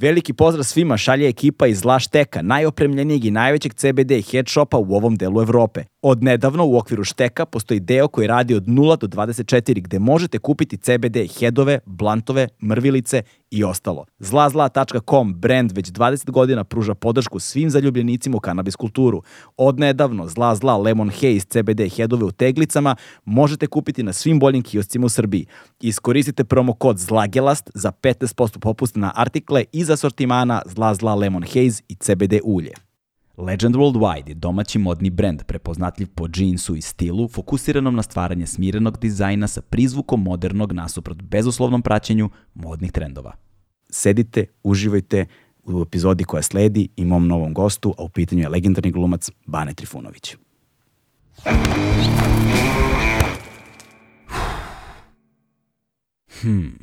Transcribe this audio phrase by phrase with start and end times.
[0.00, 5.16] Veliki pozdrav svima šalje ekipa iz Lašteka, najopremljenijeg i najvećeg CBD head shopa u ovom
[5.16, 5.84] delu Evrope.
[6.02, 10.38] Od nedavno u okviru Šteka postoji deo koji radi od 0 do 24 gde možete
[10.38, 14.04] kupiti CBD headove, blantove, mrvilice i ostalo.
[14.18, 19.22] Zlazla.com brand već 20 godina pruža podršku svim zaljubljenicima u kanabis kulturu.
[19.56, 24.62] Od nedavno Zla Zla Lemon Haze CBD headove u teglicama možete kupiti na svim boljim
[24.62, 25.46] kioscima u Srbiji.
[25.80, 31.82] Iskoristite promo kod ZLAGELAST za 15% popust na artikle iz asortimana Zla Zla Lemon Haze
[31.88, 32.87] i CBD ulje.
[33.38, 38.98] Legend Worldwide je domaći modni brend prepoznatljiv po džinsu i stilu, fokusiranom na stvaranje smirenog
[38.98, 43.32] dizajna sa prizvukom modernog nasuprot bezuslovnom praćenju modnih trendova.
[43.90, 45.26] Sedite, uživajte
[45.64, 49.74] u epizodi koja sledi i mom novom gostu, a u pitanju je legendarni glumac Bane
[49.74, 50.36] Trifunović.
[56.40, 56.78] Hmm.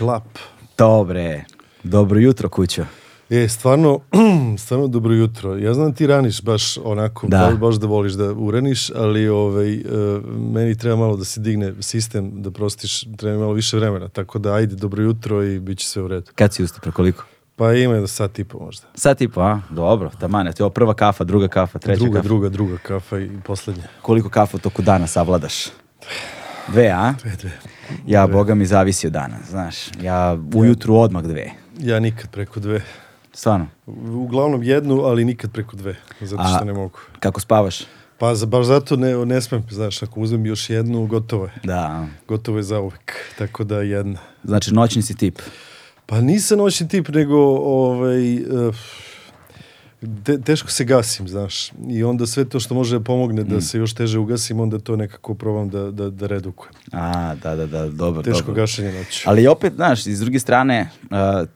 [0.00, 0.38] Klap.
[0.78, 1.44] Dobre,
[1.82, 2.84] dobro jutro kućo.
[3.30, 4.00] E, stvarno,
[4.64, 5.56] stvarno dobro jutro.
[5.56, 7.38] Ja znam da ti raniš baš onako, Da.
[7.38, 7.56] da.
[7.56, 9.84] baš da voliš da uraniš, ali ovaj, uh,
[10.52, 14.08] meni treba malo da se digne sistem, da prostiš, treba malo više vremena.
[14.08, 16.30] Tako da, ajde, dobro jutro i bit će sve u redu.
[16.34, 17.24] Kad si ustao, koliko?
[17.56, 18.86] Pa ima jedno sat i po možda.
[18.94, 19.60] Sat i po, a?
[19.70, 22.28] Dobro, tamane, to je ovo prva kafa, druga kafa, treća druga, kafa.
[22.28, 23.84] druga, druga kafa i poslednja.
[24.02, 25.66] Koliko kafa toku dana savladaš?
[26.68, 27.14] Dve, a?
[27.22, 27.50] Dve, dve.
[28.06, 29.76] Ja, boga mi, zavisi od dana, znaš.
[30.02, 31.50] Ja ujutru odmah dve.
[31.78, 32.82] Ja nikad preko dve.
[33.32, 33.66] Stvarno.
[34.12, 36.98] Uglavnom jednu, ali nikad preko dve, zato što A- ne mogu.
[37.20, 37.80] Kako spavaš?
[38.18, 41.52] Pa za, baš zato ne, ne smem, znaš, ako uzmem još jednu, gotovo je.
[41.64, 42.06] Da.
[42.28, 43.12] Gotovo je za uvek.
[43.38, 44.18] Tako da jedna.
[44.44, 45.38] Znači, noćni si tip.
[46.06, 48.74] Pa nisam noćni tip, nego ovaj, uh,
[50.24, 51.72] te, teško se gasim, znaš.
[51.88, 53.48] I onda sve to što može da pomogne Mm.
[53.48, 56.74] da se još teže ugasim, onda to nekako probam da, da, da redukujem.
[56.92, 58.54] A, da, da, da, dobro, Teško dobro.
[58.54, 59.22] gašenje noću.
[59.24, 61.48] Ali opet, znaš, iz druge strane, uh,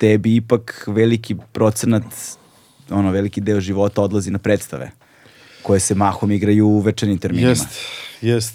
[0.00, 2.04] tebi ipak veliki procenat,
[2.90, 4.90] ono, veliki deo života odlazi na predstave,
[5.62, 7.48] koje se mahom igraju u večernim terminima.
[7.50, 7.68] Jest,
[8.22, 8.54] jest.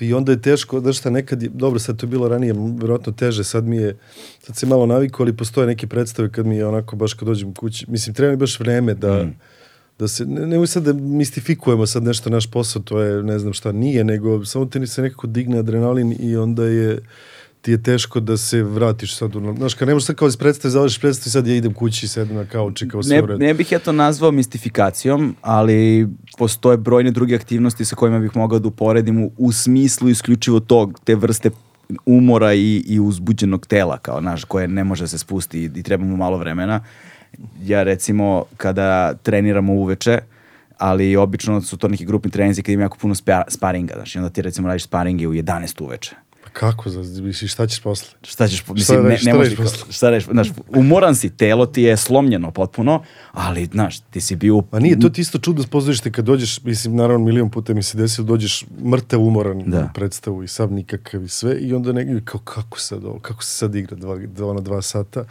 [0.00, 3.12] I onda je teško, znaš šta, nekad je, dobro, sad to je bilo ranije, vjerojatno
[3.12, 3.96] teže, sad mi je,
[4.42, 7.54] sad se malo naviku, ali postoje neke predstave kad mi je onako, baš kad dođem
[7.54, 9.34] kući, mislim, treba mi baš vreme da, Mm.
[9.98, 13.52] da se, ne, nemoj sad da mistifikujemo sad nešto naš posao, to je ne znam
[13.52, 16.98] šta nije, nego samo te se nekako digne adrenalin i onda je,
[17.62, 20.36] ti je teško da se vratiš sad, u, znaš, kad ne možeš sad kao iz
[20.36, 23.22] predstave, završiš predstavu i sad ja idem kući i sedem na kauči kao sve Ne,
[23.22, 23.38] u redu.
[23.38, 26.08] ne bih ja to nazvao mistifikacijom, ali
[26.38, 31.00] postoje brojne druge aktivnosti sa kojima bih mogao da uporedim u, u smislu isključivo tog,
[31.04, 31.50] te vrste
[32.06, 35.82] umora i, i uzbuđenog tela, kao naš, koje ne može da se spusti i, i
[35.82, 36.84] treba mu malo vremena.
[37.62, 40.18] Ja recimo, kada treniramo uveče,
[40.78, 44.18] ali obično su to neki grupni treninzi kad ima jako puno spa, sparinga, znaš, i
[44.18, 46.16] onda ti recimo radiš sparinge u 11 uveče.
[46.54, 48.08] Pa kako, za, misliš, šta ćeš posle?
[48.22, 49.92] Šta ćeš, po- mislim, ne, radiš- ne šta možeš, posle?
[49.92, 53.02] šta radiš, znaš, umoran si, telo ti je slomljeno potpuno,
[53.32, 54.62] ali, znaš, ti si bio...
[54.72, 57.98] Ma nije, to ti isto čudno pozorište kad dođeš, mislim, naravno milion puta mi se
[57.98, 59.80] desilo, dođeš mrtav umoran Da.
[59.80, 63.44] u predstavu i sam nikakav i sve i onda negdje kao kako sad ovo, kako
[63.44, 65.24] se sad igra dva, dva na dva sata,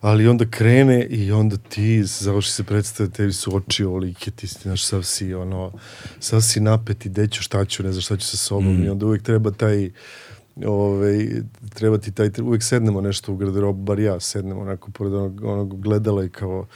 [0.00, 4.58] ali onda krene i onda ti završi se predstave, tebi su oči ovolike, ti si,
[4.58, 5.72] znaš, sav si ono,
[6.20, 8.84] sav si napet i deću šta ću, ne znam šta ću sa sobom Mm.
[8.84, 9.90] i onda uvijek treba taj
[10.66, 11.28] ovaj,
[11.74, 15.80] treba ti taj, uvijek sednemo nešto u garderobu, bar ja sednem onako pored onog, onog
[15.80, 16.66] gledala i kao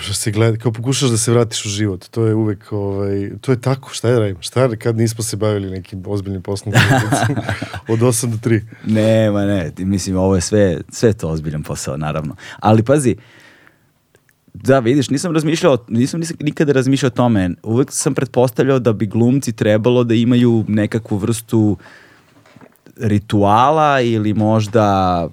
[0.00, 3.52] što se gleda, kao pokušaš da se vratiš u život, to je uvek, ovaj, to
[3.52, 6.74] je tako, šta je radim, šta je kad nismo se bavili nekim ozbiljnim poslom
[7.88, 8.60] od 8 do 3.
[8.86, 12.36] Ne, ma ne, mislim, ovo je sve, sve to ozbiljan posao, naravno.
[12.58, 13.16] Ali pazi,
[14.54, 17.50] da, vidiš, nisam razmišljao, nisam, nisam nikada razmišljao o tome.
[17.62, 21.76] Uvek sam pretpostavljao da bi glumci trebalo da imaju nekakvu vrstu
[22.98, 25.28] rituala ili možda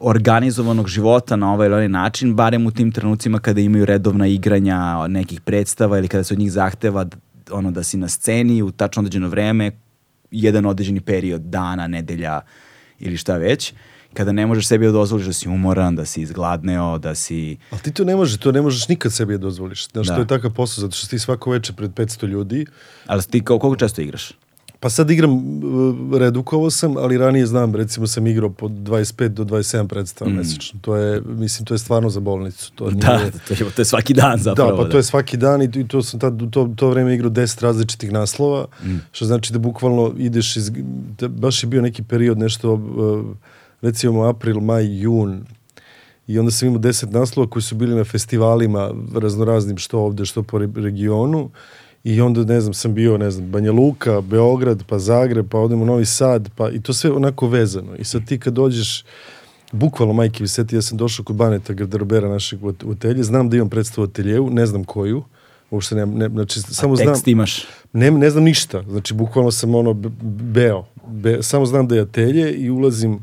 [0.00, 5.06] organizovanog života na ovaj ili onaj način, barem u tim trenucima kada imaju redovna igranja
[5.08, 7.06] nekih predstava ili kada se od njih zahteva
[7.50, 9.70] ono da si na sceni u tačno određeno vreme,
[10.30, 12.40] jedan određeni period dana, nedelja
[12.98, 13.72] ili šta već.
[14.14, 17.56] kada ne možeš sebi da dozvoliš da si umoran, da si izgladneo, da si...
[17.70, 19.88] Ali ti to ne možeš, to ne možeš nikad sebi da dozvoliš.
[19.88, 20.14] Znaš, Da.
[20.14, 22.66] to je takav posao, zato što ti svako veče pred 500 ljudi,
[23.06, 24.32] Ali ti kao, koliko često igraš?
[24.86, 25.40] Pa sad igram, uh,
[26.12, 30.80] redukovao sam, ali ranije znam, recimo sam igrao po 25 do 27 predstava mesečno.
[30.82, 32.72] To je, mislim, to je stvarno za bolnicu.
[32.72, 33.00] To nije, Mm.
[33.00, 34.70] Da, to je, to je svaki dan zapravo.
[34.70, 37.14] da, pa to je svaki dan i, i to sam tad, u to, to vreme
[37.14, 38.96] igrao 10 različitih naslova, Mm.
[39.12, 40.70] što znači da bukvalno ideš iz,
[41.18, 43.24] da, baš je bio neki period nešto, uh,
[43.82, 45.44] recimo april, maj, jun,
[46.26, 50.42] i onda sam imao 10 naslova koji su bili na festivalima raznoraznim što ovde, što
[50.42, 51.50] po re- regionu
[52.06, 55.82] i onda, ne znam, sam bio, ne znam, Banja Luka, Beograd, pa Zagreb, pa odem
[55.82, 57.96] u Novi Sad, pa i to sve onako vezano.
[57.98, 59.04] I sad ti kad dođeš,
[59.72, 63.56] bukvalno majke mi seti, ja sam došao kod Baneta garderobera našeg u atelje, znam da
[63.56, 65.22] imam predstavu u ateljevu, ne znam koju,
[65.70, 67.66] uopšte ne, ne znači, samo znam, Tekst imaš.
[67.92, 69.92] ne, ne znam ništa, znači bukvalno sam ono
[70.22, 73.18] beo, be, samo znam da je atelje i ulazim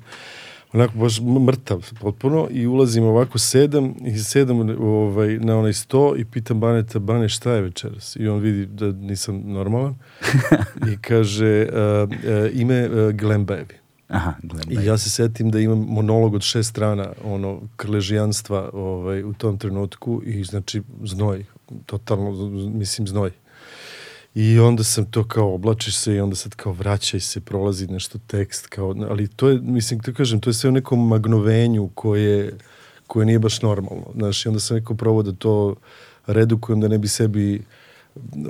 [0.74, 6.26] onako baš mrtav potpuno i ulazim ovako sedam i sedam ovaj, na onaj sto i
[6.26, 8.16] pitam Baneta, Bane šta je večeras?
[8.20, 9.96] I on vidi da nisam normalan
[10.94, 12.16] i kaže uh, uh,
[12.54, 13.84] ime uh, Glembajevi.
[14.08, 14.84] Aha, gledaj.
[14.84, 19.58] I ja se setim da imam monolog od šest strana, ono, krležijanstva ovaj, u tom
[19.58, 21.46] trenutku i znači znoj,
[21.86, 23.32] totalno, mislim znoj.
[24.36, 28.20] I onda sam to kao oblačiš se i onda sad kao vraćaj se, prolazi nešto
[28.28, 32.58] tekst, kao, ali to je, mislim, te kažem, to je sve u nekom magnovenju koje,
[33.08, 34.06] koje nije baš normalno.
[34.16, 35.76] Znaš, i onda sam neko probao da to
[36.28, 37.62] redukujem da ne bi sebi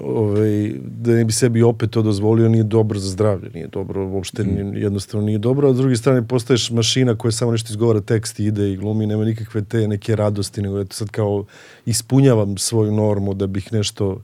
[0.03, 4.43] ovaj, da ne bi sebi opet to dozvolio, nije dobro za zdravlje, nije dobro, uopšte
[4.43, 8.39] nije, jednostavno nije dobro, a s druge strane postaješ mašina koja samo nešto izgovara tekst
[8.39, 11.45] i ide i glumi, nema nikakve te neke radosti, nego eto sad kao
[11.85, 14.21] ispunjavam svoju normu da bih nešto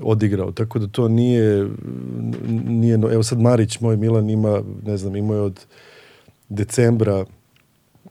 [0.00, 1.68] odigrao, tako da to nije,
[2.66, 5.60] nije no- evo sad Marić, moj Milan ima, ne znam, imao je od
[6.48, 7.24] decembra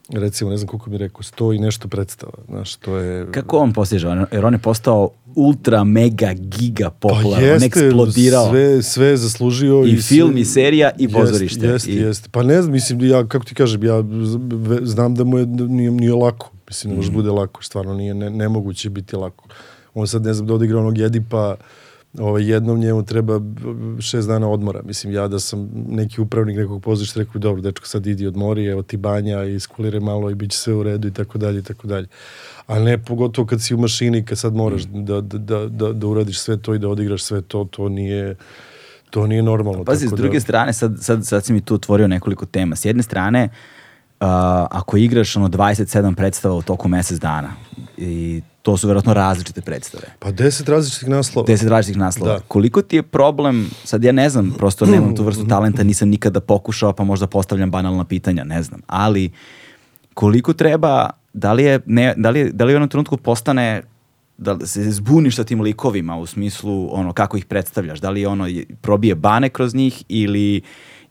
[0.10, 3.28] recimo, ne znam koliko mi rekao, sto i nešto predstava, znaš, to je...
[3.31, 4.07] Kako on postiže?
[4.07, 7.24] On- Jer on je postao ultra, mega, giga popularan.
[7.24, 8.50] Pa on je jeste, eksplodirao.
[8.50, 9.83] Sve, sve je zaslužio.
[9.83, 11.68] I sve- film, i serija, i pozorište.
[11.68, 12.30] Jeste, I- jeste.
[12.31, 14.04] Pa ne znam, mislim, ja, kako ti kažem, ja
[14.81, 16.51] znam da mu je, da nije, nije lako.
[16.68, 16.98] Mislim, ne Mm.
[16.98, 19.48] može bude lako, stvarno nije, ne, nemoguće biti lako.
[19.98, 21.56] On sad, ne znam, da odigra onog Edipa,
[22.18, 23.42] ovaj, jednom njemu treba
[24.00, 24.82] šest dana odmora.
[24.84, 28.82] Mislim, ja da sam neki upravnik nekog pozorišta, rekao dobro, dečko, sad idi odmori, evo
[28.82, 31.88] ti banja, iskuliraj malo i bit će sve u redu i tako dalje i tako
[31.88, 32.08] dalje.
[32.68, 35.06] A ne pogotovo kad si u mašini, kad sad moraš Mm.
[35.06, 38.36] da, da, da, da, da uradiš sve to i da odigraš sve to, to nije,
[39.10, 39.84] to nije normalno.
[39.84, 42.76] Pazi, s tako druge da, strane, sad, sad, sad si mi tu otvorio nekoliko tema.
[42.76, 43.77] S jedne strane, uh,
[44.19, 47.50] ako igraš ono 27 predstava u toku mesec dana,
[47.98, 50.04] i to su verovatno različite predstave.
[50.19, 51.48] Pa deset različitih naslova.
[51.48, 52.34] 10 različitih naslova.
[52.34, 52.40] Da.
[52.40, 56.40] Koliko ti je problem, sad ja ne znam, prosto nemam tu vrstu talenta, nisam nikada
[56.40, 58.81] pokušao, pa možda postavljam banalna pitanja, ne znam.
[58.88, 59.31] Ali
[60.14, 63.81] koliko treba, da li je, ne, da li, da li u jednom trenutku postane
[64.38, 68.48] da se zbuniš sa tim likovima u smislu ono kako ih predstavljaš, da li ono
[68.48, 70.62] je- probije bane kroz njih ili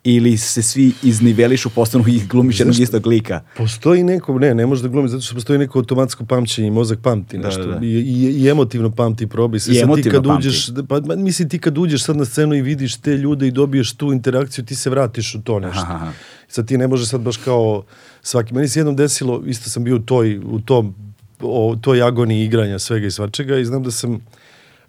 [0.09, 3.41] ili se svi iznivelišu, postanu i glumiš jednog istog lika.
[3.57, 7.39] Postoji neko, ne, ne može da glumi, zato što postoji neko automatsko pamćenje mozak pamti
[7.39, 7.65] Da, nešto.
[7.65, 7.87] da, da.
[7.87, 9.71] I, i, I emotivno pamti probi se.
[9.71, 10.49] I Sad ti emotivno kad pamti.
[10.49, 13.93] uđeš, pa mislim ti kad uđeš sad na scenu i vidiš te ljude i dobiješ
[13.93, 15.83] tu interakciju, ti se vratiš u to nešto.
[15.83, 16.13] Aha.
[16.49, 17.83] Sad ti ne može sad baš kao
[18.23, 20.95] svaki, meni se jednom desilo, isto sam bio u toj, u tom,
[21.41, 24.21] o, toj agoniji igranja svega i svačega i znam da sam,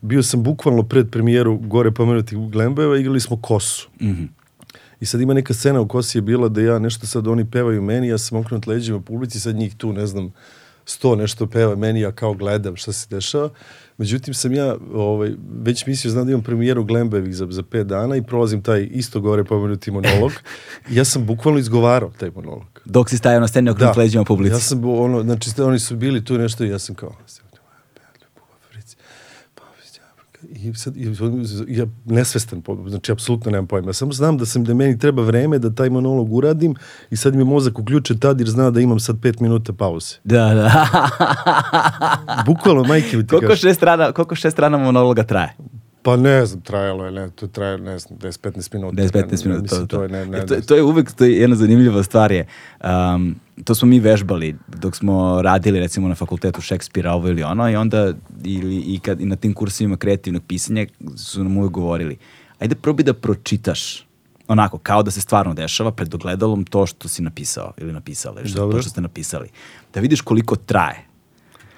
[0.01, 3.89] bio sam bukvalno pred premijeru gore pomenutih Glembajeva, igrali smo kosu.
[4.01, 4.23] Mhm.
[4.99, 7.81] I sad ima neka scena u kosi je bila da ja nešto sad oni pevaju
[7.81, 10.31] meni, ja sam okrenut leđima publici, sad njih tu, ne znam,
[10.85, 13.49] sto nešto peva meni, ja kao gledam šta se dešava.
[13.97, 18.15] Međutim, sam ja ovaj, već mislio, znam da imam premijeru Glembevih za, za pet dana
[18.15, 20.31] i prolazim taj isto gore pomenuti monolog.
[20.89, 22.81] Ja sam bukvalno izgovarao taj monolog.
[22.85, 24.53] Dok si stajao na sceni okrenut leđima publici.
[24.53, 27.15] Ja sam, ono, znači, oni su bili tu nešto i ja sam kao,
[30.57, 31.15] i sad, i,
[31.67, 33.93] ja nesvestan, znači, apsolutno nemam pojma.
[33.93, 36.75] Samo znam da sam, da meni treba vreme da taj monolog uradim
[37.09, 40.15] i sad mi mozak uključen tad jer zna da imam sad pet minuta pauze.
[40.23, 40.87] Da, da.
[42.45, 43.69] Bukvalno, majke mi ti koliko, kažem.
[43.69, 45.55] šest strana, koliko šest strana monologa traje?
[46.07, 49.01] Pa ne znam, trajalo je, ne, to traje, ne znam, 10-15 minuta.
[49.01, 49.61] 10-15 Ne, minuta.
[49.61, 52.03] Mislim, to, to je, ne, ne, E, to, to je uvek to je jedna zanimljiva
[52.03, 52.45] stvar je.
[52.83, 57.69] Um, to smo mi vežbali dok smo radili recimo na fakultetu Šekspira ovo ili ono
[57.69, 60.85] i onda ili, i, kad, i na tim kursivima kreativnog pisanja
[61.17, 62.17] su nam uvek govorili
[62.59, 64.07] ajde probi da pročitaš
[64.47, 68.49] onako, kao da se stvarno dešava pred ogledalom to što si napisao ili napisala ili
[68.49, 69.49] što, to što ste napisali.
[69.93, 71.06] Da vidiš koliko traje.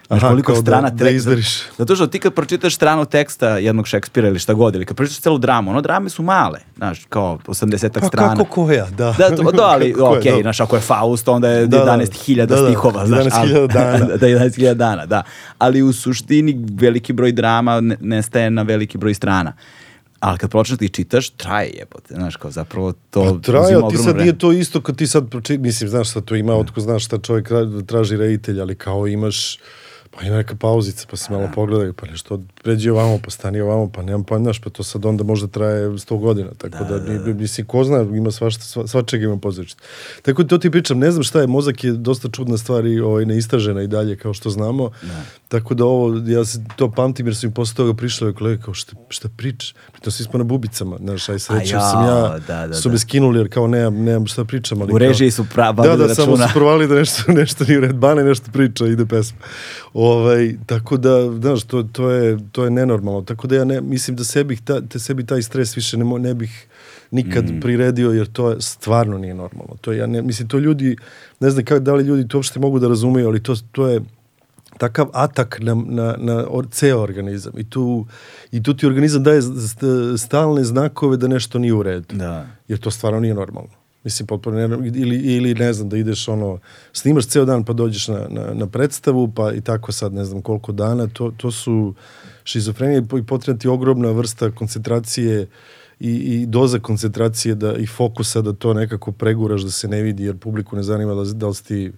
[0.10, 1.62] Znaš Aha, koliko da- strana da teksta- izveriš.
[1.78, 5.22] Zato što ti kad pročitaš stranu teksta jednog Šekspira ili šta god, ili kad pročitaš
[5.22, 8.30] celu dramu, ono drame su male, znaš, kao 80 Pa strana.
[8.30, 9.16] kako koja, da.
[9.20, 10.42] Da, to, da, ali Kako koja, okej, da.
[10.42, 11.84] znaš, ako je Faust, onda je Da, da.
[11.88, 13.24] 11.000 Da, da, stihova, znaš.
[13.24, 14.06] 11.000 ali- dana.
[14.18, 15.24] da, 11.000 dana, da.
[15.58, 19.54] Ali u suštini veliki broj drama ne- nestaje na veliki broj strana.
[20.20, 23.98] Ali kad počneš da ih čitaš, traje jebote, znaš, kao zapravo to Pa traje, ti
[23.98, 24.22] sad vreme.
[24.22, 27.18] nije to isto kad ti sad, proči- mislim, znaš šta to ima, otko znaš šta
[27.18, 29.58] čovjek ra- traži reditelj, ali kao imaš,
[30.12, 33.90] pa ima neka pauzica, pa se malo pogledaju, pa nešto pređi ovamo, pa stani ovamo,
[33.90, 37.68] pa nemam pojma, pa to sad onda možda traje 100 godina, tako da, ni- mislim,
[37.68, 39.82] ko zna, ima svašta, sva, svačega ima pozorište.
[40.22, 43.00] Tako da to ti pričam, ne znam šta je, mozak je dosta čudna stvar i
[43.00, 44.90] ovaj, neistražena i dalje, kao što znamo,
[45.48, 48.62] tako da ovo, ja se to pamtim jer su mi posle toga prišli ove kolege
[48.62, 52.40] kao šta, šta pričaš, pritom svi smo na bubicama, znaš, aj srećem A sam ja,
[52.48, 52.94] da, da, su da.
[52.94, 54.82] me skinuli jer kao nemam, nemam šta pričam.
[54.82, 57.78] Ali U režiji su pra- Da, vodili da, samo su provali da nešto, nešto nije
[57.78, 57.96] u red.
[57.96, 59.38] Bane nešto priča, ide pesma.
[60.02, 63.22] Ovaj, tako da, znaš, to, to, je, to je nenormalno.
[63.22, 66.18] Tako da ja ne, mislim da sebi, ta, te sebi taj stres više ne, mo-
[66.18, 66.68] ne bih
[67.12, 67.60] nikad Mm.
[67.60, 69.76] priredio jer to je, stvarno nije normalno.
[69.82, 70.96] To ja ne, mislim, to ljudi,
[71.40, 74.02] ne znam kako, da li ljudi to uopšte mogu da razumeju, ali to, to je
[74.78, 78.06] takav atak na, na, na or, ceo organizam i tu,
[78.52, 79.84] i tu ti organizam daje st-
[80.18, 82.48] stalne znakove da nešto nije u redu Da.
[82.68, 83.70] jer to stvarno nije normalno.
[84.04, 86.60] Mislim, potpuno ne, ili, ili ne znam, da ideš ono,
[86.94, 90.42] snimaš ceo dan pa dođeš na, na, na predstavu, pa i tako sad ne znam
[90.42, 91.94] koliko dana, to, to su
[92.44, 95.48] šizofrenije i po- i potrebna ti ogromna vrsta koncentracije
[96.00, 100.24] i, i doza koncentracije da, i fokusa da to nekako preguraš da se ne vidi,
[100.24, 101.92] jer publiku ne zanima da, da li si ti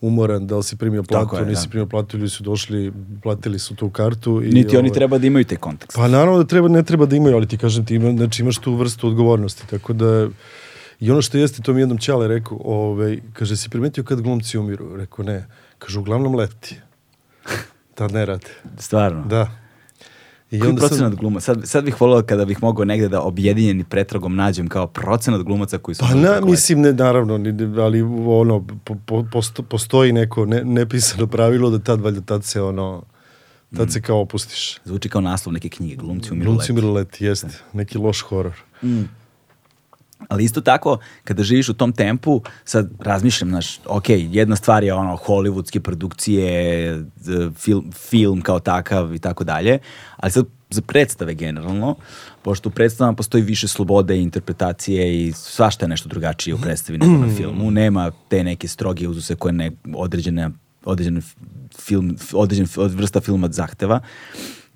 [0.00, 1.70] umoran, da li si primio platu, Tako je, nisi da.
[1.70, 4.42] primio platu, ljudi su došli, platili su tu kartu.
[4.44, 5.96] I, Niti oni ovaj, treba da imaju taj kontekst.
[5.96, 8.58] pa naravno da treba, ne treba da imaju, ali ti kažem ti ima, znači imaš
[8.58, 10.28] tu vrstu odgovornosti, tako da
[11.00, 14.58] i ono što jeste, to mi jednom Ćale rekao, ovaj, kaže, si primetio kad glumci
[14.58, 14.96] umiru?
[14.96, 15.46] Rekao, ne.
[15.78, 16.80] Kaže, uglavnom leti.
[17.94, 18.46] Tad ne rade.
[18.78, 19.24] Stvarno.
[19.24, 19.50] Da.
[20.50, 21.44] I Koji onda sam- procenat glumaca?
[21.44, 25.78] Sad, sad bih volio kada bih mogao negde da objedinjeni pretragom nađem kao procenat glumaca
[25.78, 26.04] koji su...
[26.08, 27.34] Pa na, mislim, ne, naravno,
[27.78, 32.62] ali ono, po, po, posto- postoji neko ne, nepisano pravilo da tad, valjda, tad se
[32.62, 33.02] ono,
[33.76, 34.78] tad se kao opustiš.
[34.84, 36.72] Zvuči kao naslov neke knjige, glumci umiru Glumci leti.
[36.72, 37.48] umiru leti, jeste.
[37.72, 38.54] Neki loš horor.
[40.28, 44.94] Ali isto tako, kada živiš u tom tempu, sad razmišljam, znaš, ok, jedna stvar je
[44.94, 47.04] ono, hollywoodske produkcije,
[47.54, 49.78] film, film kao takav i tako dalje,
[50.16, 51.96] ali sad za predstave generalno,
[52.42, 56.98] pošto u predstavama postoji više slobode i interpretacije i svašta je nešto drugačije u predstavi
[56.98, 60.50] nego na filmu, nema te neke stroge uzuse koje ne, određene,
[60.84, 61.22] određen
[61.78, 64.00] film, određen vrsta filma zahteva,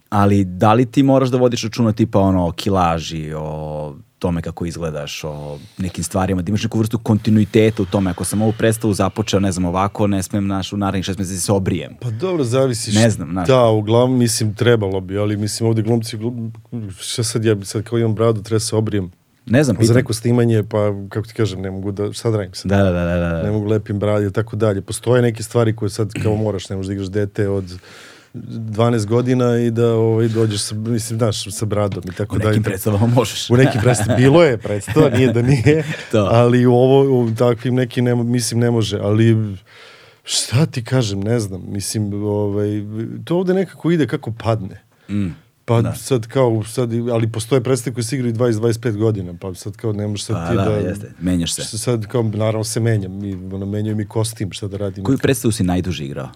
[0.09, 4.67] ali da li ti moraš da vodiš računa tipa ono o kilaži, o tome kako
[4.67, 8.11] izgledaš, o nekim stvarima, da imaš neku vrstu kontinuiteta u tome.
[8.11, 11.41] Ako sam ovu predstavu započeo, ne znam, ovako, ne smem naš, u narednih šest meseci
[11.41, 11.97] se obrijem.
[12.00, 12.93] Pa dobro, zavisi.
[12.93, 13.49] Ne znam, znaš.
[13.49, 16.53] Da, uglavnom, mislim, trebalo bi, ali mislim, ovde glumci, glum,
[16.99, 19.11] šta sad ja, sad kao imam bradu, treba se obrijem.
[19.47, 19.97] Ne znam, Za pitam.
[19.97, 22.71] neko snimanje, pa, kako ti kažem, ne mogu da, da radim sad?
[22.71, 23.43] Da, da, da, da, da.
[23.43, 24.81] Ne mogu lepim bradu i tako dalje.
[24.83, 27.79] Postoje neke stvari koje sad kao moraš, ne možeš da igraš dete od
[28.35, 32.49] 12 godina i da ovaj, dođeš sa, mislim, znaš, sa bradom i tako U dalje.
[32.49, 33.51] nekim predstavama možeš.
[33.51, 34.17] U nekim predstavama.
[34.17, 35.85] Bilo je predstava, nije da nije.
[36.13, 36.29] To.
[36.33, 38.99] Ali u ovo, u takvim nekim, ne, mislim, ne može.
[38.99, 39.57] Ali
[40.25, 41.63] šta ti kažem, ne znam.
[41.69, 42.69] Mislim, ovaj,
[43.25, 44.83] to ovde nekako ide kako padne.
[45.11, 45.27] Mm.
[45.65, 45.95] Pa Da.
[45.95, 50.07] sad kao, sad, ali postoje predstave koje se igraju 20-25 godina, pa sad kao ne
[50.07, 50.89] možeš sad Pa ti da, da...
[50.89, 51.79] jeste, menjaš se.
[51.79, 55.05] Sad kao, naravno se menjam, mi, ono, menjaju mi kostim, šta da radim.
[55.05, 56.29] Koju predstavu si najduže igrao?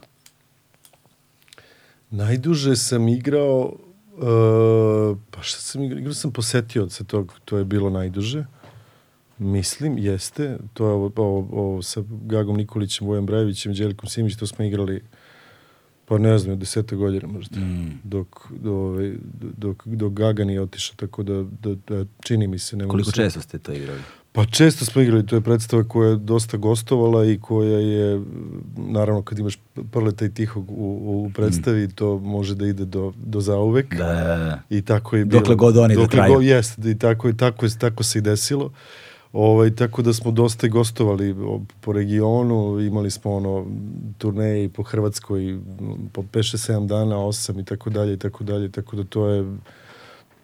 [2.11, 3.77] Najduže sam igrao,
[4.13, 8.45] uh, pa šta sam igrao, igrao sam posetioca tog, to je bilo najduže.
[9.39, 10.59] Mislim, jeste.
[10.73, 15.03] To je ovo, ovo, ovo sa Gagom Nikolićem, Vojem Brajevićem, Đelikom Simić, to smo igrali
[16.05, 17.61] pa ne znam, deseta godina možda.
[17.61, 18.01] Mm.
[18.05, 19.15] Dok, do, ovaj,
[19.57, 22.77] dok, dok Gaga nije otišao, tako da, da, da čini mi se.
[22.77, 24.01] Ne Koliko se- često ste to igrali?
[24.35, 28.23] Pa često smo igrali, to je predstava koja je dosta gostovala i koja je,
[28.77, 29.59] naravno kad imaš
[29.91, 30.75] prleta i tihog u,
[31.27, 33.95] u predstavi, to može da ide do, do zauvek.
[33.97, 34.61] Da, da, da.
[34.71, 35.41] I tako je bilo.
[35.41, 36.35] Dokle god oni da Dokle traju.
[36.35, 38.71] god- Jeste, i tako, je, tako, je, tako se i desilo.
[39.33, 41.35] Ovaj, tako da smo dosta i gostovali
[41.81, 43.67] po regionu, imali smo ono
[44.19, 45.59] turneje i po Hrvatskoj
[46.13, 49.45] po 5-7 dana, 8 i tako dalje i tako dalje, tako da to je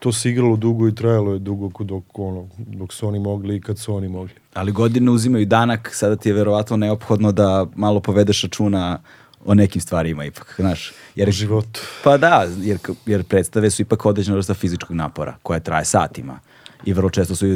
[0.00, 3.61] to se igralo dugo i trajalo je dugo dok, ono, dok su oni mogli i
[3.61, 4.35] kad su oni mogli.
[4.54, 8.99] Ali godine uzimaju danak, sada ti je verovatno neophodno da malo povedeš računa
[9.45, 10.92] o nekim stvarima ipak, znaš.
[11.14, 11.80] Jer, U životu.
[12.04, 16.40] Pa da, jer, jer predstave su ipak određena vrsta fizičkog napora koja traje satima.
[16.85, 17.47] i vrlo često su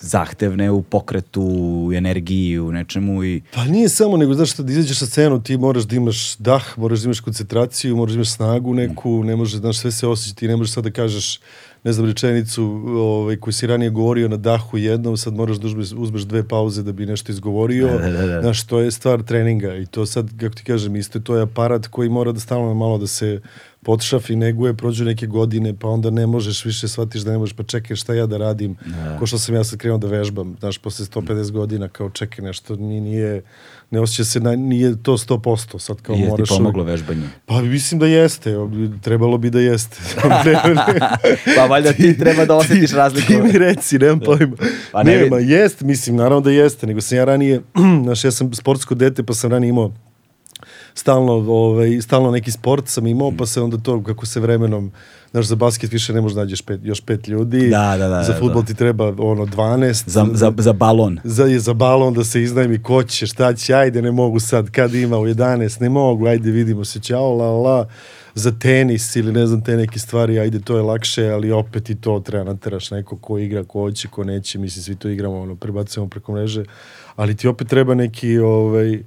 [0.00, 1.42] zahtevne u pokretu,
[1.86, 5.42] u energiji, u nečemu i Pa nije samo, nego znaš šta, da izađeš sa scenu,
[5.42, 9.36] ti moraš da imaš dah, moraš da imaš koncentraciju, moraš da imaš snagu neku, ne
[9.36, 11.40] možeš, znaš, sve se osjeća, ti ne možeš sad da kažeš,
[11.84, 15.92] ne znam, rečenicu ovaj, koju si ranije govorio na dahu jednom, sad moraš da uzmeš,
[15.92, 17.86] uzmeš dve pauze da bi nešto izgovorio.
[17.86, 18.40] Da, da, da.
[18.40, 21.42] Znaš, to je stvar treninga i to sad, kako ti kažem, isto je to je
[21.42, 23.40] aparat koji mora da stalno malo da se
[23.84, 27.62] potšafi, neguje, prođu neke godine, pa onda ne možeš više, shvatiš da ne možeš, pa
[27.62, 29.16] čekaj šta ja da radim, Da.
[29.18, 32.76] ko što sam ja sad krenuo da vežbam, znaš, posle 150 godina, kao čekaj nešto,
[32.76, 33.42] nije, nije
[33.90, 36.48] ne osjeća se, na, nije to 100%, sad kao i je ti moraš...
[36.48, 37.22] pomoglo vežbanje.
[37.46, 38.54] Pa mislim da jeste,
[39.02, 39.96] trebalo bi da jeste.
[40.44, 40.84] ne, ne,
[41.56, 43.26] Pa valjda ti treba da osjetiš razliku.
[43.26, 44.56] ti mi reci, nemam pojma.
[44.92, 47.60] Pa ne ne, ma jest, mislim, naravno da jeste, nego sam ja ranije,
[48.04, 49.92] znaš, ja sam sportsko dete, pa sam ranije imao
[50.94, 54.92] stalno, ovaj, stalno neki sport sam imao, pa se onda to, kako se vremenom,
[55.30, 57.68] znaš, za basket više ne možeš da nađeš pet, još pet ljudi.
[57.68, 58.66] Da, da, da, Za da, futbol da.
[58.66, 60.08] ti treba, ono, 12.
[60.08, 61.20] Za, za, za balon.
[61.24, 64.94] za, za balon da se iznajmi ko će, šta će, ajde ne mogu sad, kad
[64.94, 67.86] ima u 11, ne mogu, ajde vidimo se, ćao, la, la,
[68.34, 71.94] za tenis ili ne znam te neke stvari, ajde to je lakše, ali opet i
[71.94, 75.56] to treba nateraš neko ko igra, ko hoće, ko neće, mislim svi to igramo, ono,
[75.56, 76.64] prebacujemo preko mreže,
[77.16, 79.02] ali ti opet treba neki, ovaj,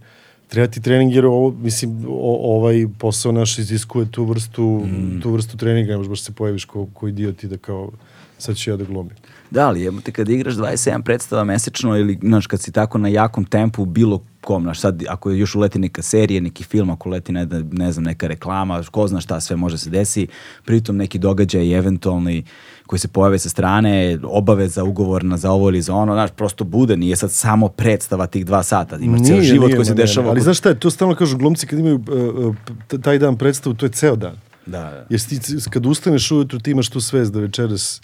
[0.47, 5.21] treba ti trening jer ovo, mislim, o, ovaj posao naš iziskuje tu vrstu, Mm.
[5.21, 7.91] tu vrstu treninga, ne možeš baš se pojaviš ko, ko idiot i da kao,
[8.37, 9.15] sad ću ja da glumim.
[9.51, 13.45] Da, ali jebote kad igraš 27 predstava mesečno ili znaš kad si tako na jakom
[13.45, 17.47] tempu bilo kom, znaš sad ako još uleti neka serija, neki film, ako leti ne,
[17.71, 20.27] ne znam neka reklama, ko zna šta sve može se desi,
[20.65, 22.43] pritom neki događaj eventualni
[22.85, 26.97] koji se pojave sa strane, obaveza ugovorna za ovo ili za ono, znaš, prosto bude,
[26.97, 30.25] nije sad samo predstava tih dva sata, imaš ceo život nije, koji se ne, dešava.
[30.25, 30.31] ne.
[30.31, 32.55] Ali znaš šta je, to stalno kažu glumci kad imaju uh,
[33.01, 34.46] taj dan predstavu, to je ceo dan.
[34.67, 35.05] Da, da.
[35.09, 38.01] Jer ti, kad ustaneš ujutru, ti imaš tu svest da večeras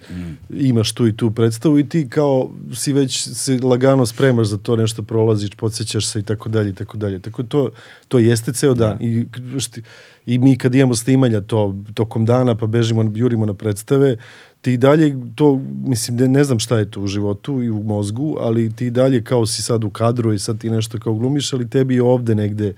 [0.49, 4.75] imaš tu i tu predstavu i ti kao si već se lagano spremaš za to,
[4.75, 7.19] nešto prolaziš, podsjećaš se i tako dalje i tako dalje.
[7.19, 7.69] Tako to,
[8.07, 8.97] to jeste ceo dan.
[9.01, 9.25] I,
[9.59, 9.81] šti,
[10.25, 14.17] I mi kad imamo snimanja to tokom dana, pa bežimo, jurimo na predstave,
[14.61, 18.37] ti dalje to, mislim, ne, ne znam šta je to u životu i u mozgu,
[18.39, 21.69] ali ti dalje kao si sad u kadru i sad ti nešto kao glumiš, ali
[21.69, 22.73] tebi je ovde negde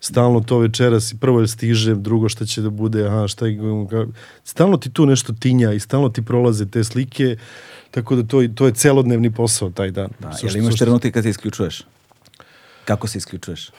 [0.00, 3.58] stalno to večeras i prvo je stiže, drugo šta će da bude, aha, šta je,
[4.44, 7.36] stalno ti tu nešto tinja i stalno ti prolaze te slike,
[7.90, 10.10] tako da to, to je celodnevni posao taj dan.
[10.18, 11.82] Da, Sušta- jel imaš sušta- trenutke kad se isključuješ?
[12.84, 13.70] Kako se isključuješ?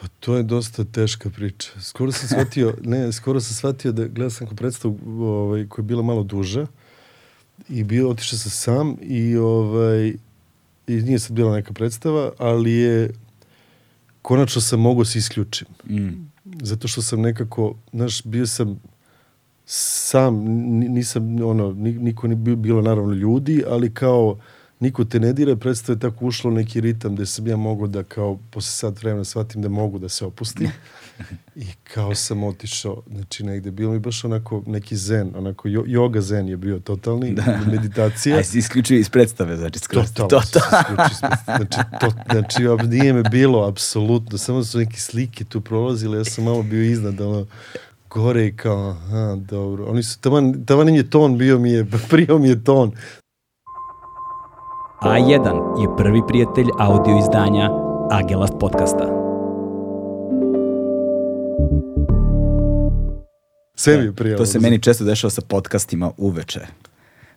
[0.00, 1.70] Pa to je dosta teška priča.
[1.80, 5.86] Skoro sam shvatio, ne, skoro sam shvatio da gledao sam kao predstavu ovaj, koja je
[5.86, 6.66] bila malo duža
[7.68, 10.08] i bio, otišao sam sam i ovaj,
[10.86, 13.10] i nije sad bila neka predstava, ali je
[14.24, 15.66] konačno sam mogao se isključim.
[15.88, 16.08] Mm.
[16.62, 18.80] Zato što sam nekako, znaš, bio sam
[19.66, 20.34] sam,
[20.70, 24.38] ni- nisam, ono, ni- niko ni bilo naravno ljudi, ali kao
[24.80, 28.02] niko te ne dira, predstava je tako ušlo neki ritam gde sam ja mogao da
[28.02, 30.70] kao posle sat vremena shvatim da mogu da se opustim
[31.56, 36.20] i kao sam otišao, znači negde, bilo mi baš onako neki zen, onako jo, yoga
[36.20, 37.58] zen je bio totalni, Da.
[37.72, 38.36] meditacija.
[38.36, 40.12] Aj, si isključio iz predstave, znači skroz.
[40.12, 41.56] Totalno se isključio iz predstave.
[41.56, 44.38] Znači, to, znači, ob- nije me bilo, apsolutno.
[44.38, 47.46] Samo su neke slike tu prolazile, ja sam malo bio iznad, ono,
[48.10, 49.84] gore i kao, aha, dobro.
[49.84, 52.92] Oni su, taman, taman im je ton bio mi je, prijao mi je ton.
[55.02, 57.70] A1 je prvi prijatelj audio izdanja
[58.10, 59.23] Agelast podcasta.
[63.74, 64.38] Sve mi je prijao.
[64.38, 66.60] To se meni često dešava sa podcastima uveče.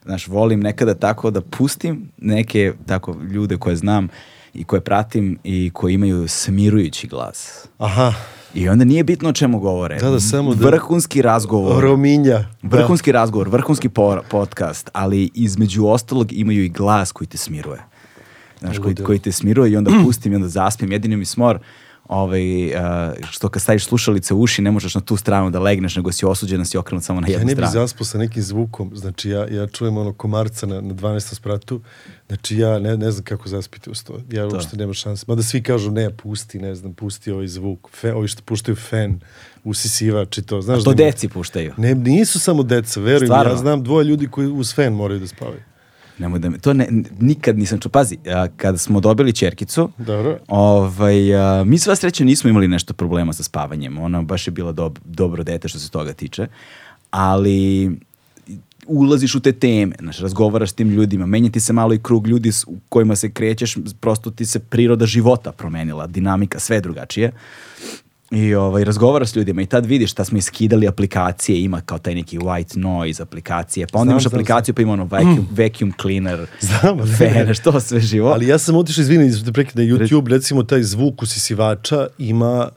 [0.04, 4.08] Znaš, volim nekada tako da pustim neke tako ljude koje znam
[4.54, 7.66] i koje pratim i koji imaju smirujući glas.
[7.78, 8.12] Aha,
[8.54, 9.98] I onda nije bitno o čemu govore.
[9.98, 11.82] Da, da, samo da- Vrhunski razgovor.
[11.82, 12.44] Rominja.
[12.62, 12.76] Da.
[12.76, 17.80] Vrhunski razgovor, vrhunski por- podcast, ali između ostalog imaju i glas koji te smiruje.
[18.60, 20.92] Znaš, koji, koji te smiruje i onda pustim i onda zaspim.
[20.92, 21.58] Jedini mi smor
[22.08, 25.96] ovaj, a, što kad staviš slušalice u uši ne možeš na tu stranu da legneš,
[25.96, 27.72] nego si osuđen da si okrenut samo na Ja jednu ne bi stranu.
[27.72, 31.34] zaspao sa nekim zvukom, znači ja, ja čujem ono komarca na, na 12.
[31.34, 31.80] spratu,
[32.28, 35.24] znači ja ne, ne znam kako zaspiti uz to, ja uopšte nema šanse.
[35.28, 39.20] Mada svi kažu ne, pusti, ne znam, pusti ovaj zvuk, fe, ovi što puštaju fen,
[39.64, 41.72] usisivač i to, znaš To da deci puštaju.
[41.76, 43.52] Ne, nisu samo deca, verujem, Stvarno?
[43.52, 45.60] ja znam dvoje ljudi koji uz fen moraju da spavaju.
[46.18, 46.88] Nemoj da me, to ne,
[47.20, 47.90] nikad nisam čuo.
[47.90, 50.38] Pazi, a, kada smo dobili čerkicu, Dobro.
[50.48, 53.98] Ovaj, a, mi sva sreća nismo imali nešto problema sa spavanjem.
[53.98, 56.46] Ona baš je bila dob, dobro dete što se toga tiče.
[57.10, 57.90] Ali
[58.86, 62.26] ulaziš u te teme, znaš, razgovaraš s tim ljudima, menja ti se malo i krug
[62.26, 66.80] ljudi s u kojima se krećeš, prosto ti se priroda života promenila, dinamika, sve je
[66.80, 67.32] drugačije.
[68.30, 72.14] I ovaj, razgovaraš s ljudima i tad vidiš šta smo iskidali aplikacije, ima kao taj
[72.14, 75.92] neki white noise aplikacije, pa onda Znam, imaš znam, aplikaciju pa ima ono vacuum, vacuum
[76.02, 78.30] cleaner, Znam, fene, što sve živo.
[78.30, 82.68] Ali ja sam otišao, izvini, da prekida, YouTube, recimo, taj zvuk usisivača ima,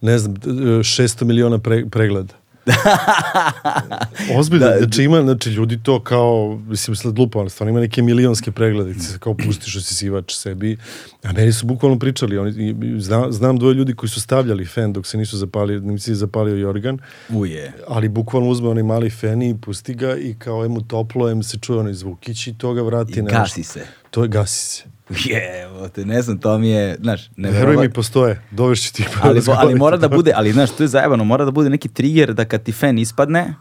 [0.00, 2.39] ne znam, 600 miliona pre, pregleda.
[4.38, 8.02] Ozbiljno, Da, znači ima, znači ljudi to kao, mislim sad lupa, ali stvarno ima neke
[8.02, 10.76] milionske preglede, ti se kao pustiš usisivač sebi,
[11.22, 15.06] a meni su bukvalno pričali, oni, znam, znam dvoje ljudi koji su stavljali fen dok
[15.06, 17.72] se nisu zapalili, nisu se zapalio i organ, Uje.
[17.88, 21.42] ali bukvalno uzme onaj mali fen i pusti ga i kao em mu toplo, em
[21.42, 23.72] se čuje onaj zvukić i to ga vrati I gasi nešto.
[23.72, 23.86] se.
[24.10, 24.99] To je gasi se.
[25.24, 27.82] Jevo te, ne znam, to mi je, znaš, Veruj neverovatno.
[27.82, 28.42] mi, postoje.
[28.50, 31.44] Dovešću ti pa ali, bo- ali mora da bude, ali znaš, to je zajebano, mora
[31.44, 33.54] da bude neki trigger da kad ti fen ispadne,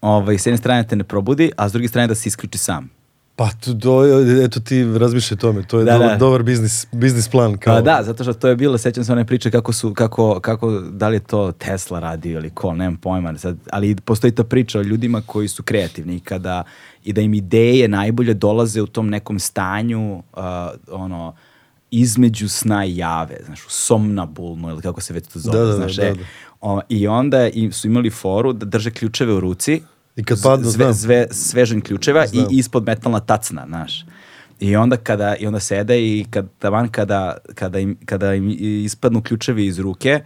[0.00, 2.90] ovaj, s jedne strane te ne probudi, a s druge strane da se isključi sam.
[3.40, 3.48] Pa
[3.82, 4.02] to,
[4.44, 6.16] eto ti razmišljaj o tome, to je Da, dobar, da.
[6.16, 7.56] dobar biznis, biznis plan.
[7.56, 10.40] Kao, Pa da, zato što to je bilo, sećam se one priče kako su, kako,
[10.40, 14.44] kako, da li je to Tesla radio ili ko, nemam pojma, sad, ali postoji ta
[14.44, 16.64] priča o ljudima koji su kreativni i kada,
[17.04, 20.42] i da im ideje najbolje dolaze u tom nekom stanju, uh,
[20.90, 21.34] ono,
[21.90, 25.76] između sna i jave, znaš, somnabulno ili kako se već to zove, Da, da, da,
[25.76, 26.24] znaš, da, e, da.
[26.60, 29.82] o, i onda i su imali foru da drže ključeve u ruci,
[30.20, 30.94] I kad padnu, znam.
[30.94, 32.46] sve, svežanj ključeva Znam.
[32.50, 34.04] i ispod metalna tacna, znaš.
[34.60, 39.22] I onda kada i onda sede i kad taman kada kada im kada im ispadnu
[39.22, 40.20] ključevi iz ruke,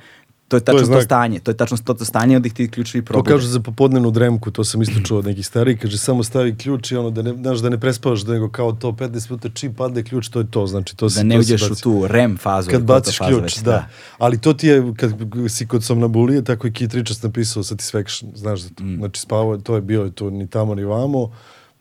[0.49, 1.03] to je tačno to, znak.
[1.03, 3.31] stanje, to je tačno to, to stanje onda ih ti ključevi To probude.
[3.31, 6.93] kažu za popodnevnu dremku, to sam isto čuo od nekih starih, kaže samo stavi ključ
[6.93, 10.03] i ono da ne, znaš, da ne prespavaš, nego kao to 15 minuta čim padne
[10.03, 12.71] ključ, to je to, znači to da se ne to uđeš u tu REM fazu.
[12.71, 13.89] Kad je to baciš ključ, već, da.
[14.19, 15.13] Ali to ti je, kad
[15.49, 18.85] si kod somnambulije, tako i Keith Richards napisao Satisfaction, znaš to.
[18.85, 18.97] Mm.
[18.97, 21.31] Znači spavao, je, to je bio to ni tamo ni vamo,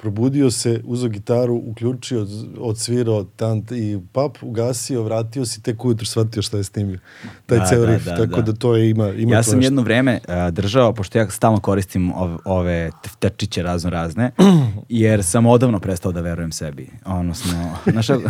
[0.04, 2.28] probudio se, uzeo gitaru, uključio,
[2.60, 7.00] odsvirao tant i pap, ugasio, vratio si, tek ujutro shvatio šta je snimio.
[7.46, 8.42] Taj Da, ceo da, riff, da, tako da.
[8.42, 8.54] da.
[8.54, 12.38] to je, ima, ima Ja sam jedno vreme a, držao, pošto ja stalno koristim ove,
[12.46, 14.32] ove tefterčiće razno razne,
[14.90, 16.90] jer sam odavno prestao da verujem sebi.
[17.06, 18.30] Odnosno, znaš, kako-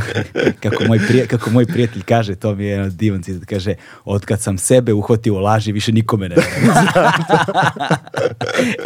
[0.59, 4.25] kako moj, prije, kako moj prijatelj kaže, to mi je jedan divan citat, kaže, od
[4.25, 6.77] kad sam sebe uhvatio u laži, više nikome ne verujem.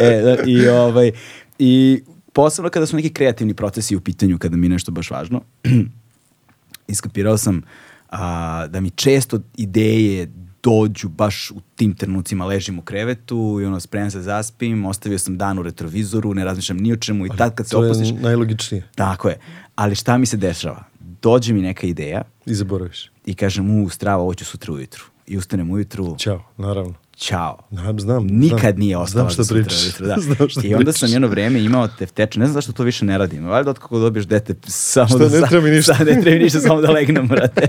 [0.00, 1.12] e, da, I, ovaj,
[1.58, 2.02] I
[2.38, 5.40] posebno kada su neki kreativni procesi u pitanju, kada mi je nešto baš važno,
[6.94, 7.62] iskapirao sam
[8.10, 13.80] a, da mi često ideje dođu baš u tim trenucima ležim u krevetu i ono
[13.80, 17.54] spremam se zaspim, ostavio sam dan u retrovizoru, ne razmišljam ni o čemu i tad
[17.54, 18.88] kad se to je opustiš, najlogičnije.
[18.94, 19.38] tako je.
[19.74, 20.84] Ali šta mi se dešava?
[21.22, 23.10] Dođe mi neka ideja I zaboraviš.
[23.26, 25.04] i kažem, u, strava, ovo ću sutra ujutru.
[25.26, 26.94] I ustanem ujutru, Ćao, naravno.
[27.18, 27.58] Ćao.
[27.70, 28.26] Znam, znam.
[28.26, 28.74] Nikad znam.
[28.76, 29.84] nije ostala Znam šta sutra pričaš.
[29.84, 30.16] ujutro, da.
[30.26, 31.00] znam šta I onda pričaš.
[31.00, 33.46] sam jedno vreme imao tefteče, ne znam zašto to više ne radim.
[33.46, 35.24] Valjda od kako dobiješ dete, samo Šta, da...
[35.24, 35.94] ne sa- treba mi ništa.
[35.94, 37.68] sa- ne treba mi ništa, samo da legnem, brate.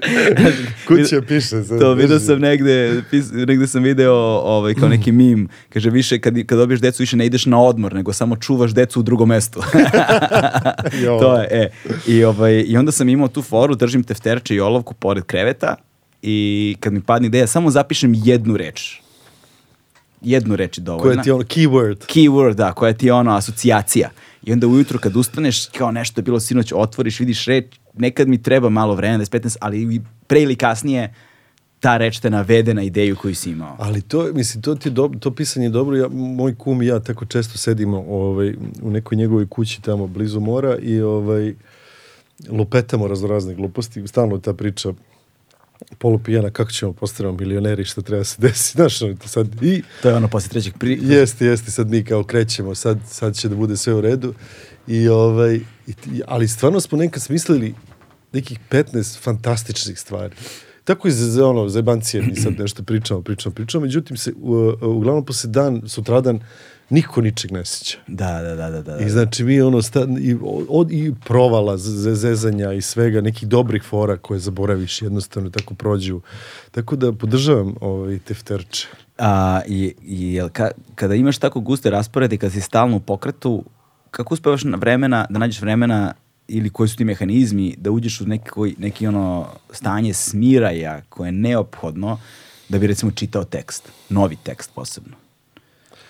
[0.88, 1.40] Kuća piše.
[1.62, 2.20] sad, To drži.
[2.20, 6.80] sam negde, pis, negde sam video ovaj, kao neki mim, kaže više kad, kad dobiješ
[6.80, 9.60] decu više ne ideš na odmor, nego samo čuvaš decu u drugom mestu.
[11.20, 11.70] To je, e.
[12.06, 15.76] I, ovaj, I onda sam imao tu foru, držim tefterče i olovku pored kreveta
[16.28, 19.00] i kad mi padne ideja, samo zapišem jednu reč.
[20.20, 21.12] Jednu reč je dovoljna.
[21.14, 22.06] Koja ti je ono, keyword.
[22.06, 24.10] Keyword, da, koja ti je ono asocijacija.
[24.42, 28.42] I onda ujutro kad ustaneš, kao nešto je bilo sinoć, otvoriš, vidiš reč, nekad mi
[28.42, 31.14] treba malo vremena, 10-15, ali pre ili kasnije
[31.80, 33.76] ta reč te navede na ideju koju si imao.
[33.78, 35.96] Ali to, mislim, to ti je dobro, to pisanje je dobro.
[35.96, 40.40] Ja, moj kum i ja tako često sedimo ovaj, u nekoj njegovoj kući tamo blizu
[40.40, 41.54] mora i ovaj,
[42.50, 44.06] lupetamo razno razne gluposti.
[44.06, 44.92] Stalno ta priča
[45.98, 48.72] polupijana, kako ćemo postaviti milioneri, šta treba se desi.
[48.72, 50.98] Znaš, sad, i To je ono posle trećeg pri...
[51.02, 54.34] Jeste, jeste, sad mi kao krećemo, sad, sad će da bude sve u redu.
[54.86, 55.54] I, ovaj,
[55.86, 55.94] i,
[56.26, 57.74] ali stvarno smo nekad smislili
[58.32, 60.34] nekih 15 fantastičnih stvari.
[60.84, 64.32] Tako i za, za ono, za jebancije mi sad nešto pričamo, pričamo, pričamo, međutim se,
[64.36, 66.40] u, uglavnom posle dan, sutradan,
[66.90, 67.98] niko ničeg ne sjeća.
[68.06, 68.98] Da, da, da, da, da.
[68.98, 70.36] I znači mi ono sta, i,
[70.68, 76.20] od, i provala, zezanja i svega, nekih dobrih fora koje zaboraviš jednostavno tako prođu.
[76.70, 78.88] Tako da podržavam ovaj tefterče.
[79.18, 83.00] A, i, i jel ka, kada imaš tako guste rasporede i kada si stalno u
[83.00, 83.64] pokretu,
[84.10, 86.14] kako uspevaš na vremena, da nađeš vremena
[86.48, 91.28] ili koji su ti mehanizmi da uđeš u neki, koji- neki ono stanje smiraja koje
[91.28, 92.18] je neophodno
[92.68, 95.16] da bi recimo čitao tekst, novi tekst posebno.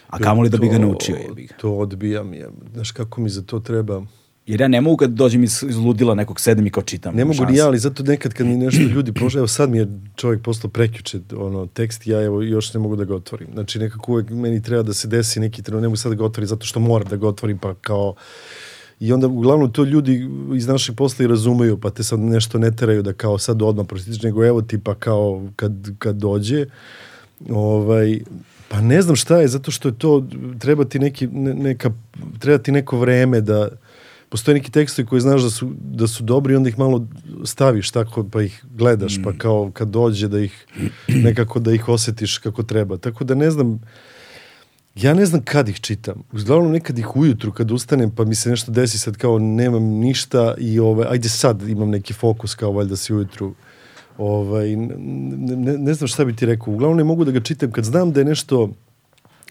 [0.09, 1.55] A kamoli da bi ga naučio, jebi ga.
[1.61, 2.35] To odbijam.
[2.35, 2.49] Je.
[2.73, 4.03] Znaš kako mi za to treba...
[4.47, 7.15] Jer ja ne mogu kad dođem iz, iz ludila nekog sedem i kao čitam.
[7.15, 9.79] Ne mogu ni ja, ali zato nekad kad mi nešto ljudi prošle, evo sad mi
[9.79, 13.49] je čovjek poslao prekjuče ono, tekst, ja evo još ne mogu da ga otvorim.
[13.53, 16.25] Znači nekako uvek meni treba da se desi neki trenutak, ne mogu sad da ga
[16.25, 18.15] otvorim zato što moram da ga otvorim, pa kao
[19.01, 22.71] I onda uglavnom to ljudi iz naših posla i razumeju, pa te sad nešto ne
[22.77, 26.67] teraju da kao sad odmah prostiš, nego evo tipa kao kad, kad dođe.
[27.51, 28.21] Ovaj,
[28.69, 30.27] pa ne znam šta je, zato što je to,
[30.59, 31.91] treba ti neki, ne, neka,
[32.39, 33.69] treba ti neko vreme da,
[34.29, 37.07] postoje neki tekstovi koji znaš da su, da su dobri onda ih malo
[37.45, 40.67] staviš tako pa ih gledaš pa kao kad dođe da ih
[41.09, 42.97] nekako da ih osetiš kako treba.
[42.97, 43.81] Tako da ne znam
[44.95, 46.23] ja ne znam kad ih čitam.
[46.33, 50.55] Uglavnom nekad ih ujutru kad ustanem pa mi se nešto desi sad kao nemam ništa
[50.59, 53.55] i ove, ajde sad imam neki fokus kao valjda si ujutru
[54.19, 56.75] ovaj, ne, ne, ne znam šta bi ti rekao.
[56.75, 58.71] Uglavnom ne mogu da ga čitam kad znam da je nešto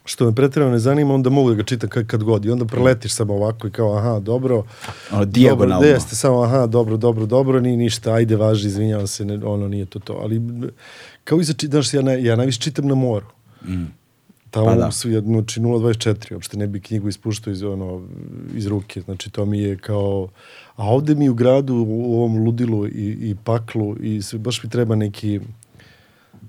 [0.06, 2.46] što me pretjerano ne zanima, onda mogu da ga čitam kad, kad god.
[2.46, 4.64] I onda preletiš samo ovako i kao, aha, dobro.
[5.12, 5.76] Ono, dijagonalno.
[5.76, 9.68] Dobro, jeste, samo, aha, dobro, dobro, dobro, ni ništa, ajde, važi, izvinjavam se, ne, ono,
[9.68, 10.14] nije to to.
[10.14, 10.42] Ali,
[11.24, 13.26] kao i za, znaš, ja, ne, ja najviše čitam na moru.
[13.68, 13.86] Mm.
[14.56, 14.82] Tamo Pa da.
[14.86, 14.92] da.
[14.92, 18.02] su, znači, 0.24, uopšte ne bi knjigu ispuštao iz, ono,
[18.56, 19.02] iz ruke.
[19.02, 20.28] Znači, to mi je kao...
[20.76, 24.70] A ovde mi u gradu, u ovom ludilu i, i paklu, i sve, baš mi
[24.70, 25.40] treba neki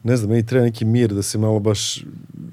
[0.02, 2.04] ne znam, meni treba neki mir da se malo baš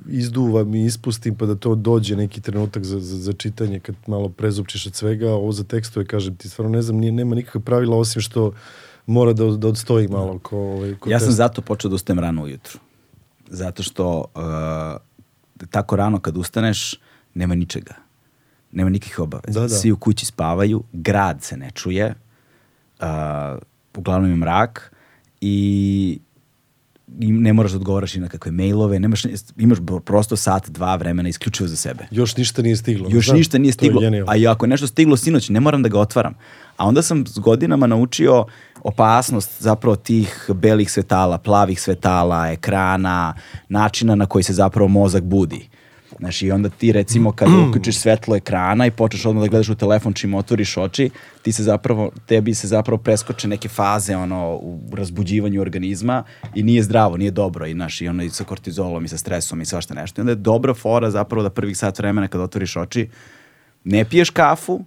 [0.10, 4.30] izduvam i ispustim pa da to dođe neki trenutak za, za, za čitanje kad malo
[4.30, 7.62] prezupčiš od svega, a ovo za tekstove kažem ti stvarno ne znam, nije, nema nikakve
[7.62, 8.52] pravila osim što
[9.06, 11.38] mora da, da odstoji malo ko, ovaj, ko Ja sam test.
[11.38, 12.80] zato počeo da ustajem rano ujutru.
[13.50, 14.42] Zato što uh,
[15.70, 16.96] tako rano kad ustaneš,
[17.34, 17.94] nema ničega.
[18.72, 19.60] Nema nikakvih obaveza.
[19.60, 19.76] Da, da.
[19.76, 22.16] Svi u kući spavaju, grad se ne čuje,
[23.00, 23.08] uh,
[23.96, 24.94] uglavnom je mrak
[25.42, 26.20] i
[27.20, 29.24] i ne moraš da odgovaraš ni na kakve mailove, nemaš,
[29.58, 32.08] imaš prosto sat, dva vremena isključivo za sebe.
[32.12, 33.10] Još ništa nije stiglo.
[33.12, 35.90] Još Znam, ništa nije stiglo, a i ako je nešto stiglo sinoć, ne moram da
[35.90, 36.34] ga otvaram.
[36.78, 38.46] A onda sam s godinama naučio
[38.84, 43.34] opasnost zapravo tih belih svetala, plavih svetala, ekrana,
[43.70, 45.70] načina na koji se zapravo mozak budi.
[46.20, 49.76] Znaš, i onda ti recimo kad uključiš svetlo ekrana i počneš odmah da gledaš u
[49.76, 51.10] telefon čim otvoriš oči,
[51.42, 56.24] ti se zapravo, tebi se zapravo preskoče neke faze ono, u razbuđivanju organizma
[56.56, 59.62] i nije zdravo, nije dobro i, znaš, i ono i sa kortizolom i sa stresom
[59.62, 60.20] i svašta nešto.
[60.20, 63.10] I onda je dobra fora zapravo da prvih sat vremena kad otvoriš oči
[63.84, 64.86] ne piješ kafu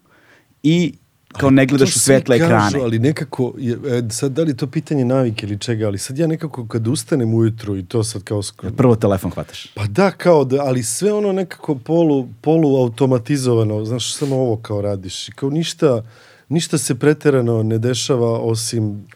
[0.63, 0.95] i
[1.41, 2.79] kao ne gledaš u svi svetle kažu, ekrane.
[2.85, 6.27] ali nekako, je, e, sad da li to pitanje navike ili čega, ali sad ja
[6.27, 8.43] nekako kad ustanem ujutru i to sad kao...
[8.77, 9.67] Prvo telefon hvataš.
[9.75, 14.81] Pa da, kao da, ali sve ono nekako polu, polu automatizovano, znaš, samo ovo kao
[14.81, 15.29] radiš.
[15.35, 16.03] Kao ništa,
[16.49, 19.07] ništa se preterano ne dešava osim,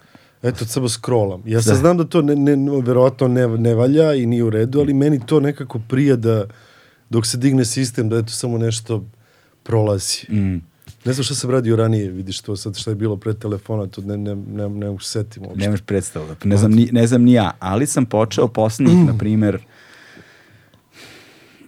[0.42, 1.42] eto, samo scrollam.
[1.46, 1.78] Ja sad Da.
[1.80, 5.20] znam da to ne, ne, verovatno ne, ne valja i nije u redu, ali meni
[5.26, 6.44] to nekako prija da,
[7.10, 9.04] dok se digne sistem, da eto samo nešto
[9.62, 10.32] prolazi.
[10.32, 10.69] Mm.
[11.04, 14.00] Ne znam šta sam radio ranije, vidiš to sad šta je bilo pre telefona, to
[14.00, 15.60] ne, ne, ne, ne mogu se setim uopšte.
[15.60, 16.26] Nemaš predstavu.
[16.44, 19.58] Ne znam, ni, ne znam ni ja, ali sam počeo poslednjih, na primer,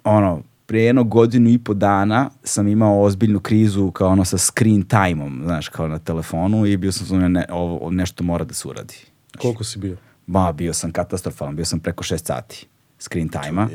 [0.04, 4.82] ono, prije jednog godinu i po dana sam imao ozbiljnu krizu kao ono sa screen
[4.82, 8.68] time-om, znaš, kao na telefonu i bio sam sam ne, ovo, nešto mora da se
[8.68, 8.94] uradi.
[9.38, 9.96] Koliko si bio?
[10.26, 12.66] Ma, bio sam katastrofalan, bio sam preko 6 sati
[12.98, 13.68] screen time-a.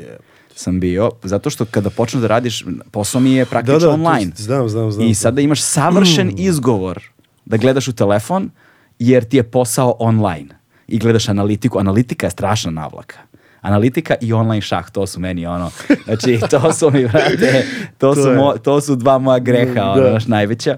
[0.58, 4.30] Sam bio, zato što kada počneš da radiš, posao mi je praktično Da, da, online.
[4.30, 5.06] to znam, znam, znam.
[5.06, 7.02] I sada imaš savršen izgovor
[7.44, 8.50] da gledaš u telefon,
[8.98, 10.48] jer ti je posao online.
[10.88, 11.78] I gledaš analitiku.
[11.78, 13.16] Analitika je strašna navlaka.
[13.60, 15.70] Analitika i online šah, to su meni ono,
[16.04, 17.64] znači to su mi, brate,
[17.98, 20.10] to, To su, mo, to su dva moja greha, ono, Da.
[20.10, 20.76] znaš, najveća.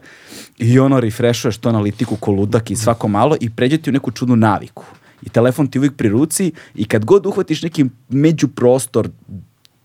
[0.58, 4.10] I ono, refreshuješ to analitiku ko ludak i svako malo i pređe ti u neku
[4.10, 4.84] čudnu naviku.
[5.22, 9.08] I telefon ti uvijek pri ruci i kad god uhvatiš neki međuprostor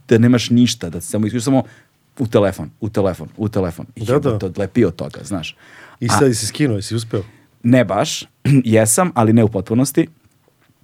[0.09, 1.63] da nemaš ništa, da samo isključiš samo
[2.19, 3.85] u telefon, u telefon, u telefon.
[3.95, 4.39] I Da, da.
[4.39, 5.55] to odlepi od toga, znaš.
[5.99, 7.23] I A- sad si skinuo, jesi uspeo?
[7.63, 8.23] ne baš,
[8.75, 10.07] jesam, ali ne u potpunosti.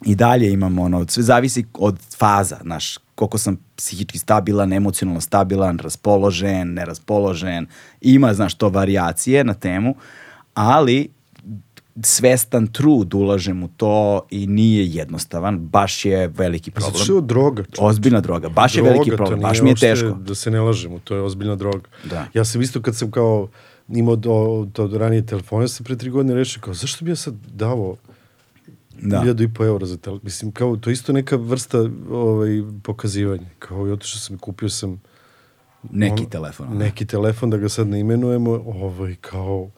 [0.05, 5.79] I dalje imam ono, sve zavisi od faza, znaš, koliko sam psihički stabilan, emocionalno stabilan,
[5.79, 7.67] raspoložen, neraspoložen.
[8.01, 9.95] Ima, znaš, to varijacije na temu,
[10.53, 11.09] ali
[12.03, 17.03] svestan trud ulažem u to i nije jednostavan, baš je veliki Zato problem.
[17.03, 17.63] što je droga.
[17.63, 17.81] čovječe.
[17.81, 20.09] Ozbiljna droga, baš je Droga, veliki to problem, baš mi je teško.
[20.09, 21.89] Da se ne lažemo, to je ozbiljna droga.
[22.03, 22.25] Da.
[22.33, 23.49] Ja sam isto kad sam kao
[23.89, 24.31] imao do,
[24.73, 27.97] to do ranije telefone, sam pre tri godine rešio kao, zašto bi ja sad davo
[29.01, 29.19] Da.
[29.21, 30.21] hiljadu i po eura za telefon?
[30.23, 31.77] Mislim, kao, to je isto neka vrsta
[32.11, 32.49] ovaj,
[32.83, 33.47] pokazivanja.
[33.59, 35.01] Kao, i otišao sam i kupio sam
[35.91, 36.67] Neki ono, telefon.
[36.67, 36.79] ono.
[36.79, 39.69] neki telefon, da ga sad ne imenujemo, ovaj, kao,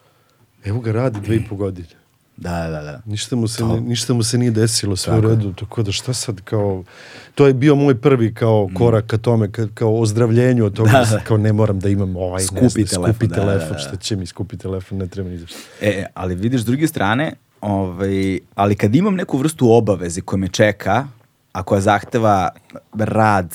[0.64, 1.88] evo ga radi dve i po godine.
[2.36, 3.00] Da, da, da.
[3.06, 3.80] Ništa mu se, To.
[3.80, 5.36] ništa mu se nije desilo, sve u Tako je.
[5.36, 6.84] redu, tako da šta sad kao,
[7.34, 10.92] to je bio moj prvi kao korak ka tome, ka, kao ozdravljenju od toga, Mm.
[10.92, 11.20] Da, da, da.
[11.20, 13.78] kao ne moram da imam ovaj, Skupi ne znam, telefon, skupi da, da, telefon, da.
[13.78, 15.58] šta će mi skupi telefon, ne treba ni za šta.
[15.80, 20.48] E, ali vidiš s druge strane, ovaj, ali kad imam neku vrstu obaveze koja me
[20.48, 21.06] čeka,
[21.52, 22.50] a koja zahteva
[22.94, 23.54] rad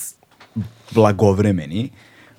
[0.91, 1.89] blagovremeni,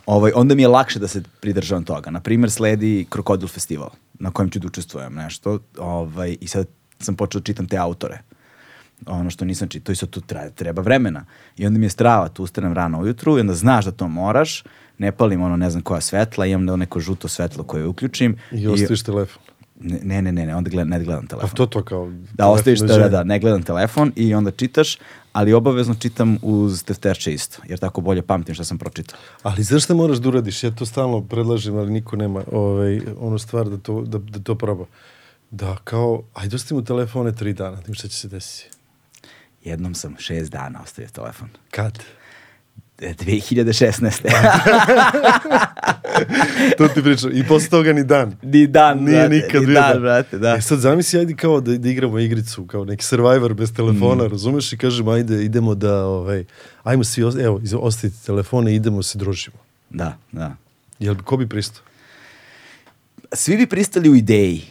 [0.07, 2.11] ovaj, onda mi je lakše da se pridržavam toga.
[2.11, 3.91] Na primjer, sledi Krokodil festival
[4.21, 6.67] na kojem ću da učestvujem nešto ovaj, i sad
[6.99, 8.23] sam počeo da čitam te autore
[9.07, 11.25] ono što nisam čitao i sad tu treba, treba vremena.
[11.57, 14.65] I onda mi je strava, tu ustanem rano ujutru i onda znaš da to moraš,
[14.99, 18.37] ne palim ono ne znam koja svetla, imam da neko žuto svetlo koje uključim.
[18.53, 19.43] I ostaviš telefon.
[19.83, 21.51] Ne, ne, ne, ne, onda gled, ne gledam telefon.
[21.53, 22.13] A to to kao...
[22.35, 24.99] Da, ostaviš, da, da, da, ne gledam telefon i onda čitaš,
[25.33, 29.19] ali obavezno čitam uz tefterče isto, jer tako bolje pamtim šta sam pročitao.
[29.43, 30.65] Ali znaš šta moraš da uradiš?
[30.65, 34.55] Ja to stalno predlažem, ali niko nema ovaj, onu stvar da to, da, da to
[34.55, 34.85] proba.
[35.51, 38.71] Da, kao, ajde ostavimo telefone tri dana, tim šta će se desiti.
[39.65, 41.49] Jednom sam šest dana ostavio telefon.
[41.71, 41.99] Kad?
[43.01, 44.23] 2016.
[46.79, 47.31] to ti pričam.
[47.35, 48.37] I posle toga ni dan.
[48.43, 50.55] Ni dan, Nije brate, nikad ni bio dan, brate, da.
[50.55, 54.31] E sad zamisli, ajde kao da, da igramo igricu, kao neki survivor bez telefona, Mm.
[54.31, 54.73] razumeš?
[54.73, 56.45] I kažemo, ajde, idemo da, ovaj,
[56.83, 59.57] ajmo svi, evo, ostavite telefone, idemo se družimo.
[59.91, 60.57] Da, da.
[60.99, 61.83] Jel, ko bi pristao?
[63.33, 64.63] Svi bi pristali u ideji.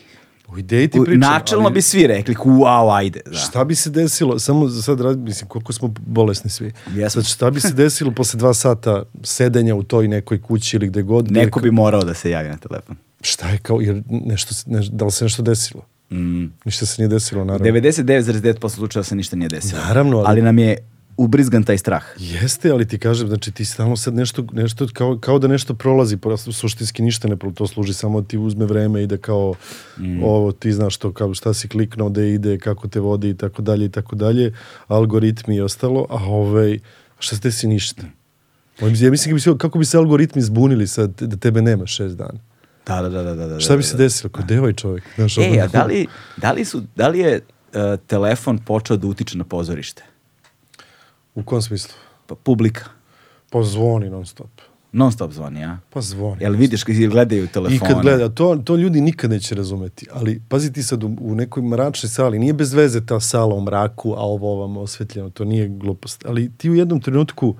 [0.49, 1.19] U ideji ti pričam.
[1.21, 3.21] načelno ali bi svi rekli, wow, ajde.
[3.25, 3.33] Da.
[3.33, 6.71] Šta bi se desilo, samo za sad, mislim, koliko smo bolesni svi.
[6.87, 7.09] Jesmo.
[7.11, 11.01] Sad, šta bi se desilo posle dva sata sedenja u toj nekoj kući ili gde
[11.01, 11.25] god?
[11.25, 12.95] gde- Neko bi morao da se javi na telefon.
[13.21, 15.85] Šta je kao, jer nešto, ne, da li se nešto desilo?
[16.11, 16.45] Mm.
[16.65, 17.65] Ništa se nije desilo, naravno.
[17.65, 19.81] 99,9% slučajeva se ništa nije desilo.
[19.81, 20.77] Naravno, ali- ali nam je
[21.19, 22.03] ubrizgan taj strah.
[22.17, 26.17] Jeste, ali ti kažem, znači ti stalno sad nešto, nešto kao, kao da nešto prolazi,
[26.17, 29.53] pa suštinski ništa ne prolazi, to služi samo da ti uzme vreme i da kao
[29.97, 30.23] Mm.
[30.23, 33.61] ovo ti znaš to, kao šta si kliknuo, da ide, kako te vodi i tako
[33.61, 34.53] dalje i tako dalje,
[34.87, 36.79] algoritmi i ostalo, a ovaj,
[37.19, 38.01] šta se desi ništa.
[38.81, 42.39] Ja mislim bi se- kako bi se algoritmi zbunili sad da tebe nema šest dana.
[42.87, 43.59] Da, da, da, da, da, da.
[43.59, 44.03] Šta bi da, se da.
[44.03, 44.29] desilo?
[44.29, 45.03] Kod devaj čovjek.
[45.15, 49.07] Znaš, E, a da li, da li, su, da li je uh, telefon počeo da
[49.07, 50.03] utiče na pozorište?
[51.39, 51.93] U kom smislu?
[52.27, 52.85] Pa publika.
[53.49, 54.49] Pa zvoni non stop.
[54.91, 55.77] Non stop zvoni, a?
[55.89, 56.41] Pa zvoni.
[56.41, 57.75] Jel vidiš kad gledaju telefone?
[57.75, 60.07] I kad gleda, to, to ljudi nikad neće razumeti.
[60.11, 63.61] Ali pazi ti sad u, u nekoj mračnoj sali, nije bez veze ta sala u
[63.61, 66.25] mraku, a ovo ovam osvetljeno, to nije glupost.
[66.25, 67.55] Ali ti u jednom trenutku,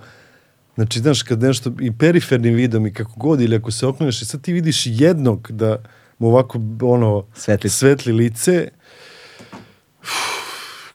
[0.76, 4.26] znači znaš kad nešto, i perifernim vidom i kako god, ili ako se okreneš i
[4.26, 5.78] sad ti vidiš jednog da
[6.20, 7.70] mu ovako ono Svetli.
[7.70, 8.70] svetli lice,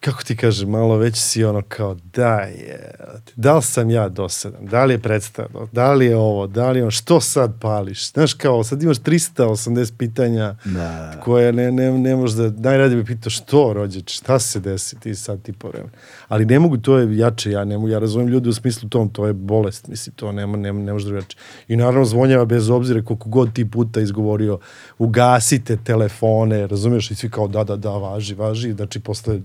[0.04, 2.94] kako ti kažem, malo već si ono kao, da je,
[3.36, 6.78] da li sam ja dosadan, da li je predstavno, da li je ovo, da li
[6.78, 8.12] je ono, što sad pališ?
[8.12, 11.20] Znaš kao, sad imaš 380 pitanja Da.
[11.24, 15.14] koje ne, ne, ne možeš da, najradije bi pitao što rođeč, šta se desi ti
[15.14, 15.90] sad ti po vremenu.
[16.28, 19.08] Ali ne mogu, to je jače, ja ne mogu, ja razumem ljude u smislu tom,
[19.08, 21.40] to je bolest, mislim, to nema, nema, ne može drugačije.
[21.68, 24.58] I naravno zvonjava bez obzira koliko god ti puta izgovorio,
[24.98, 29.40] ugasite telefone, razumiješ, i svi kao da, da, da, važi, važi, znači posle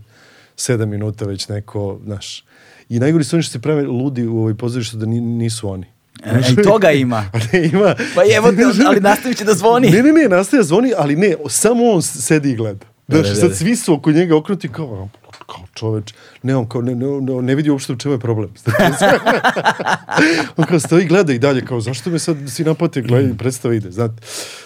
[0.59, 2.43] sedam minuta već neko, znaš.
[2.89, 5.85] I najgori su oni što se prave ludi u ovoj pozorištu da ni, nisu oni.
[6.23, 7.25] E, I toga ima.
[7.53, 7.95] Ne, ima...
[8.15, 9.89] Pa evo te, ali nastavit će da zvoni.
[9.89, 12.85] Ne, ne, ne, nastaje zvoni, ali ne, samo on sedi i gleda.
[13.07, 13.55] Znaš, da, da, sad da.
[13.55, 15.09] svi su oko njega okrenuti kao,
[15.49, 18.49] kao čoveč, ne, on kao, ne, ne, ne, ne vidi uopšte u čemu je problem.
[20.57, 23.75] on kao stoji i gleda i dalje, kao, zašto me sad si napate, gleda, predstava
[23.75, 24.21] ide, znate.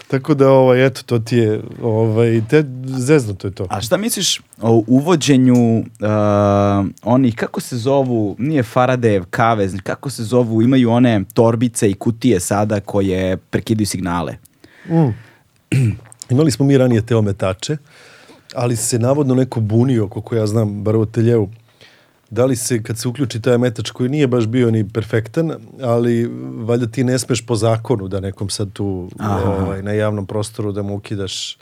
[0.08, 3.68] Tako da, ovaj, eto, to ti je, ovaj, te, zezno to je to.
[3.70, 5.86] A šta misliš o uvođenju uh,
[7.04, 12.40] onih, kako se zovu, nije Faradayev kavez, kako se zovu, imaju one torbice i kutije
[12.40, 14.38] sada koje prekidaju signale.
[16.30, 17.78] Imali smo mi ranije te ometače,
[18.56, 21.50] ali se navodno neko bunio, koliko ja znam, bar u ateljevu,
[22.30, 26.30] da li se, kad se uključi taj ometač koji nije baš bio ni perfektan, ali
[26.66, 29.52] valjda ti ne smeš po zakonu da nekom sad tu Aha.
[29.52, 31.58] ovaj, na javnom prostoru da mu ukidaš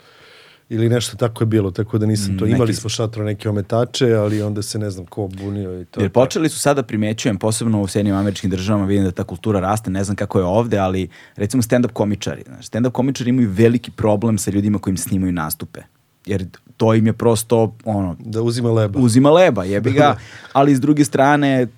[0.68, 2.46] ili nešto tako je bilo, tako da nisam to.
[2.46, 6.00] Imali smo šatro neke ometače, ali onda se ne znam ko bunio i to.
[6.00, 9.90] Jer počeli su sada primećujem, posebno u Sjedinjim američkim državama, vidim da ta kultura raste,
[9.90, 12.42] ne znam kako je ovde, ali recimo stand-up komičari.
[12.46, 15.80] Znaš, stand-up komičari imaju veliki problem sa ljudima koji im snimaju nastupe.
[16.26, 16.46] Jer
[16.82, 18.98] to im je prosto, ono, Da uzima leba.
[18.98, 20.16] uzima leba, jebi ga,
[20.58, 21.68] ali s druge strane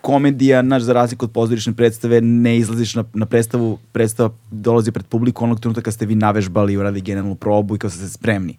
[0.00, 5.06] komedija, naš za razliku od pozorišne predstave, ne izlaziš na, na predstavu, predstava dolazi pred
[5.06, 8.56] publiku onog trenutka kad ste vi navežbali i uradili generalnu probu i kad ste spremni.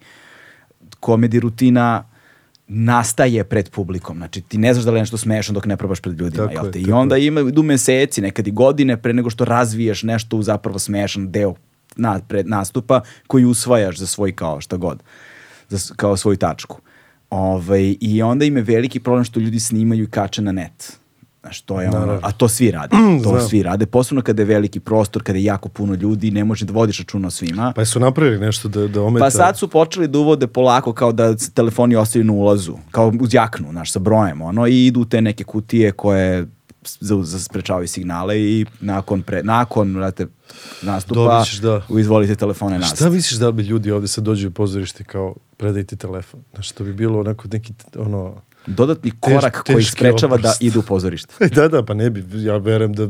[1.00, 2.04] Komedi rutina
[2.68, 4.18] nastaje pred publikom.
[4.18, 6.48] Znači, ti ne znaš da li je nešto smešno dok ne probaš pred ljudima.
[6.48, 6.80] Tako jel je, te?
[6.80, 10.44] I tako onda ima, idu meseci, nekad i godine pre nego što razviješ nešto u
[10.44, 11.56] zapravo smešan deo
[11.96, 15.04] na, pred nastupa koji usvajaš za svoj kao šta god.
[15.70, 16.82] Za, kao svoju tačku.
[17.30, 21.00] Ovaj, I onda im je veliki problem što ljudi snimaju i kače na net.
[21.42, 22.96] Znaš, to je ono, a to svi rade.
[23.24, 23.50] To znam.
[23.50, 23.86] svi rade.
[23.86, 27.28] Posebno kada je veliki prostor, kada je jako puno ljudi, ne možeš da vodiš računa
[27.28, 27.74] o svima.
[27.76, 29.26] Pa su napravili nešto da, da ometa.
[29.26, 33.14] Pa sad su počeli da uvode polako kao da se telefoni ostaju na ulazu, kao
[33.22, 36.48] uz jaknu, znaš, sa brojem, ono, i idu te neke kutije koje
[37.00, 40.28] za, za sprečavaju signale i nakon, pre, nakon brate,
[40.82, 41.82] nastupa Dobit ćeš, da.
[42.00, 42.94] izvolite telefone nas.
[42.96, 46.44] Šta misliš da bi ljudi ovde sad dođu u pozorište kao predajte telefon?
[46.54, 48.42] Znači, to bi bilo onako neki, ono...
[48.68, 50.62] Dodatni Teš- korak koji teški sprečava da oprost.
[50.62, 51.48] idu u pozorište.
[51.56, 53.08] da, da, pa ne bi, ja verujem da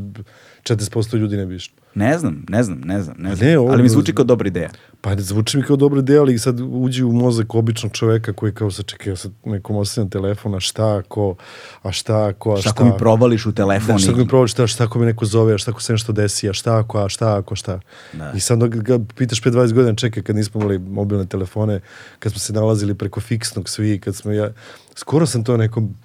[0.76, 1.76] 40% ljudi ne bi išlo.
[1.96, 3.50] Ne znam, ne znam, ne znam, ne znam.
[3.50, 4.70] Ne, ovo- ali mi zvuči kao dobra ideja.
[5.02, 8.54] Pa ne zvuči mi kao dobra ideja, ali sad uđi u mozak običnog čoveka koji
[8.54, 11.36] kao sad čekaj, ja sad nekom ostavljam telefon, a šta ako,
[11.82, 14.28] a šta ako, a Šta šta, ako mi provališ u telefon Da, šta ako mi
[14.28, 16.78] provališ, šta, šta ako mi neko zove, a šta ako se nešto desi, a šta
[16.80, 17.80] ako, a šta ako, šta.
[18.14, 18.32] Da.
[18.36, 21.80] I sad ga pitaš 5-20 godina, čekaj, kad nismo imali mobilne telefone,
[22.20, 24.50] kad smo se nalazili preko fiksnog svi, kad smo ja,
[24.96, 25.96] skoro sam to nekom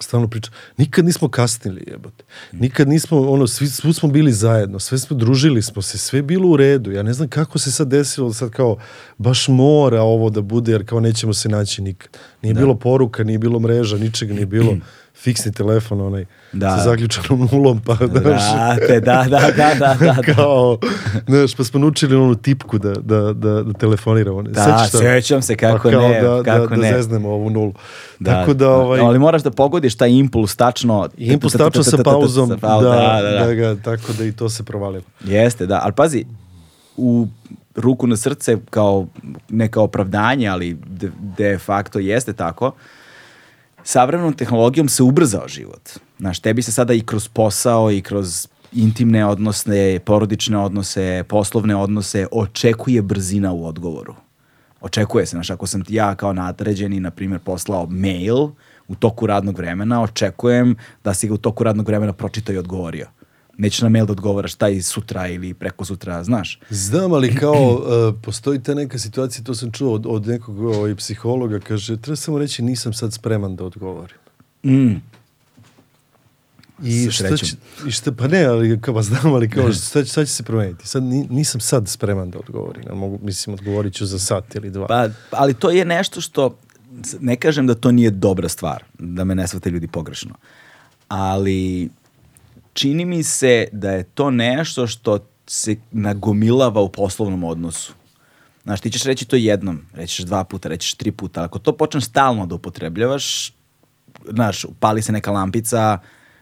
[0.00, 2.24] stalno pričam, nikad nismo kasnili jebote.
[2.52, 6.48] Nikad nismo, ono, svi, svi smo bili zajedno, sve smo, družili smo se, sve bilo
[6.48, 6.92] u redu.
[6.92, 8.76] Ja ne znam kako se sad desilo, sad kao,
[9.18, 12.10] baš mora ovo da bude, jer kao nećemo se naći nikad.
[12.42, 14.76] Nije bilo poruka, nije bilo mreža, ničega nije bilo.
[15.18, 16.76] Fiksni telefon, onaj, Da.
[16.76, 19.96] sa zaključanom nulom, pa, Brate, da, da, da, da, da.
[20.00, 20.34] da.
[20.34, 20.78] kao,
[21.26, 24.42] znaš, pa smo naučili onu tipku da, da, da, da telefoniramo.
[24.42, 24.50] Ne?
[24.50, 26.90] Da, Sećaš sećam se kako pa kao ne, da, kako da, ne.
[26.90, 27.72] Da zeznemo ovu nulu.
[28.24, 31.08] Tako da, ovaj, Ali moraš da pogodiš taj impuls tačno.
[31.16, 33.54] impuls tačno sa pauzom, da, da, da, da.
[33.54, 35.04] ga, tako da i to se provalilo.
[35.24, 35.80] Jeste, da.
[35.82, 36.24] Ali pazi,
[36.96, 37.26] u
[37.76, 39.06] ruku na srce kao
[39.48, 42.72] neka opravdanje, ali de, de facto jeste tako,
[43.86, 45.90] savremenom tehnologijom se ubrzao život.
[46.18, 52.26] Znaš, tebi se sada i kroz posao i kroz intimne odnose, porodične odnose, poslovne odnose,
[52.32, 54.14] očekuje brzina u odgovoru.
[54.80, 58.48] Očekuje se, znaš, ako sam ti ja kao nadređeni, na primjer, poslao mail
[58.88, 63.06] u toku radnog vremena, očekujem da si ga u toku radnog vremena pročitao i odgovorio.
[63.58, 66.60] Nećeš na mail da odgovaraš taj sutra ili preko sutra, znaš.
[66.70, 70.94] Znam, ali kao uh, postoji ta neka situacija, to sam čuo od, od nekog ovaj,
[70.94, 74.16] psihologa, kaže, treba samo reći nisam sad spreman da odgovorim.
[74.64, 75.02] Mm.
[76.82, 80.10] I šta će, i šta, pa ne, ali kao, pa znam, ali kao, šta, će-
[80.10, 80.88] šta će se promeniti?
[80.88, 82.82] Sad ni- nisam sad spreman da odgovorim.
[82.88, 84.86] Ne mogu, mislim, odgovorit ću za sat ili dva.
[84.86, 86.58] Pa, ali to je nešto što,
[87.20, 90.34] ne kažem da to nije dobra stvar, da me ne shvate ljudi pogrešno,
[91.08, 91.88] ali
[92.76, 97.92] čini mi se da je to nešto što se nagomilava u poslovnom odnosu.
[98.64, 102.04] Znaš, ti ćeš reći to jednom, rećeš dva puta, rećeš tri puta, ako to počneš
[102.04, 103.52] stalno da upotrebljavaš,
[104.30, 105.98] znaš, pali se neka lampica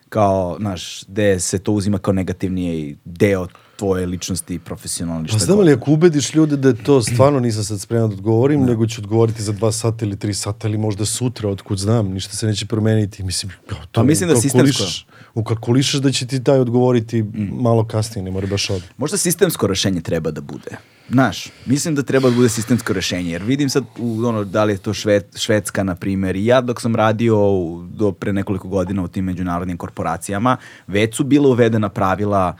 [0.08, 5.28] kao, znaš, gde se to uzima kao negativniji deo tvoje ličnosti profesionalne.
[5.32, 8.64] Pa znam li, ako ubediš ljude da je to stvarno nisam sad spreman da odgovorim,
[8.64, 12.36] nego ću odgovoriti za dva sata ili tri sata ili možda sutra, otkud znam, ništa
[12.36, 13.22] se neće promeniti.
[13.22, 17.28] Mislim, to Pa mislim da ukalkulišeš- Ukalkulišeš da će ti taj odgovoriti Mm.
[17.52, 18.88] malo kasnije, ne mora baš odmah.
[18.96, 20.76] Možda sistemsko rešenje treba da bude.
[21.10, 24.72] Znaš, mislim da treba da bude sistemsko rešenje, jer vidim sad, u, ono, da li
[24.72, 28.68] je to šved, Švedska, na primjer, i ja dok sam radio u- do pre nekoliko
[28.68, 30.56] godina u tim međunarodnim korporacijama,
[30.86, 32.56] već su bila uvedena pravila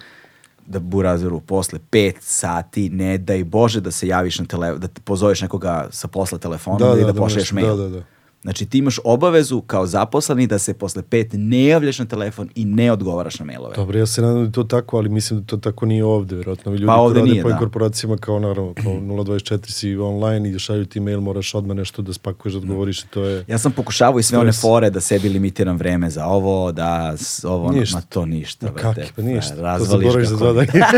[0.67, 5.01] da burazeru posle pet sati ne daj Bože da se javiš na tele, da te
[5.03, 7.67] pozoveš nekoga sa posla telefonom i da, pošalješ možeš- mail.
[7.69, 8.03] Da, da, da.
[8.45, 12.65] Znači ti imaš obavezu kao zaposleni da se posle pet ne javljaš na telefon i
[12.65, 13.75] ne odgovaraš na mailove.
[13.77, 16.35] Dobro, ja se nadam da je to tako, ali mislim da to tako nije ovde,
[16.35, 16.73] vjerojatno.
[16.73, 17.59] Ljudi Pa ovde nije, po da.
[17.59, 22.13] korporacijama kao naravno, kao 024 si online i šalju ti mail, moraš odmah nešto da
[22.13, 23.45] spakuješ, da odgovoriš i to je...
[23.49, 27.15] Ja sam pokušavao i sve one fore da sebi limitiram vreme za ovo, da
[27.45, 27.97] ovo, Ništa.
[27.97, 28.67] ma to ništa.
[28.67, 29.55] Ma kaki, pa ništa.
[29.55, 30.89] To Razvališ za kako- dva dana.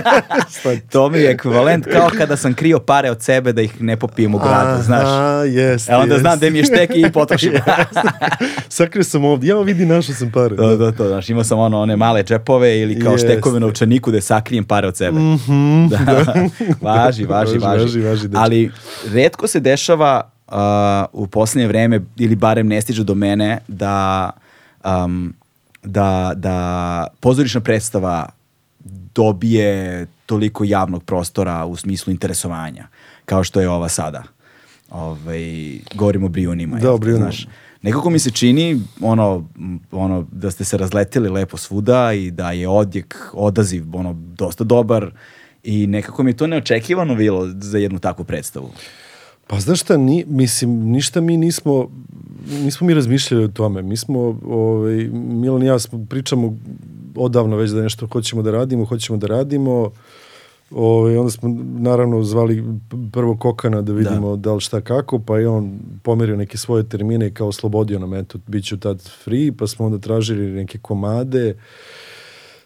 [0.93, 4.35] to mi je ekvivalent kao kada sam krio pare od sebe da ih ne popijem
[4.35, 5.03] u gradu, znaš.
[5.05, 6.37] Aha, jeste, E onda znam jeste.
[6.39, 7.53] gde mi je štek i potrošim.
[8.69, 10.57] Sakrio sam ovdje, ja vidi, našao sam pare.
[10.57, 13.29] to, to, to, znaš, imao sam ono, one male džepove ili kao Jeste.
[13.29, 15.19] štekove na novčaniku da sakrijem pare od sebe.
[15.91, 15.99] da.
[16.81, 18.01] važi, važi, Važi, važi.
[18.01, 18.29] važi, važi.
[18.35, 18.71] Ali
[19.13, 20.55] redko se dešava uh,
[21.13, 24.31] u posljednje vreme, ili barem ne stiže do mene, da,
[24.85, 25.35] um,
[25.83, 28.29] da, da pozorišna predstava
[29.15, 32.87] dobije toliko javnog prostora u smislu interesovanja,
[33.25, 34.36] kao što je ova sada.
[34.91, 36.79] Ovaj, govorimo o Brijunima.
[36.79, 37.25] Da, o Brijunima.
[37.25, 37.47] znaš.
[37.83, 39.49] Nekako mi se čini ono,
[39.93, 45.11] ono, da ste se razletili lepo svuda i da je odjek, odaziv ono, dosta dobar
[45.63, 48.71] i nekako mi je to neočekivano bilo za jednu takvu predstavu.
[49.47, 51.91] Pa znaš šta, ni, mislim, ništa mi nismo,
[52.65, 53.83] nismo mi razmišljali o tome.
[53.83, 56.57] Mi smo, ovaj, Milan i ja smo, pričamo
[57.17, 59.91] odavno već da nešto hoćemo da radimo, hoćemo da radimo.
[60.71, 61.49] Ovaj, onda smo
[61.79, 62.65] naravno zvali
[63.13, 64.53] prvo Kokana da vidimo da.
[64.53, 68.39] li šta kako, pa je on pomerio neke svoje termine i kao oslobodio nam, eto,
[68.47, 71.55] bit ću tad free, pa smo onda tražili neke komade,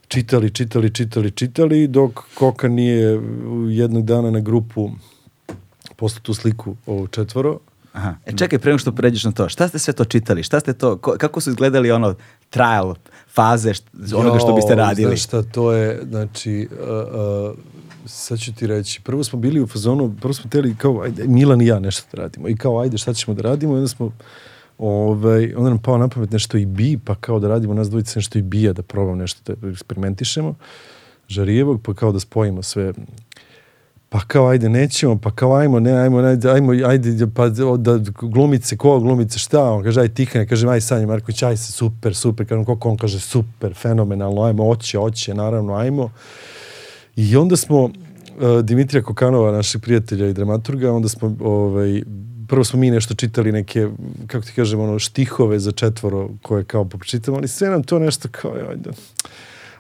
[0.09, 3.21] čitali, čitali, čitali, čitali, dok Koka nije
[3.69, 4.91] jednog dana na grupu
[5.97, 7.59] poslao tu sliku ovo četvoro
[7.93, 8.15] Aha.
[8.27, 10.43] E čekaj, pre nego što pređeš na to, šta ste sve to čitali?
[10.43, 12.15] Šta ste to, ko- kako su izgledali ono
[12.51, 12.95] trial
[13.29, 15.09] faze št- onoga što biste radili?
[15.09, 16.89] Znaš šta, to je, znači, uh,
[17.51, 17.59] uh,
[18.07, 21.61] sad ću ti reći, prvo smo bili u fazonu, prvo smo teli kao, ajde, Milan
[21.61, 22.49] i ja nešto da radimo.
[22.49, 23.75] I kao, ajde, šta ćemo da radimo?
[23.75, 24.13] I onda smo,
[24.79, 28.19] ovaj, onda nam pao na pamet nešto i bi, pa kao da radimo nas dvojice
[28.19, 30.55] nešto i bija, da probam nešto da eksperimentišemo.
[31.29, 32.93] Žarijevog, pa kao da spojimo sve
[34.11, 38.77] pa kao ajde nećemo, pa kao ajmo, ne, ajmo, ajde, ajmo, ajde, pa da glumice,
[38.77, 42.47] ko glumice, šta, on kaže, aj Tihane, kaže, aj Sanja Marković, aj se, super, super,
[42.47, 46.11] kažem, koliko on kaže, super, fenomenalno, ajmo, oće, oće, naravno, ajmo.
[47.21, 47.91] I onda smo, uh,
[48.63, 52.03] Dimitrija Kokanova, našeg prijatelja i dramaturga, onda smo, ovaj,
[52.49, 53.89] prvo smo mi nešto čitali neke,
[54.27, 58.29] kako ti kažem, ono, štihove za četvoro koje kao popročitamo, ali sve nam to nešto
[58.33, 58.91] kao, ajde,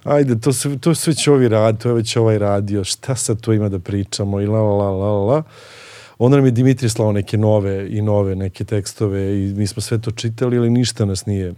[0.05, 3.41] ajde, to, se, to sve već ovi radi, to je već ovaj radio, šta sad
[3.41, 5.43] to ima da pričamo i la la la la la.
[6.19, 9.99] Onda nam je Dimitrij slao neke nove i nove neke tekstove i mi smo sve
[9.99, 11.55] to čitali, ali ništa nas nije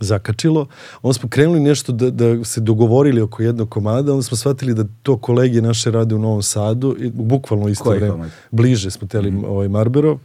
[0.00, 0.66] zakačilo.
[1.02, 4.84] Onda smo krenuli nešto da, da se dogovorili oko jednog komada, onda smo shvatili da
[5.02, 8.12] to kolege naše rade u Novom Sadu, i, bukvalno isto Koji vreme.
[8.12, 8.30] komad?
[8.50, 9.44] Bliže smo teli mm.
[9.44, 10.18] ovaj Marberov.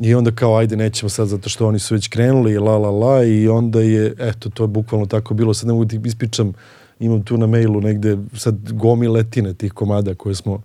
[0.00, 3.24] I onda kao, ajde, nećemo sad zato što oni su već krenuli la la la
[3.24, 5.54] i onda je, eto, to je bukvalno tako bilo.
[5.54, 6.52] Sad ne mogu ti ispričam,
[7.00, 10.62] imam tu na mailu negde sad gomi letine tih komada koje smo,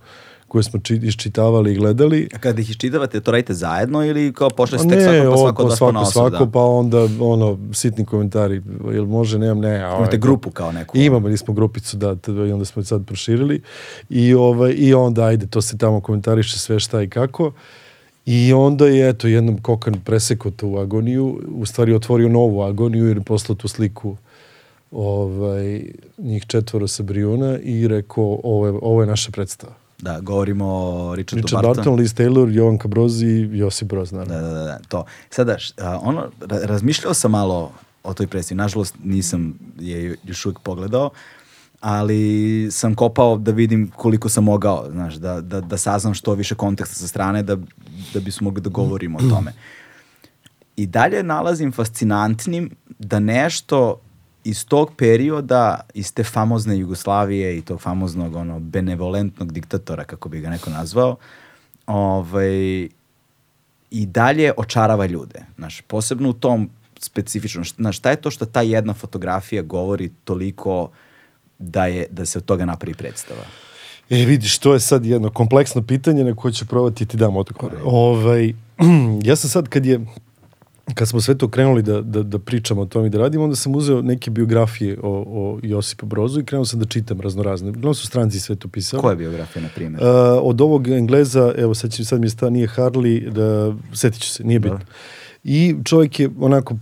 [0.51, 2.29] koje smo či, iščitavali i gledali.
[2.35, 5.37] A kada ih iščitavate, to radite zajedno ili kao pošle Pa ste tek svako pa
[5.37, 6.51] svako od svako, ponaosob, svako, da?
[6.51, 8.61] pa onda ono, sitni komentari,
[8.93, 9.75] jel može, nemam, ne.
[9.75, 10.97] A, Imate ovaj, grupu kao neku.
[10.97, 13.61] Imamo, ili smo grupicu, da, t- i onda smo je sad proširili.
[14.09, 17.51] I, ovaj, I onda, ajde, to se tamo komentariše sve šta i kako.
[18.25, 23.17] I onda je, eto, jednom Kokan presekao tu agoniju, u stvari otvorio novu agoniju jer
[23.17, 24.15] je poslao tu sliku
[24.91, 25.83] ovaj,
[26.17, 29.80] njih četvoro sa Briona i rekao, ovo je, ovo je naša predstava.
[30.01, 31.75] Da, govorimo o Richardu Richard Bartonu.
[31.75, 34.33] Barton, Liz Taylor, Jovanka Brozi i Josip Broz, naravno.
[34.33, 35.05] Da, da, da, to.
[35.29, 37.71] Sada, a, ono, ra- razmišljao sam malo
[38.03, 38.57] o toj predstavi.
[38.57, 41.09] Nažalost, nisam je još uvijek pogledao,
[41.79, 46.55] ali sam kopao da vidim koliko sam mogao, znaš, da, da, da saznam što više
[46.55, 47.55] konteksta sa strane da,
[48.13, 49.53] da bismo mogli da govorimo o tome.
[50.75, 54.01] I dalje nalazim fascinantnim da nešto
[54.43, 60.39] iz tog perioda, iz te famozne Jugoslavije i tog famoznog ono, benevolentnog diktatora, kako bi
[60.39, 61.15] ga neko nazvao,
[61.87, 62.89] ovaj,
[63.91, 65.45] i dalje očarava ljude.
[65.57, 66.69] Znaš, posebno u tom
[66.99, 70.89] specifičnom, št- znaš, šta je to što ta jedna fotografija govori toliko
[71.59, 73.43] da, je, da se od toga napravi predstava?
[74.09, 77.77] E, vidiš, to je sad jedno kompleksno pitanje na koje ću probati ti dam odgovor.
[77.83, 78.53] Ovaj,
[79.29, 80.05] ja sam sad kad je
[80.93, 83.55] kad smo sve to krenuli da, da, da pričamo o tom i da radimo, onda
[83.55, 87.69] sam uzeo neke biografije o, o Josipu Brozu i krenuo sam da čitam raznorazne.
[87.69, 89.01] Uglavnom su stranci sve to pisali.
[89.01, 90.03] Koja je biografija, na primjer?
[90.03, 90.09] Uh,
[90.41, 94.29] od ovog Engleza, evo sad, će, sad mi je sta, nije Harley, da, setit ću
[94.29, 94.79] se, nije bitno.
[95.43, 96.75] I čovjek je onako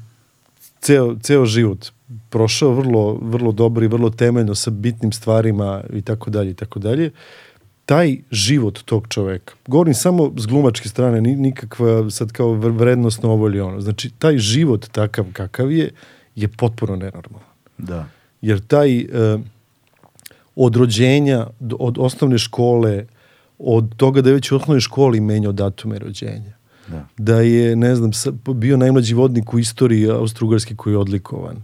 [0.81, 1.85] ceo, ceo život
[2.29, 6.79] prošao vrlo, vrlo dobro i vrlo temeljno sa bitnim stvarima i tako dalje i tako
[6.79, 7.11] dalje.
[7.89, 13.31] Taj život tog čoveka, govorim samo s glumačke strane, ni- nikakva sad kao vr- vrednostno
[13.31, 13.81] ovo ili ono.
[13.81, 15.89] Znači, taj život takav kakav je,
[16.35, 18.05] je potpuno nenormalan Da.
[18.41, 19.05] jer taj e,
[20.55, 21.47] od rođenja,
[21.79, 23.05] od osnovne škole,
[23.59, 26.53] od toga da je već u osnovnoj školi menjao datume rođenja.
[26.87, 27.07] Da.
[27.17, 28.11] Da je, ne znam,
[28.55, 31.63] bio najmlađi vodnik u istoriji Austro-Ugarske koji je odlikovan.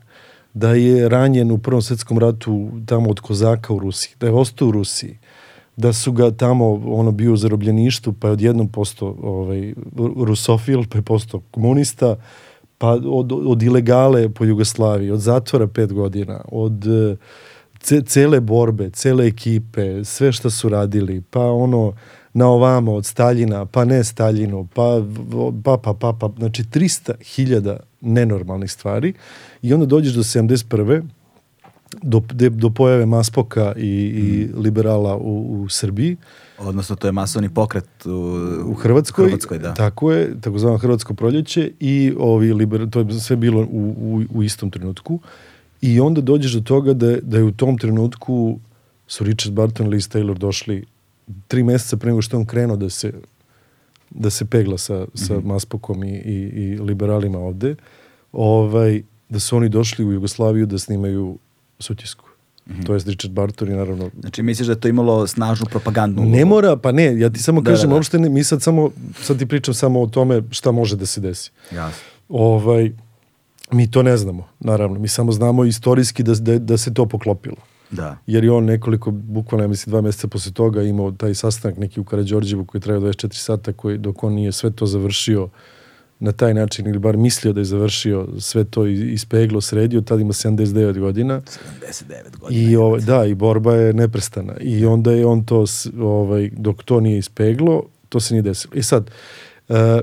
[0.54, 4.16] Da je ranjen u Prvom svetskom ratu tamo od Kozaka u Rusiji.
[4.20, 5.18] Da je ostao u Rusiji.
[5.78, 9.74] Da su ga tamo, ono, bio u zarobljeništu, pa je odjednom postao ovaj,
[10.16, 12.16] rusofil, pa je postao komunista,
[12.78, 16.86] pa od, od ilegale po Jugoslaviji, od zatvora pet godina, od
[17.80, 21.94] ce, cele borbe, cele ekipe, sve što su radili, pa ono
[22.34, 25.02] na ovamo od Staljina, pa ne Staljinu, pa
[25.64, 29.14] pa pa pa, pa znači 300.000 nenormalnih stvari
[29.62, 31.04] i onda dođeš do 71
[32.04, 36.18] do, de- do pojave Maspoka i, i liberala u, u Srbiji,
[36.60, 38.12] Odnosno, to je masovni pokret u,
[38.66, 39.74] u Hrvatskoj, Hrvatskoj, da.
[39.74, 44.44] tako je, takozvano Hrvatsko proljeće i ovi liber, to je sve bilo u, u, u
[44.44, 45.20] istom trenutku
[45.82, 48.60] i onda dođeš do toga da, da je u tom trenutku
[49.08, 50.86] su Richard Barton i Liz Taylor došli
[51.48, 53.14] tri meseca pre nego što on krenuo da se
[54.10, 55.48] da se pegla sa, sa Mhm.
[55.48, 57.76] Maspokom i, i, i liberalima ovde,
[58.32, 61.38] ovaj, da su oni došli u Jugoslaviju da snimaju
[61.80, 62.26] sutisku.
[62.70, 62.82] Mhm.
[62.82, 66.38] To je Richard Barton i naravno Znači, misliš da je to imalo snažnu propagandnu ulogu?
[66.38, 67.96] Ne mora, pa ne, ja ti samo Da, kažem, da, da.
[67.96, 71.22] uopšte ne, mi sad samo, sad ti pričam samo o tome šta može da se
[71.22, 71.52] desi.
[71.72, 72.04] Jasno.
[72.30, 72.92] Ovaj,
[73.72, 77.58] mi to ne znamo, naravno, mi samo znamo istorijski da, da, da se to poklopilo.
[77.92, 78.18] Da.
[78.28, 82.00] jer je on nekoliko, bukvalno ja mislim dva meseca posle toga imao taj sastanak neki
[82.00, 85.50] u Karadžorđevu koji traje 24 sata koji, dok on nije sve to završio
[86.20, 90.20] na taj način ili bar mislio da je završio sve to i ispeglo, sredio, tad
[90.20, 92.62] ima 79 godina 79 godina.
[92.62, 95.66] i ovaj, da, i borba je neprestana i onda je on to,
[96.00, 98.74] ovaj, dok to nije ispeglo, to se nije desilo.
[98.76, 99.12] I sad,
[99.70, 100.02] e,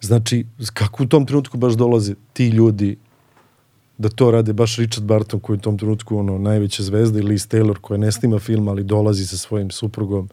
[0.00, 2.96] znači, kako u tom trenutku baš dolaze ti ljudi
[3.98, 7.28] da to rade baš Richard Barton koji je u tom trenutku ono najveća zvezda ili
[7.28, 10.28] Liz Taylor koja ne snima film ali dolazi sa svojim suprugom.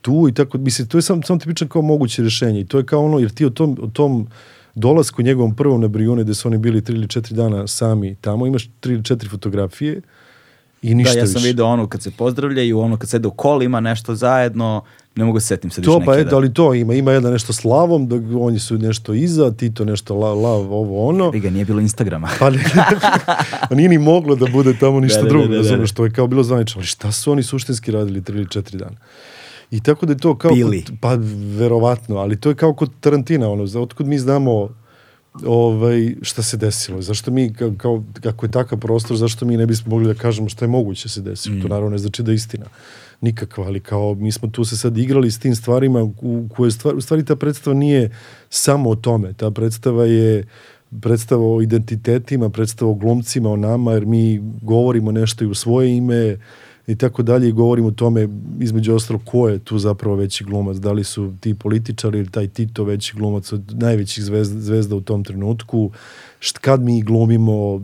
[0.00, 2.84] Tu i tako mislim to je samo samo tipično kao moguće rješenje i to je
[2.86, 4.28] kao ono jer ti o tom, o tom
[4.74, 8.46] dolasku njegovom prvom na Brijune gde su oni bili tri ili četiri dana sami tamo
[8.46, 10.00] imaš tri ili četiri fotografije
[10.82, 11.48] i Da, ništa ja sam više.
[11.48, 14.82] vidio ono kad se pozdravljaju, ono kad sede u kolima, nešto zajedno,
[15.18, 17.52] ne mogu se setim sad To pa neke eto, ali to ima, ima jedan nešto
[17.52, 21.30] s lavom, dok oni su nešto iza, Tito nešto la, lav, ovo ono.
[21.30, 21.38] da...
[21.38, 22.28] ga nije bilo Instagrama.
[22.38, 22.64] Pa ne,
[23.76, 25.62] nije ni moglo da bude tamo ništa Da, da, drugo, da, da, da.
[25.62, 26.78] razumeš, što je kao bilo zvanično.
[26.78, 28.96] Ali šta su oni suštinski radili tri ili četiri dana?
[29.70, 30.50] I tako da je to kao...
[30.50, 30.84] Pili.
[30.84, 31.14] Kod, pa
[31.58, 34.68] verovatno, ali to je kao kod Tarantina, ono, za otkud mi znamo
[35.46, 37.02] ovaj, šta se desilo.
[37.02, 40.48] Zašto mi, kao, kao, kako je takav prostor, zašto mi ne bismo mogli da kažemo
[40.48, 41.56] šta je moguće se desilo.
[41.56, 41.62] Mm.
[41.62, 42.66] To naravno ne znači da je istina.
[43.20, 46.96] Nikakva, ali kao mi smo tu se sad igrali s tim stvarima u koje stvar,
[46.96, 48.10] u stvari ta predstava nije
[48.50, 49.32] samo o tome.
[49.32, 50.44] Ta predstava je
[51.00, 55.96] predstava o identitetima, predstava o glumcima, o nama, jer mi govorimo nešto i u svoje
[55.96, 56.36] ime
[56.88, 58.28] i tako dalje i govorimo o tome
[58.60, 62.48] između ostalo ko je tu zapravo veći glumac, da li su ti političari ili taj
[62.48, 65.90] Tito veći glumac od najvećih zvezda, zvezda u tom trenutku,
[66.40, 67.80] št, kad mi glumimo,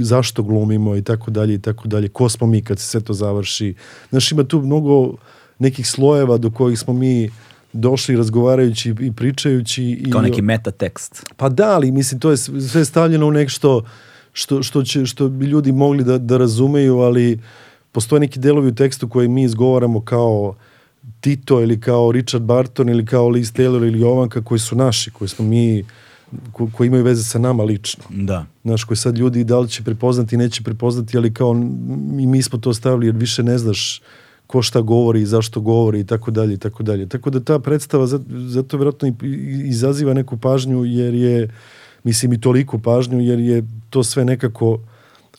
[0.00, 3.12] zašto glumimo i tako dalje i tako dalje, ko smo mi kad se sve to
[3.12, 3.74] završi.
[4.10, 5.14] Znaš, ima tu mnogo
[5.58, 7.30] nekih slojeva do kojih smo mi
[7.72, 9.84] došli razgovarajući i pričajući.
[9.84, 11.24] I, Kao neki meta tekst.
[11.36, 13.84] pa da, ali mislim to je sve stavljeno u nešto
[14.32, 17.38] što, što, će, što bi ljudi mogli da, da razumeju, ali
[17.96, 20.54] postoje neki delovi u tekstu koje mi izgovaramo kao
[21.20, 25.28] Tito ili kao Richard Barton ili kao Liz Taylor ili Jovanka koji su naši, koji
[25.28, 25.84] smo mi
[26.52, 28.04] ko, koji imaju veze sa nama lično.
[28.10, 28.44] Da.
[28.64, 32.58] Znaš, koji sad ljudi da li će prepoznati, neće prepoznati, ali kao mi, mi smo
[32.58, 34.02] to stavili jer više ne znaš
[34.46, 37.08] ko šta govori i zašto govori i tako dalje i tako dalje.
[37.08, 41.48] Tako da ta predstava zato, vjerojatno i- i- izaziva neku pažnju jer je,
[42.04, 44.78] mislim i toliku pažnju jer je to sve nekako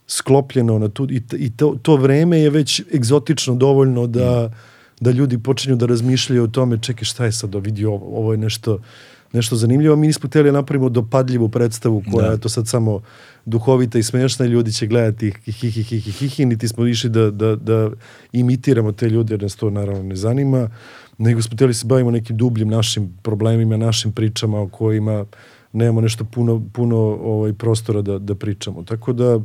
[0.07, 4.51] sklopljeno na tu, i, i to, to vreme je već egzotično dovoljno da,
[4.99, 8.37] da ljudi počinju da razmišljaju o tome, čekaj šta je sad, vidi ovo, ovo je
[8.37, 8.79] nešto,
[9.33, 12.31] nešto zanimljivo, mi nismo htjeli da napravimo dopadljivu predstavu koja Da.
[12.31, 13.01] je to sad samo
[13.45, 16.67] duhovita i smiješna i ljudi će gledati hi hi hi hi hi hi, hi niti
[16.67, 17.89] smo išli da, da, da
[18.31, 20.69] imitiramo te ljude jer nas to naravno ne zanima,
[21.17, 25.25] nego smo htjeli se bavimo nekim dubljim našim problemima, našim pričama o kojima
[25.73, 28.83] nemamo nešto puno, puno ovaj, prostora da, da pričamo.
[28.83, 29.39] Tako da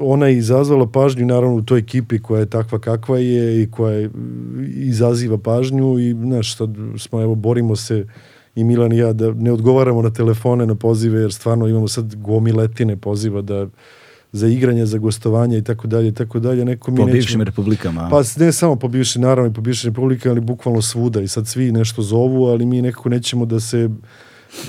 [0.00, 3.92] ona je izazvala pažnju naravno u toj ekipi koja je takva kakva je i koja
[3.92, 4.10] je,
[4.68, 8.06] izaziva pažnju i znaš, sad smo evo borimo se
[8.54, 12.14] i Milan i ja da ne odgovaramo na telefone, na pozive jer stvarno imamo sad
[12.16, 13.66] gomiletine poziva da
[14.32, 16.64] za igranje, za gostovanje i tako dalje i tako dalje.
[16.64, 18.08] Neko mi Po nećemo- bivšim republikama.
[18.10, 21.46] pa ne samo po bivšim, naravno i po bivšim republike, ali bukvalno svuda i sad
[21.48, 23.90] svi nešto zovu, ali mi nekako nećemo da se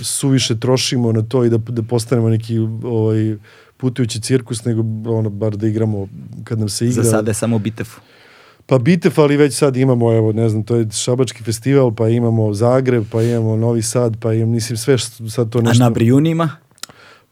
[0.01, 3.35] suviše trošimo na to i da, da postanemo neki ovaj,
[3.77, 6.07] putujući cirkus, nego ono, bar da igramo
[6.43, 7.03] kad nam se igra.
[7.03, 8.01] Za sada je samo u Bitefu.
[8.65, 12.53] Pa Bitev, ali već sad imamo, evo, ne znam, to je Šabački festival, pa imamo
[12.53, 15.83] Zagreb, pa imamo Novi Sad, pa imam, mislim, sve što sad to A nešto...
[15.83, 16.49] na Brijunima?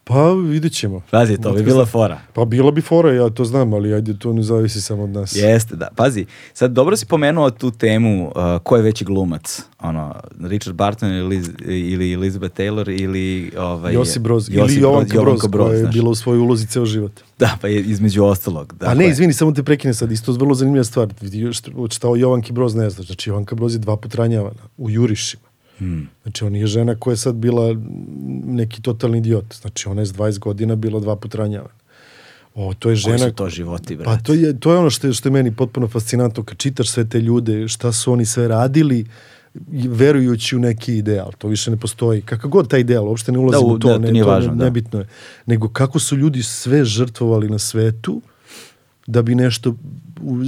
[0.08, 1.02] Pa vidjet ćemo.
[1.10, 2.18] Pazi, to bi bila fora.
[2.32, 5.36] Pa bilo bi fora, ja to znam, ali ajde, to ne zavisi samo od nas.
[5.36, 5.88] Jeste, da.
[5.96, 8.32] Pazi, sad dobro si pomenuo tu temu uh,
[8.62, 9.62] ko je veći glumac.
[9.80, 13.52] Ono, Richard Barton ili, ili Elizabeth Taylor ili...
[13.58, 16.84] Ovaj, Josip Broz, Josip ili Jovanka Broz, Jovanka koja je bila u svojoj ulozi ceo
[16.84, 17.12] život.
[17.38, 18.72] Da, pa je između ostalog.
[18.72, 18.94] A dakle.
[18.94, 21.08] ne, izvini, samo te prekine sad, isto vrlo zanimljiva stvar.
[21.90, 23.06] Šta o Jovanki Broz ne znaš.
[23.06, 25.42] Znači, Jovanka Broz je dva put ranjavana u jurišima.
[25.78, 26.08] Hmm.
[26.22, 27.76] Znači, on je žena koja je sad bila
[28.44, 29.54] neki totalni idiot.
[29.54, 31.74] Znači, ona je s 20 godina bila dva put ranjavana.
[32.54, 33.18] O, to je Koji žena...
[33.18, 34.22] su to životi, Pa brate?
[34.22, 37.08] to je, to je ono što je, što je meni potpuno fascinantno kad čitaš sve
[37.08, 39.06] te ljude, šta su oni sve radili
[39.88, 41.32] verujući u neki ideal.
[41.38, 42.22] To više ne postoji.
[42.22, 44.30] Kakav god taj ideal, uopšte ne ulazim Da, u- u to, da, ne, nije to
[44.30, 44.64] važno, ne, da.
[44.64, 45.08] nebitno je.
[45.46, 48.20] Nego kako su ljudi sve žrtvovali na svetu
[49.06, 49.74] da bi nešto,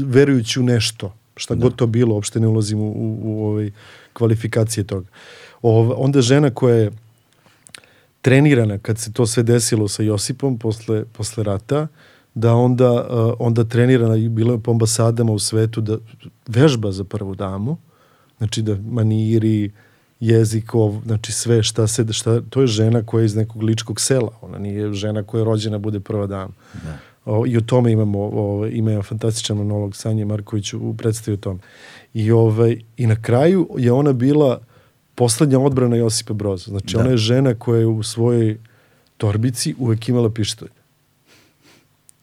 [0.05, 3.71] verujući u nešto, šta god to bilo, uopšte ne ulazim u, u, u ovaj
[4.19, 5.07] kvalifikacije toga.
[5.63, 6.91] Ov, onda žena koja je
[8.23, 11.87] trenirana kad se to sve desilo sa Josipom posle, posle rata,
[12.35, 15.99] da onda, uh, onda trenirana i bila je po ambasadama u svetu da
[16.47, 17.77] vežba za prvu damu,
[18.39, 19.71] znači da maniri,
[20.21, 24.31] jezikov, znači sve šta se, šta, to je žena koja je iz nekog ličkog sela,
[24.41, 26.53] ona nije žena koja je rođena bude prva dama.
[26.85, 26.99] Da.
[27.25, 31.41] O, I o tome imamo, o, ima jedan fantastičan monolog Sanje Marković u predstavi o
[31.41, 31.61] tome.
[32.19, 34.61] I, ovaj, I na kraju je ona bila
[35.15, 36.71] poslednja odbrana Josipa Broza.
[36.71, 37.01] Znači, Da.
[37.01, 38.59] ona je žena koja je u svojoj
[39.17, 40.69] torbici uvek imala pištolj.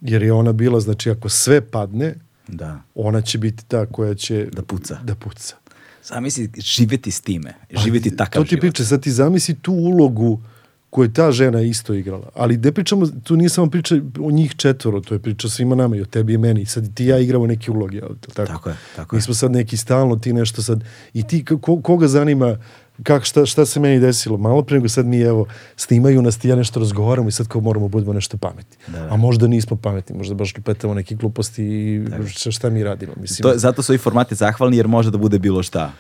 [0.02, 2.16] Jer je ona bila, znači, ako sve padne,
[2.48, 2.82] Da.
[2.96, 4.98] ona će biti ta koja će Da puca.
[5.04, 5.56] Da puca.
[6.04, 8.62] Zamisli živjeti s time, živjeti takav Pa, to ti život.
[8.62, 10.42] priča, sad ti zamisli tu ulogu
[10.90, 12.30] koju je ta žena isto igrala.
[12.36, 15.96] Ali ne pričamo, tu nije samo priča o njih četvoro, to je priča svima nama
[15.96, 16.66] i o tebi i meni.
[16.66, 18.02] Sad i ti i ja igramo neke uloge.
[18.02, 20.84] Tako, Tako je, tako Mi smo sad neki stalno, ti nešto sad.
[21.14, 22.58] I ti, ko, koga zanima
[23.04, 24.38] kak, šta, šta se meni desilo?
[24.38, 27.48] Malo pre nego sad mi, evo, snimaju nas, ti i ja nešto razgovaramo i sad
[27.48, 28.78] kao moramo budemo nešto pametni.
[28.88, 29.14] Da, da.
[29.14, 33.14] A možda nismo pametni, možda baš lupetamo neke gluposti i šta, šta mi radimo.
[33.22, 35.92] Mislim, To, zato su ovi formati zahvalni jer može da bude bilo šta.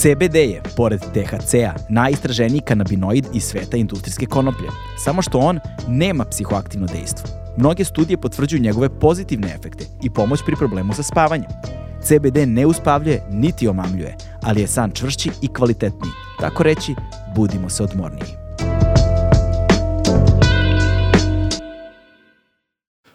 [0.00, 4.68] CBD je, pored THC-a, najistraženiji kanabinoid iz sveta industrijske konoplje.
[5.04, 7.28] Samo što on nema psihoaktivno dejstvo.
[7.56, 11.50] Mnoge studije potvrđuju njegove pozitivne efekte i pomoć pri problemu sa spavanjem.
[12.02, 16.12] CBD ne uspavljuje niti omamljuje, ali je san čvršći i kvalitetniji.
[16.40, 16.94] Tako reći,
[17.36, 18.49] budimo se odmorniji.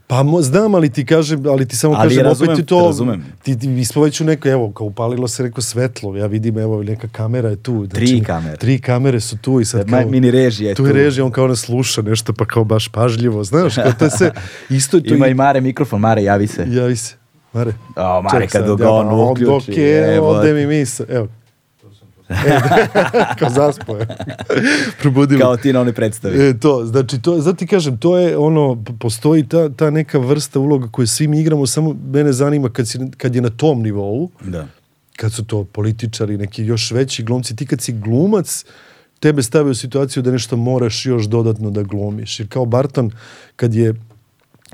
[0.08, 2.80] Pa mo, znam, ali ti kažem, ali ti samo Ali kažem, razumem, opet je to,
[2.82, 3.26] razumem.
[3.44, 6.58] ti, ti, mi smo već u neko, evo, kao upalilo se neko svetlo, ja vidim,
[6.60, 7.86] evo, neka kamera je tu.
[7.86, 8.58] znači, Tri kamere.
[8.58, 10.96] Tri kamere su tu i sad Ma- kao, mini režija je tu je tu.
[10.96, 14.32] režija, on kao ne sluša nešto, pa kao baš pažljivo, znaš, kao to je se,
[14.70, 16.66] isto je to Ima i Mare mikrofon, Mare, javi se.
[16.70, 17.16] Javi se,
[17.54, 17.74] Mare.
[17.96, 21.28] O, Mare, Ček kad ga on uključi, Dok je, evo ovde mi misa, evo.
[22.30, 22.60] E,
[23.40, 24.08] kao zaspo je.
[25.02, 25.42] Probudilo.
[25.42, 26.48] Kao ti na onoj predstavi.
[26.50, 30.60] E, to, znači, to, zato ti kažem, to je ono, postoji ta, ta neka vrsta
[30.60, 34.30] uloga koju svi mi igramo, samo mene zanima kad, si, kad je na tom nivou,
[34.44, 34.68] Da.
[35.16, 38.66] kad su to političari, neki još veći glumci, ti kad si glumac,
[39.20, 42.40] tebe stave u situaciju da nešto moraš još dodatno da glumiš.
[42.40, 43.12] Jer kao Barton,
[43.56, 43.94] kad je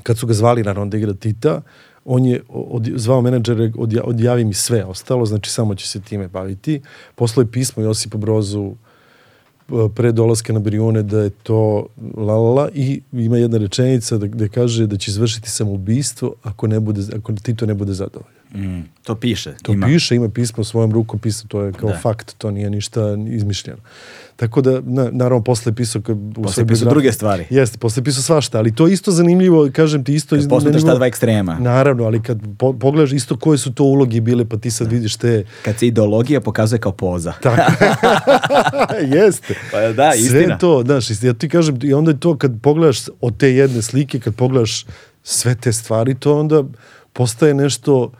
[0.02, 1.62] kad su ga zvali naravno da igra Tita,
[2.04, 6.28] on je od, zvao menadžere, odja, odjavi mi sve ostalo, znači samo će se time
[6.28, 6.80] baviti.
[7.14, 11.86] Poslao je pismo Josipu Brozu e, pre dolaska na Brione da je to
[12.16, 16.66] la la la i ima jedna rečenica da, da kaže da će izvršiti samoubistvo ako,
[16.66, 18.42] ne bude, ako Tito ne bude zadovoljan.
[18.54, 19.54] Mm, to piše.
[19.62, 19.86] To ima.
[19.86, 21.98] piše, ima pismo svojom rukom pisao, to je kao Da.
[21.98, 23.78] fakt, to nije ništa izmišljeno.
[24.42, 26.02] Tako da, na, naravno, posle je pisao...
[26.34, 27.46] Posle je pisao druge stvari.
[27.50, 30.36] Jeste, posle je pisao svašta, ali to je isto zanimljivo, kažem ti isto...
[30.36, 31.58] Kad posmetaš na ta dva ekstrema.
[31.58, 35.16] Naravno, ali kad po, pogledaš isto koje su to uloge bile, pa ti sad vidiš
[35.16, 35.44] te...
[35.64, 37.32] Kad se ideologija pokazuje kao poza.
[37.42, 37.72] Tako.
[39.16, 39.54] Jeste.
[39.72, 40.30] Pa da, istina.
[40.30, 43.82] Sve to, znaš, ja ti kažem, i onda je to kad pogledaš od te jedne
[43.82, 44.86] slike, kad pogledaš
[45.22, 46.64] sve te stvari, to onda
[47.12, 48.12] postaje nešto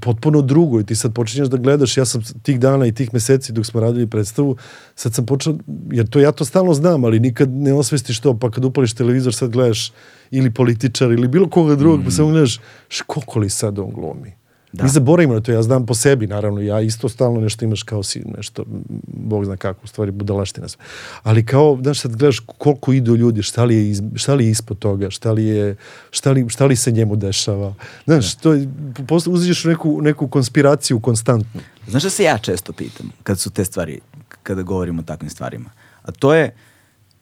[0.00, 3.52] potpuno drugo i ti sad počinješ da gledaš, ja sam tih dana i tih meseci
[3.52, 4.56] dok smo radili predstavu,
[4.94, 5.54] sad sam počeo,
[5.90, 9.34] jer to ja to stalno znam, ali nikad ne osvestiš to, pa kad upališ televizor
[9.34, 9.92] sad gledaš
[10.30, 14.32] ili političar ili bilo koga drugog, pa samo gledaš š- koliko li sad on glumi.
[14.74, 14.84] Da.
[14.84, 18.02] Mi zaboravimo na to, ja znam po sebi, naravno, ja isto stalno nešto imaš kao
[18.02, 18.64] si, nešto,
[19.06, 20.84] bog zna kako, u stvari budalaština sve.
[21.22, 24.50] Ali kao, znaš, sad gledaš koliko idu ljudi, šta li je, iz, šta li je
[24.50, 25.76] ispod toga, šta li, je,
[26.10, 27.74] šta li, šta li se njemu dešava.
[28.04, 28.68] Znaš, to je,
[29.08, 31.60] posle uziđeš u neku, neku konspiraciju konstantnu.
[31.88, 34.00] Znaš da se ja često pitam kad su te stvari,
[34.42, 35.70] kada govorimo o takvim stvarima?
[36.02, 36.54] A to je,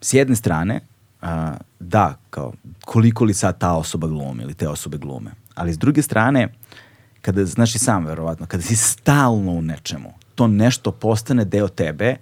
[0.00, 0.80] s jedne strane,
[1.22, 2.52] a, da, kao,
[2.84, 5.30] koliko li sad ta osoba glumi ili te osobe glume.
[5.54, 6.48] Ali s druge strane,
[7.22, 12.16] kada, znaš i sam verovatno, kada si stalno u nečemu, to nešto postane deo tebe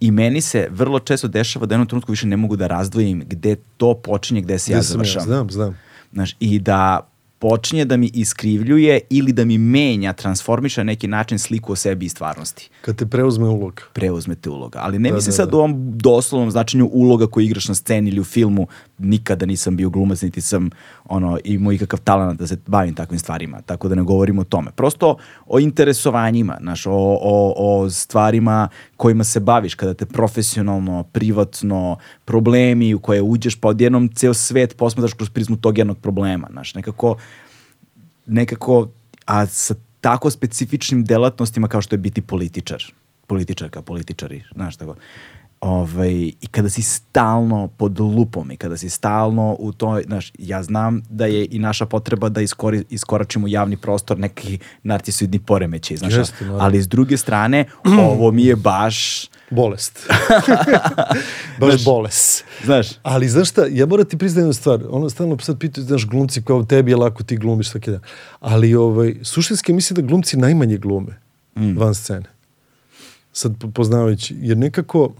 [0.00, 3.56] i meni se vrlo često dešava da jednom trenutku više ne mogu da razdvojim gde
[3.76, 5.26] to počinje, gde se ja Gde sam završavam.
[5.26, 5.78] znam, znam.
[6.12, 11.38] Znaš, i da počinje da mi iskrivljuje ili da mi menja, transformiša na neki način
[11.38, 12.70] sliku o sebi i stvarnosti.
[12.80, 13.82] Kad te preuzme uloga.
[13.92, 14.78] Preuzmete uloga.
[14.82, 15.56] Ali ne Da, mislim da, sad da.
[15.56, 18.66] u ovom doslovnom značenju uloga koju igraš na sceni ili u filmu.
[19.02, 20.70] Nikada nisam bio glumac, niti sam
[21.04, 23.62] ono, imao ikakav talent da se bavim takvim stvarima.
[23.62, 24.70] Tako da ne govorim o tome.
[24.76, 26.92] Prosto o interesovanjima, znaš, o,
[27.22, 33.68] o, o stvarima kojima se baviš kada te profesionalno, privatno, problemi u koje uđeš, pa
[33.68, 36.48] odjednom ceo svet posmetaš kroz prizmu tog jednog problema.
[36.50, 37.16] Znaš, nekako
[38.26, 38.88] nekako,
[39.26, 42.84] a sa tako specifičnim delatnostima kao što je biti političar,
[43.26, 44.96] političarka, političari, znaš tako.
[45.62, 50.62] Ovaj, I kada si stalno pod lupom i kada si stalno u toj, znaš, ja
[50.62, 56.14] znam da je i naša potreba da iskori, iskoračimo javni prostor neki narcisoidni poremećaj, znaš,
[56.14, 57.64] Jeste, ali s druge strane,
[58.10, 60.08] ovo mi je baš, Bolest.
[61.60, 62.44] Baš bolest.
[62.64, 66.06] znaš, Ali znaš šta, ja moram ti priznajem jednu stvar, ono stalno sad pitaju, znaš,
[66.06, 68.00] glumci kao tebi je lako, ti glumiš svaki dan.
[68.40, 71.20] Ali ovaj, suštinski mislim da glumci najmanje glume
[71.76, 72.24] van scene.
[73.32, 75.12] Sad po- poznavajući, jer nekako,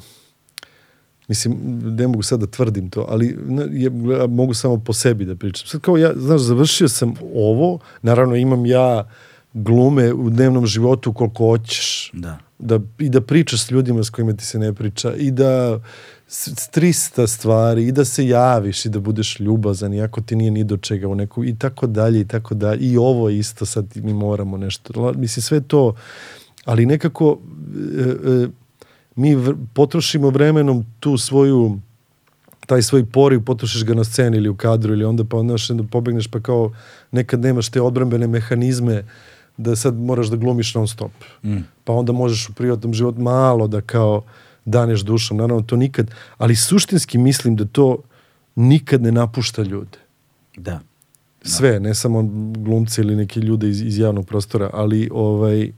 [1.33, 1.57] mislim,
[1.97, 3.37] ne mogu sad da tvrdim to, ali
[3.71, 3.91] je,
[4.29, 5.67] mogu samo po sebi da pričam.
[5.67, 9.09] Sad kao ja, znaš, završio sam ovo, naravno imam ja
[9.53, 12.11] glume u dnevnom životu koliko hoćeš.
[12.13, 12.39] Da.
[12.59, 12.81] da.
[12.99, 15.81] I da pričaš s ljudima s kojima ti se ne priča i da
[16.29, 20.51] s, s 300 stvari i da se javiš i da budeš ljubazan iako ti nije
[20.51, 23.87] ni do čega u neku i tako dalje i tako dalje i ovo isto sad
[23.97, 25.95] mi moramo nešto mislim sve to
[26.65, 27.39] ali nekako
[27.99, 28.49] e, e,
[29.17, 29.37] mi
[29.75, 31.81] potrošimo vremenom tu svoju
[32.67, 35.85] taj svoj poriv potrošiš ga na sceni ili u kadru ili onda pa onda onda
[35.91, 36.73] pobegneš pa kao
[37.11, 39.05] nekad nemaš te odbrambene mehanizme
[39.57, 41.13] da sad moraš da glumiš non stop.
[41.43, 41.57] Mm.
[41.85, 44.23] Pa onda možeš u privatnom životu malo da kao
[44.65, 45.37] daneš dušom.
[45.37, 47.99] Naravno to nikad, ali suštinski mislim da to
[48.55, 49.99] nikad ne napušta ljude.
[50.57, 50.81] Da.
[51.43, 52.23] Sve, ne samo
[52.59, 55.73] glumce ili neke ljude iz, iz javnog prostora, ali ovaj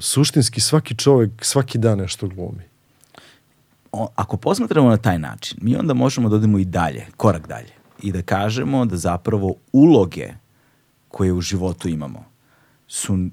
[0.00, 2.62] suštinski svaki čovjek svaki dan nešto glumi.
[3.92, 7.72] o- ako posmatramo na taj način, mi onda možemo da odemo i dalje, korak dalje.
[8.02, 10.28] I da kažemo da zapravo uloge
[11.08, 12.24] koje u životu imamo
[12.88, 13.28] su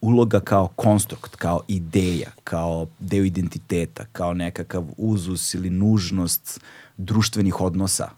[0.00, 6.60] uloga kao konstrukt, kao ideja, kao deo identiteta, kao nekakav uzus ili nužnost
[6.96, 8.08] društvenih odnosa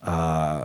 [0.00, 0.64] a,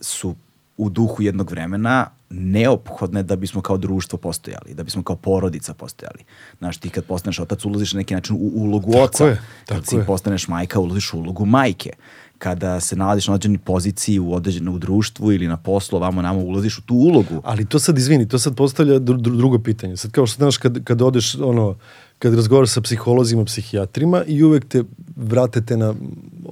[0.00, 0.34] su
[0.76, 6.24] u duhu jednog vremena neophodne da bismo kao društvo postojali, da bismo kao porodica postojali.
[6.58, 9.26] Znaš, ti kad postaneš otac, ulaziš na neki način u ulogu Tako oca.
[9.26, 10.04] je, kad tako si je.
[10.06, 11.90] postaneš majka, ulaziš u ulogu majke.
[12.38, 16.78] Kada se nalaziš na određenoj poziciji u određenom društvu ili na poslu, ovamo namo ulaziš
[16.78, 17.40] u tu ulogu.
[17.44, 19.96] Ali to sad, izvini, to sad postavlja dru, dru- drugo pitanje.
[19.96, 21.76] Sad kao što znaš kad, kad odeš, ono,
[22.22, 24.82] kad razgovaraš sa psiholozima, psihijatrima i uvek te
[25.16, 25.94] vratete na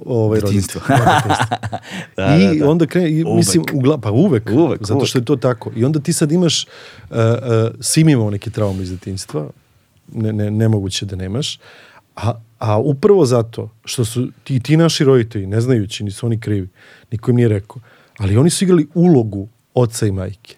[0.05, 0.81] ovaj detinjstvo.
[2.17, 2.69] Da, I da, da.
[2.69, 3.37] onda krene, i, Uvek.
[3.37, 5.71] mislim, ugla, pa uvek, Uvek, zato što je to tako.
[5.75, 9.49] I onda ti sad imaš, uh, uh, svi imamo neke traume iz detinjstva,
[10.13, 11.59] ne, ne, nemoguće da nemaš,
[12.15, 16.67] a, a upravo zato što su ti, ti naši roditelji, ne znajući, nisu oni krivi,
[17.11, 17.81] niko im nije rekao,
[18.17, 20.55] ali oni su igrali ulogu oca i majke.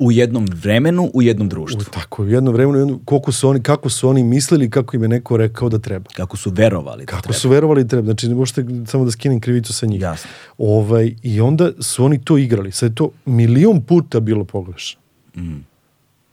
[0.00, 1.80] U jednom vremenu, u jednom društvu.
[1.80, 5.02] U, tako, u jedno vremenu, jedno, koliko su oni, kako su oni mislili, kako im
[5.02, 6.10] je neko rekao da treba.
[6.16, 7.38] Kako su verovali da Kako treba.
[7.38, 8.04] su verovali da treba.
[8.06, 10.00] Znači, ne možete samo da skinem krivicu sa njih.
[10.00, 10.30] Jasno.
[10.58, 12.72] Ovaj, I onda su oni to igrali.
[12.72, 15.00] Sad je to milion puta bilo pogrešno.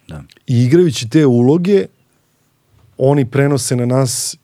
[0.07, 0.23] Da.
[0.47, 1.85] I igrajući te uloge,
[2.97, 4.37] oni prenose na nas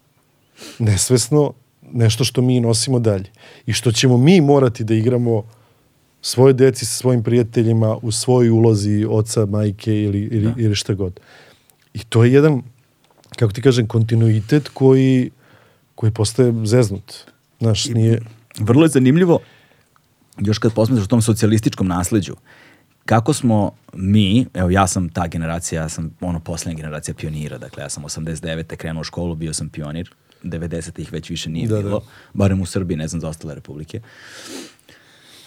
[0.79, 1.53] nesvesno
[1.91, 3.25] nešto što mi nosimo dalje.
[3.65, 5.43] I što ćemo mi morati da igramo
[6.25, 11.19] svoje deci sa svojim prijateljima u svojoj ulozi oca, majke ili, ili, ili šta god.
[11.93, 12.61] I to je jedan,
[13.35, 15.31] kako ti kažem, kontinuitet koji,
[15.95, 17.13] koji postaje zeznut.
[17.59, 18.21] Znaš, nije...
[18.59, 19.39] Vrlo je zanimljivo,
[20.37, 22.35] još kad posmetraš o tom socijalističkom nasleđu,
[23.05, 27.83] kako smo mi, evo ja sam ta generacija, ja sam ono poslednja generacija pionira, dakle
[27.83, 28.75] ja sam 89.
[28.75, 30.11] krenuo u školu, bio sam pionir,
[30.43, 30.99] 90.
[31.01, 32.05] ih već više nije Da, bilo, da.
[32.33, 34.01] barem u Srbiji, ne znam za ostale republike.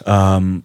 [0.07, 0.63] Um,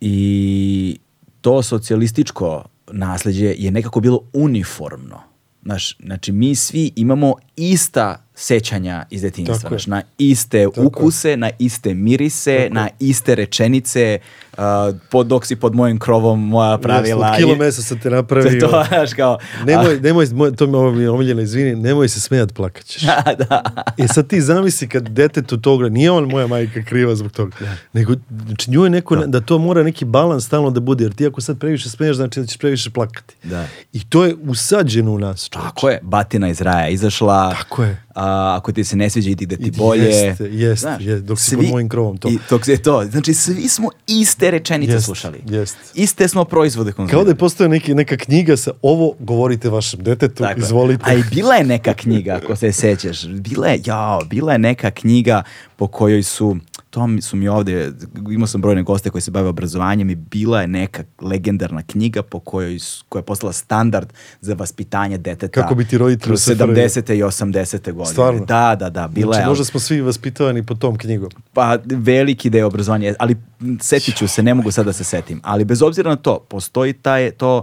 [0.00, 0.98] I
[1.40, 5.20] to socijalističko nasleđe je nekako bilo uniformno.
[5.62, 9.78] Znaš, znači mi svi imamo ista sećanja iz detinjstva, Tako je.
[9.78, 10.86] znaš, na iste Tako je.
[10.86, 14.18] ukuse, na iste mirise, na iste rečenice,
[14.58, 17.28] uh, pod, dok si pod mojim krovom, moja pravila.
[17.28, 18.60] Od i- kilo mesa sam te To, napravio.
[18.68, 19.38] to, znaš, kao...
[19.66, 23.02] Nemoj, nemoj, moj, to mi je omiljeno, izvini, nemoj se smijat, plakaćeš.
[23.48, 23.62] da.
[23.96, 27.56] E sad ti zamisli kad detetu toga, nije on moja majka kriva zbog toga,
[27.92, 28.14] nego
[28.46, 29.40] znači nju je neko, da.
[29.40, 32.46] to mora neki balans stalno da bude, jer ti ako sad previše smeješ, znači da
[32.46, 33.34] ćeš previše plakati.
[33.42, 33.66] Da.
[33.92, 35.48] I to je usađeno u nas.
[35.48, 35.68] čoveče.
[35.68, 37.54] Tako je, batina iz raja izašla.
[37.54, 38.02] Tako je.
[38.14, 40.04] A, ako ti se ne sviđa, idi da ti bolje.
[40.04, 42.28] jeste, jeste, jeste, dok si pod mojim krovom, to.
[42.28, 43.04] I, dok je to.
[43.10, 45.40] Znači, svi smo iste rečenice Jeste, slušali.
[45.46, 45.78] jeste.
[45.94, 47.16] Iste smo proizvode konzumirali.
[47.16, 50.64] Kao da je postoja neki, neka knjiga sa ovo govorite vašem detetu, Tako je.
[50.64, 51.02] izvolite.
[51.06, 53.26] A i bila je neka knjiga, ako se sećaš.
[53.26, 55.42] Bila je, jao, bila je neka knjiga
[55.76, 56.56] po kojoj su,
[56.98, 57.92] to su mi ovde,
[58.30, 62.40] imao sam brojne goste koji se bave obrazovanjem i bila je neka legendarna knjiga po
[62.40, 62.78] kojoj,
[63.08, 65.62] koja je postala standard za vaspitanje deteta.
[65.62, 66.54] Kako biti roditelj u kroz SFRJ.
[66.54, 67.14] 70.
[67.14, 67.92] i 80.
[67.92, 68.12] godine.
[68.12, 68.44] Stvarno?
[68.44, 69.08] Da, da, da.
[69.08, 71.30] Bila znači, je, možda smo svi vaspitavani po tom knjigom.
[71.52, 73.36] pa veliki deo obrazovanja, ali
[73.80, 75.40] setit ću se, ne mogu sad da se setim.
[75.44, 77.62] Ali bez obzira na to, postoji taj, to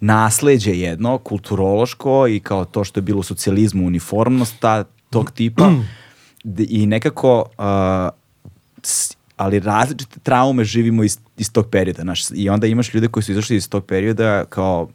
[0.00, 5.72] nasleđe jedno, kulturološko i kao to što je bilo u socijalizmu, uniformnost ta, tog tipa
[6.68, 8.25] i nekako uh,
[9.36, 13.32] ali različite traume živimo iz, iz tog perioda, znaš, i onda imaš ljude koji su
[13.32, 14.88] izašli iz tog perioda kao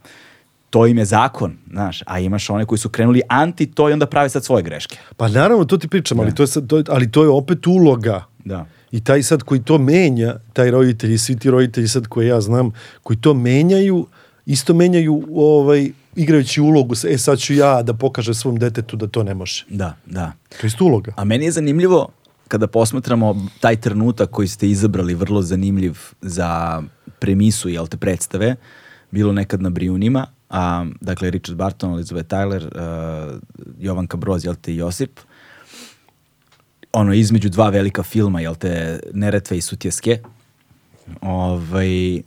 [0.72, 4.06] to im je zakon, znaš, a imaš one koji su krenuli anti to i onda
[4.06, 4.98] prave sad svoje greške.
[5.18, 8.26] Pa naravno, to ti pričam, ali, to je sad, to ali to je opet uloga.
[8.46, 8.66] Da.
[8.92, 12.42] I taj sad koji to menja, taj roditelj i svi ti roditelji sad koje ja
[12.42, 12.72] znam,
[13.04, 14.08] koji to menjaju,
[14.46, 19.24] isto menjaju ovaj, igrajući ulogu, e sad ću ja da pokažem svom detetu da to
[19.24, 19.66] ne može.
[19.70, 20.32] Da, da.
[20.50, 21.14] To je isto uloga.
[21.16, 22.10] A meni je zanimljivo
[22.52, 26.82] kada posmatramo taj trenutak koji ste izabrali vrlo zanimljiv za
[27.20, 28.56] premisu, jel te, predstave,
[29.12, 33.39] bilo nekad na Brijunima, a, dakle, Richard Barton, Elizabeth Tyler, uh,
[33.80, 35.20] Jovanka Broz, jel te, Josip,
[36.91, 40.20] ono, između dva velika filma, jel te, Neretve i Sutjeske,
[41.22, 42.22] ovaj,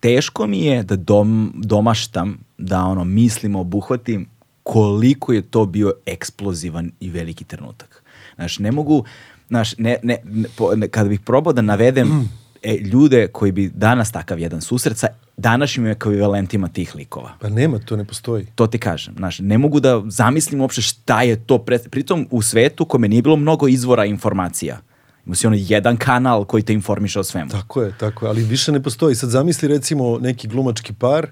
[0.00, 4.26] teško mi je da dom, domaštam, da ono, mislim, obuhvatim
[4.62, 7.99] koliko je to bio eksplozivan i veliki trenutak.
[8.40, 9.04] Znaš, ne mogu,
[9.48, 12.28] znaš, ne, ne, ne, po, ne kada bih probao da navedem
[12.62, 17.32] e, ljude koji bi danas takav jedan susret sa današnjim ekvivalentima tih likova.
[17.40, 18.46] Pa nema, to ne postoji.
[18.54, 21.78] To ti kažem, znaš, ne mogu da zamislim uopšte šta je to, pre...
[21.78, 24.80] pritom u svetu kome nije bilo mnogo izvora informacija.
[25.26, 27.50] Ima si ono jedan kanal koji te informiše o svemu.
[27.50, 29.14] Tako je, tako je, ali više ne postoji.
[29.14, 31.26] Sad zamisli recimo neki glumački par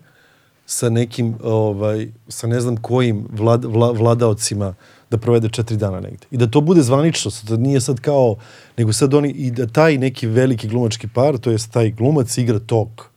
[0.67, 4.75] sa nekim, ovaj, sa ne znam kojim vlad, vla, vladaocima
[5.11, 6.27] da provede četiri dana negde.
[6.31, 8.37] I da to bude zvanično, da nije sad kao,
[8.77, 12.59] nego sad oni, i da taj neki veliki glumački par, to jest taj glumac igra
[12.59, 13.11] tog,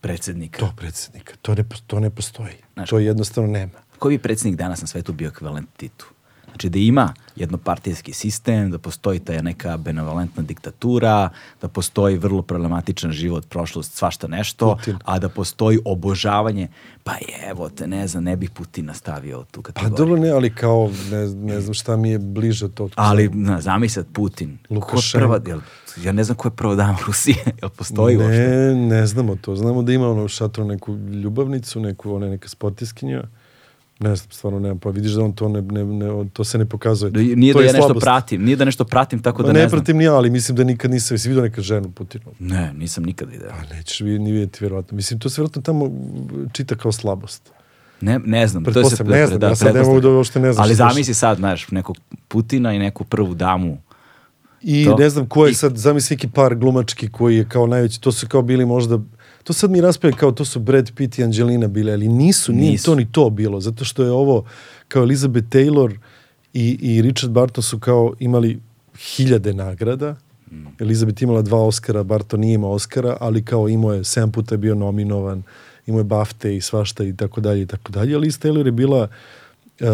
[0.00, 0.58] Predsednika.
[0.58, 1.34] to predsednika.
[1.42, 2.54] To ne, to ne postoji.
[2.74, 3.72] Znaš- to jednostavno nema.
[3.98, 6.06] Koji bi predsednik danas na svetu bio ekvivalent Titu?
[6.54, 11.28] Znači da ima jednopartijski sistem, da postoji ta neka benevolentna diktatura,
[11.60, 14.96] da postoji vrlo problematičan život, prošlost, svašta nešto, Putin.
[15.04, 16.68] a da postoji obožavanje.
[17.04, 17.12] Pa
[17.50, 19.96] evo te, ne znam, ne bih Putina stavio u tu Pa kategoriju.
[19.96, 22.88] dobro ne, ali kao, ne, ne znam šta mi je bliže to.
[22.94, 24.58] Ali, na, zamislat Putin.
[24.70, 25.18] Lukašenko.
[25.26, 25.60] prva, jel,
[26.02, 28.38] ja ne znam ko je prva dama Rusije, jel postoji uopšte?
[28.48, 29.56] Ne, ne znamo to.
[29.56, 33.22] Znamo da ima ono u šatru neku ljubavnicu, neku, ona je neka sportiskinja.
[34.00, 36.66] Ne znam, stvarno nemam, pa vidiš da on to ne, ne, ne to se ne
[36.66, 37.10] pokazuje.
[37.10, 38.04] Da, nije to da ja nešto slabost.
[38.04, 39.78] pratim, nije da nešto pratim tako da Ma ne, ne znam.
[39.78, 42.24] pratim ni ja, ali mislim da nikad nisam, jesi vidio neka ženu Putinu?
[42.38, 43.48] Ne, nisam nikad video.
[43.50, 44.96] Pa nećeš vi, ni vidjeti vjerovatno.
[44.96, 45.90] Mislim, to se vjerojatno tamo
[46.52, 47.50] čita kao slabost.
[48.00, 48.64] Ne, ne znam.
[48.64, 51.14] To Pretpostavljam, ne znam, ja sad ne mogu da uopšte ne znam Ali se zamisli
[51.14, 51.96] sad, znaš, nekog
[52.28, 53.78] Putina i neku prvu damu.
[54.62, 57.66] I To- ne znam ko je i- sad, zamisli neki par glumački koji je kao
[57.66, 58.98] najveći, to su kao bili možda,
[59.44, 62.70] to sad mi raspravljaju kao to su Brad Pitt i Angelina bile, ali nisu, nije
[62.70, 62.84] Nisu.
[62.84, 64.44] to ni to bilo, zato što je ovo
[64.88, 65.96] kao Elizabeth Taylor
[66.52, 68.60] i, i Richard Barton su kao imali
[68.98, 70.16] hiljade nagrada,
[70.54, 70.66] Mm.
[70.78, 74.58] Elizabeth imala dva Oscara, Barton nije imao Oscara, ali kao imao je, sedam puta je
[74.58, 75.42] bio nominovan,
[75.86, 79.08] imao je BAFTA i svašta i tako dalje i tako dalje, ali Taylor je bila
[79.80, 79.86] uh,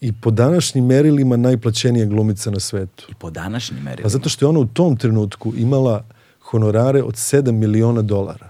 [0.00, 3.06] i po današnjim merilima najplaćenija glumica na svetu.
[3.10, 4.02] I po današnjim merilima.
[4.02, 6.04] Pa zato što je ona u tom trenutku imala
[6.40, 8.49] honorare od 7 miliona dolara.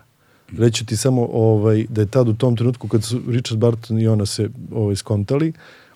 [0.59, 4.09] Reću ti samo ovaj, da je tad u tom trenutku kad su Richard Barton i
[4.09, 5.53] ona se ovaj, skontali,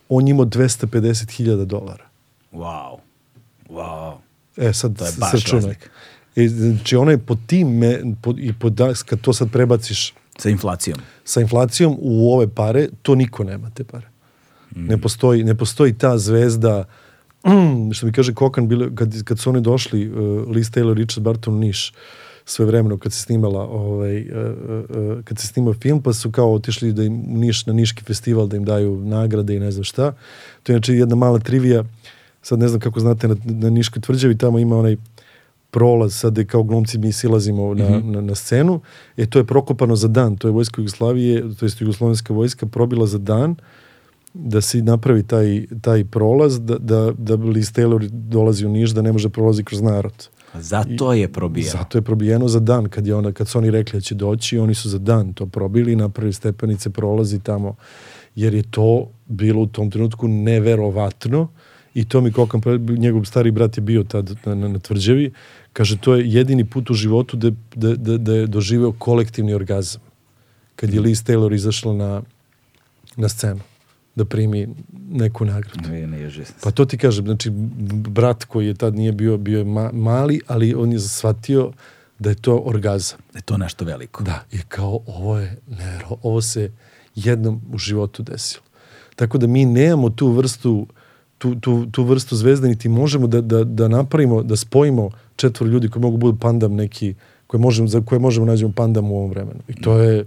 [0.09, 2.05] on imao 250.000 dolara.
[2.53, 2.97] Wow.
[3.69, 4.15] Wow.
[4.57, 5.53] E sad To je baš.
[6.37, 10.15] E, znači ona je po tim, me, po, i po da, kad to sad prebaciš
[10.39, 10.99] Sa inflacijom.
[11.25, 14.09] sa inflacijom u ove pare, to niko nema te pare.
[14.77, 16.85] Ne, postoji, ne postoji ta zvezda,
[17.95, 21.59] što mi kaže Kokan, bile, kad, kad su oni došli, uh, Liz Taylor, Richard Barton
[21.59, 21.93] Niš,
[22.45, 26.31] sve vremeno kad se snimala ovaj, uh, uh, uh, kad se snimao film, pa su
[26.31, 29.85] kao otišli da im Niš, na Niški festival da im daju nagrade i ne znam
[29.85, 30.13] šta.
[30.63, 31.85] To je inače jedna mala trivija,
[32.43, 34.97] sad ne znam kako znate, na, na Niškoj tvrđavi tamo ima onaj
[35.71, 38.81] prolaz, sad je kao glumci mi silazimo na, na, na scenu,
[39.17, 43.07] e to je prokopano za dan, to je vojska Jugoslavije, to je jugoslovenska vojska probila
[43.07, 43.57] za dan
[44.35, 49.03] da se napravi taj, taj prolaz, da, da, da Liz Taylor dolazi u Niš, da
[49.03, 50.29] ne može prolazi kroz narod.
[50.61, 51.71] Zato je probijeno.
[51.71, 54.59] Zato je probijeno za dan, kad, je ona, kad su oni rekli da će doći,
[54.59, 57.75] oni su za dan to probili i napravili stepenice, prolazi tamo,
[58.35, 61.49] jer je to bilo u tom trenutku neverovatno
[61.95, 65.33] i to mi Kokan, pre- njegov stari brat je bio tad na, na, na tvrđavi,
[65.73, 70.03] kaže to je jedini put u životu da, da, da, da je doživeo kolektivni orgazam.
[70.77, 72.23] Kad je Liz Taylor izašla na,
[73.17, 73.61] na scenu
[74.15, 74.69] da primi
[75.11, 75.89] neku nagradu.
[75.89, 76.31] Ne, ne.
[76.63, 77.51] Pa to ti kažem, znači
[78.09, 81.73] brat koji je tad nije bio, bio je ma, mali, ali on je shvatio
[82.19, 83.19] da je to orgazam.
[83.33, 84.25] Da je to nešto veliko.
[84.25, 86.71] Da, i kao ovo je, nevero, ovo se
[87.15, 88.65] jednom u životu desilo.
[89.17, 90.87] Tako da mi nemamo tu vrstu
[91.39, 95.89] tu, tu, tu vrstu zvezda, niti možemo da, da, da napravimo, da spojimo četvor ljudi
[95.89, 97.15] koji mogu budu pandam neki,
[97.47, 99.61] koje možemo, za koje možemo nađemo pandam u ovom vremenu.
[99.69, 100.25] I to je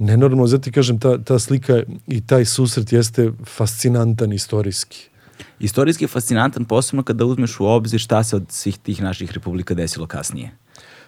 [0.00, 5.08] nenormalno, zato ti kažem, ta, ta slika i taj susret jeste fascinantan istorijski.
[5.60, 9.74] Istorijski je fascinantan, posebno kada uzmeš u obzir šta se od svih tih naših republika
[9.74, 10.50] desilo kasnije.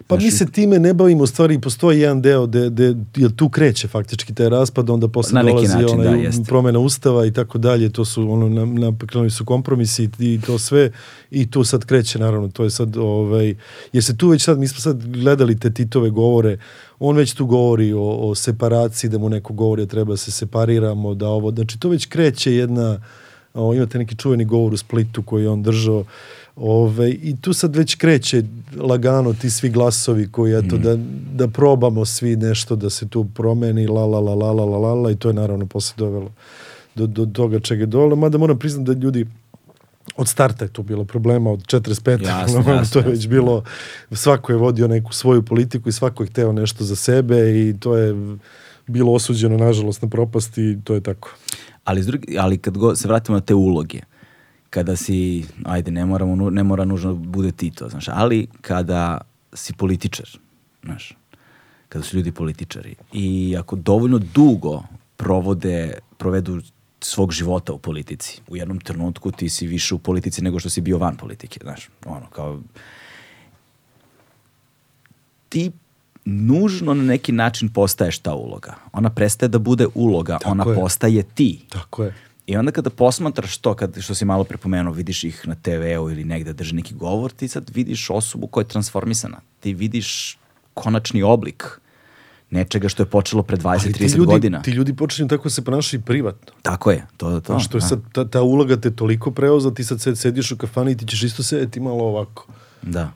[0.07, 3.36] Pa Znaš, mi se time ne bavimo, u stvari postoji jedan deo de, de, jer
[3.36, 7.32] tu kreće faktički taj raspad, onda posle Na dolazi način, onaj, da, promena ustava i
[7.32, 10.90] tako dalje, to su ono, na, na, su kompromisi i to sve
[11.30, 13.55] i tu sad kreće naravno, to je sad, ovaj,
[13.92, 16.59] jer se tu već sad, mi smo sad gledali te Titove govore,
[16.98, 20.30] on već tu govori o, o separaciji, da mu neko govori da treba da se
[20.30, 23.00] separiramo, da ovo, znači to već kreće jedna,
[23.55, 26.05] o, imate neki čuveni govor u Splitu koji je on držao,
[26.57, 28.42] Ove, I tu sad već kreće
[28.76, 30.96] lagano ti svi glasovi koji eto da,
[31.34, 35.11] da probamo svi nešto da se tu promeni la la la la la la la,
[35.11, 36.30] i to je naravno posle dovelo
[36.94, 39.26] do, do toga čega je dole, mada moram priznati da ljudi
[40.16, 42.26] od starta je tu bilo problema, od 45.
[42.26, 43.64] Jasno, ono, jasno, to je već bilo,
[44.11, 47.96] svako je vodio neku svoju politiku i svako je hteo nešto za sebe i to
[47.96, 48.36] je
[48.86, 51.30] bilo osuđeno nažalost na propast i to je tako.
[51.84, 52.05] Ali,
[52.38, 54.00] ali kad go, se vratimo na te uloge,
[54.72, 59.20] kada si, ajde, ne, moramo, ne mora nužno bude ti to, znaš, ali kada
[59.52, 60.26] si političar,
[60.84, 61.12] znaš,
[61.88, 64.82] kada su ljudi političari i ako dovoljno dugo
[65.16, 66.62] provode, provedu
[67.00, 70.80] svog života u politici, u jednom trenutku ti si više u politici nego što si
[70.80, 72.60] bio van politike, znaš, ono, kao
[75.48, 75.70] ti
[76.24, 78.74] nužno na neki način postaješ ta uloga.
[78.92, 80.74] Ona prestaje da bude uloga, Tako ona je.
[80.74, 81.60] postaje ti.
[81.68, 82.14] Tako je.
[82.53, 86.24] I onda kada posmatraš to, kad, što si malo prepomenuo, vidiš ih na TV-u ili
[86.24, 89.40] negde drži neki govor, ti sad vidiš osobu koja je transformisana.
[89.61, 90.38] Ti vidiš
[90.74, 91.80] konačni oblik
[92.50, 94.62] nečega što je počelo pre Ali ti 20-30 ljudi, godina.
[94.62, 96.53] ti ljudi počinju tako da se ponašaju privatno.
[96.62, 97.53] Tako je, to to.
[97.53, 97.86] Znaš, to je da.
[97.86, 101.07] sad, ta, ta uloga te toliko preoza, ti sad sed, sediš u kafani i ti
[101.07, 102.46] ćeš isto sedeti malo ovako.
[102.82, 103.12] Da.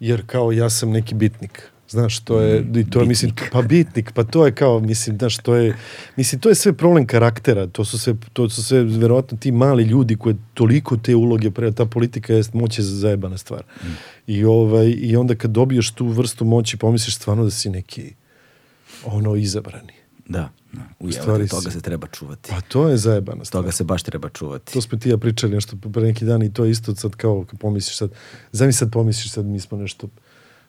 [0.00, 1.70] Jer kao ja sam neki bitnik.
[1.90, 5.18] Znaš, to je, Mm, i to je, mislim, pa bitnik, pa to je kao, mislim,
[5.18, 5.76] znaš, to je,
[6.16, 9.82] mislim, to je sve problem karaktera, to su sve, to su sve, verovatno, ti mali
[9.84, 13.64] ljudi koji toliko te uloge, pre, ta politika je moć je zajebana stvar.
[13.82, 13.86] Mm.
[14.26, 18.14] I, ovaj, I onda kad dobiješ tu vrstu moći, pomisliš stvarno da si neki,
[19.04, 19.92] ono, izabrani.
[20.28, 20.48] Da.
[20.72, 20.80] da.
[20.98, 22.50] U stvari toga si- se treba čuvati.
[22.50, 23.62] Pa to je zajebana stvar.
[23.62, 24.72] Toga se baš treba čuvati.
[24.72, 27.44] To smo ti ja pričali nešto pre neki dan i to je isto sad kao
[27.60, 28.10] pomisliš sad,
[28.52, 30.08] zamisli sad pomisliš sad mi smo nešto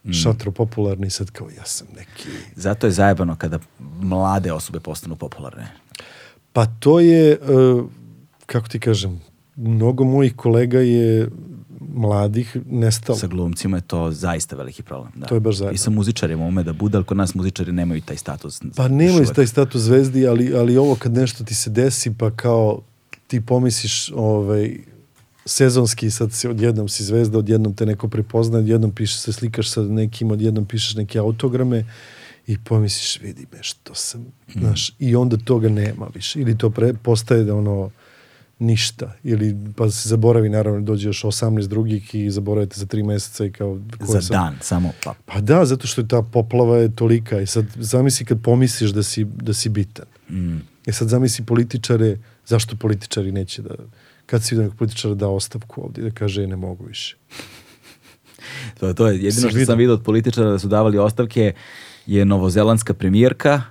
[0.03, 0.13] Mm.
[0.13, 3.59] šatro popularni sad kao ja sam neki Zato je zajebano kada
[4.01, 5.67] mlade osobe postanu popularne.
[6.53, 7.37] Pa to je, e,
[8.45, 9.21] kako ti kažem,
[9.55, 11.29] mnogo mojih kolega je
[11.93, 13.19] mladih nestalo.
[13.19, 15.11] Sa glumcima je to zaista veliki problem.
[15.15, 15.25] Da.
[15.25, 15.75] To je baš zajedno.
[15.75, 18.61] I sa muzičarima ume da bude, ali kod nas muzičari nemaju taj status.
[18.75, 22.81] Pa nemaju taj status zvezdi, ali, ali ovo kad nešto ti se desi, pa kao
[23.27, 24.77] ti pomisliš ovaj,
[25.45, 29.81] sezonski, sad si odjednom si zvezda, odjednom te neko prepozna, odjednom piše, se slikaš sa
[29.81, 31.85] nekim, odjednom pišeš neke autograme
[32.47, 36.41] i pomisliš, vidi me što sam, znaš, i onda toga nema više.
[36.41, 37.91] Ili to pre, postaje da ono,
[38.61, 39.13] ništa.
[39.23, 43.51] Ili pa se zaboravi, naravno, dođe još 18 drugih i zaboravite za tri meseca i
[43.51, 43.79] kao...
[43.99, 45.13] Za sad- dan, samo pa.
[45.25, 49.03] Pa da, zato što je ta poplava je tolika i sad zamisli kad pomisliš da
[49.03, 50.05] si, da si bitan.
[50.29, 50.57] Mm.
[50.85, 53.75] E sad zamisli političare, zašto političari neće da,
[54.31, 57.17] kad si vidio nekog političara da ostavku ovdje, da kaže "E, ne mogu više.
[58.79, 61.53] To, to je jedino što sam vidio od političara da su davali ostavke
[62.05, 63.61] je novozelandska premijerka.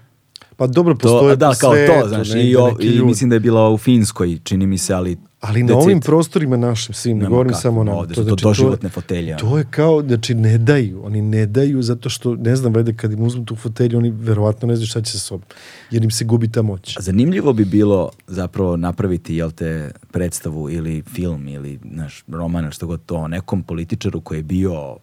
[0.56, 3.36] Pa dobro, To, postoje da, po kao svetu to, znaš, i, o, i mislim da
[3.36, 5.16] je bila u Finskoj, čini mi se, ali...
[5.40, 8.88] Ali na ovim prostorima našim svim, ne govorim kako, samo na ovde su to doživotne
[8.88, 9.36] fotelje.
[9.36, 13.12] To je kao, znači ne daju, oni ne daju zato što, ne znam, vede kad
[13.12, 15.46] im uzmu tu fotelju, oni verovatno ne znaju šta će sa sobom,
[15.90, 16.96] jer im se gubi ta moć.
[17.00, 22.86] Zanimljivo bi bilo zapravo napraviti, jel te, predstavu ili film ili, znaš, roman ili što
[22.86, 24.96] god to, nekom političaru koji je bio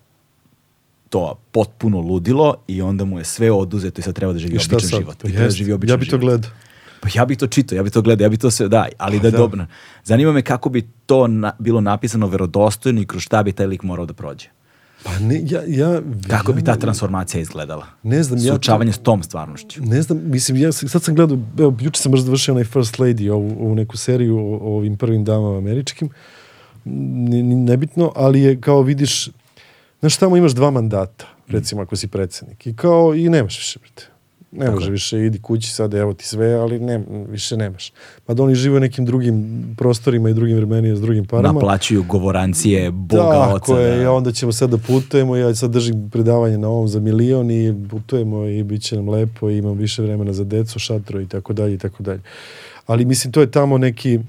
[1.10, 4.80] to potpuno ludilo i onda mu je sve oduzeto i sad treba da živi običan
[4.80, 5.00] sad?
[5.00, 5.16] život.
[5.16, 6.52] I treba da živi običan ja bi to gledao.
[7.00, 9.20] Pa ja bi to čitao, ja bi to gledao, ja bi to sve, da, ali
[9.20, 9.38] da je da.
[9.38, 9.66] dobro.
[10.04, 13.84] Zanima me kako bi to na- bilo napisano verodostojno i kroz šta bi taj lik
[13.84, 14.48] morao da prođe.
[15.04, 17.86] Pa ne, ja, ja, Kako bi ja ta ne- transformacija izgledala?
[18.04, 19.82] Ne znam, ja to- Suočavanje s tom stvarnošću.
[19.82, 23.30] Ne znam, mislim, ja sad sam gledao, evo, juče sam baš završio onaj First Lady,
[23.30, 26.10] ovu, ovu neku seriju o, o ovim prvim damama američkim,
[26.86, 26.94] N-
[27.34, 29.30] n- nebitno, ali je kao vidiš,
[30.00, 34.08] znaš, tamo imaš dva mandata, recimo ako si predsednik, i kao, i nemaš više, brate.
[34.52, 37.92] Ne može više, idi kući sad, evo ti sve, ali ne, više nemaš.
[38.26, 41.54] Pa da oni žive u nekim drugim prostorima i drugim vremenima s drugim parama.
[41.54, 43.82] Naplaćuju govorancije Boga Tako oca.
[43.82, 44.12] je, da.
[44.12, 48.46] onda ćemo sad da putujemo, ja sad držim predavanje na ovom za milion i putujemo
[48.46, 51.74] i bit će nam lepo i imamo više vremena za decu, šatro i tako dalje
[51.74, 52.22] i tako dalje.
[52.86, 54.20] Ali mislim, to je tamo neki,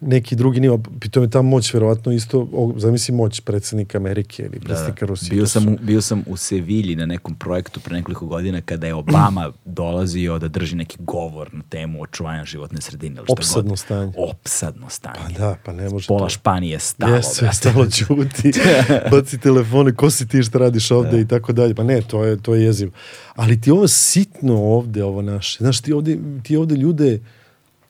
[0.00, 0.78] neki drugi nivo.
[1.00, 5.30] Pitom je ta moć verovatno isto, o, zamisli moć predsjednika Amerike ili Da, predsjednika Rusije.
[5.30, 8.60] bio To su- sam, u, bio sam u Sevilji na nekom projektu pre nekoliko godina
[8.60, 13.16] kada je Obama dolazio da drži neki govor na temu očuvanja životne sredine.
[13.16, 13.38] ili šta god.
[13.38, 14.12] Opsadno stanje.
[14.18, 15.18] Opsadno stanje.
[15.26, 16.28] Pa da, pa ne može Pola to.
[16.28, 17.14] Španije stalo.
[17.14, 17.56] Jes, sve brate.
[17.58, 18.52] stalo ćuti,
[19.10, 21.74] baci telefone, ko si ti šta radiš ovde i tako dalje.
[21.74, 22.92] Pa ne, to je, to je jezivo.
[23.34, 25.56] Ali ti ovo sitno ovde, ovo naše.
[25.58, 27.18] Znaš, ti ovde, ti ovde ljude,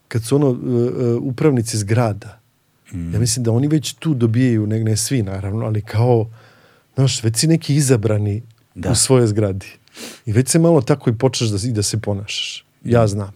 [0.09, 0.59] kad su ono uh,
[1.23, 2.41] upravnici zgrada,
[2.93, 6.31] ja mislim da oni već tu dobijaju, ne, ne svi naravno, ali kao,
[6.95, 8.43] znaš, već si neki izabrani
[8.75, 8.91] Da.
[8.91, 9.67] u svojoj zgradi.
[10.27, 12.65] I već se malo tako i počneš da, i da se ponašaš.
[12.85, 13.33] Ja znam.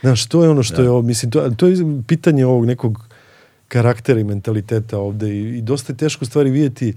[0.00, 1.76] Znaš, to je ono što je ovo, mislim, to, to je
[2.06, 3.08] pitanje ovog nekog
[3.68, 6.94] karaktera i mentaliteta ovde i, i dosta je teško stvari vidjeti,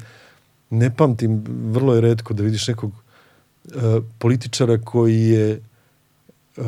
[0.70, 3.82] ne pamtim, vrlo je redko da vidiš nekog uh,
[4.20, 5.62] političara koji je
[6.58, 6.66] uh,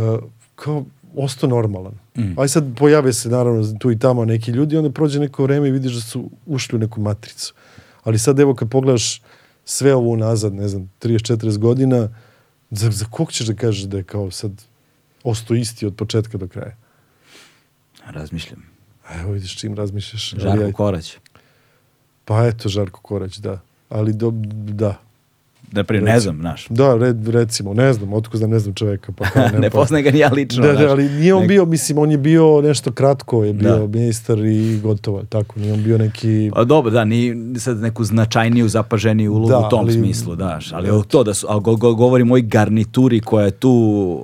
[0.56, 0.86] kao
[1.18, 1.94] ostao normalan.
[2.18, 2.40] Mm.
[2.40, 5.72] Aj sad pojave se naravno tu i tamo neki ljudi, onda prođe neko vreme i
[5.72, 7.54] vidiš da su ušli u neku matricu.
[8.04, 9.22] Ali sad evo kad pogledaš
[9.66, 12.10] sve ovo unazad, ne znam, 30-40 godina,
[12.72, 14.52] za, za kog ćeš da kažeš da je kao sad
[15.24, 16.76] ostao isti od početka do kraja?
[18.06, 18.64] Razmišljam.
[19.08, 20.30] A Evo vidiš čim razmišljaš.
[20.38, 21.18] Žarko Korać.
[22.26, 23.60] Pa eto, Žarko Korać, da.
[23.90, 25.05] Ali do, da.
[25.72, 26.68] Da prije, ne znam, znaš.
[26.70, 29.12] Da, red, recimo, ne znam, otko znam, ne znam čoveka.
[29.12, 30.64] Pa kao, ne pa- poznaje ga ni ja lično.
[30.64, 33.78] Da, da, ali nije on Nek- bio, mislim, on je bio nešto kratko, je bio
[33.78, 33.88] Da.
[33.90, 36.52] ministar i gotovo, tako, nije on bio neki...
[36.56, 37.26] Pa dobro, da, ni
[37.58, 40.74] sad neku značajniju, zapaženiju ulogu Da, u tom ali- smislu, daš.
[40.74, 43.72] Ali o to da su, ali go, go, govorim o garnituri koja je tu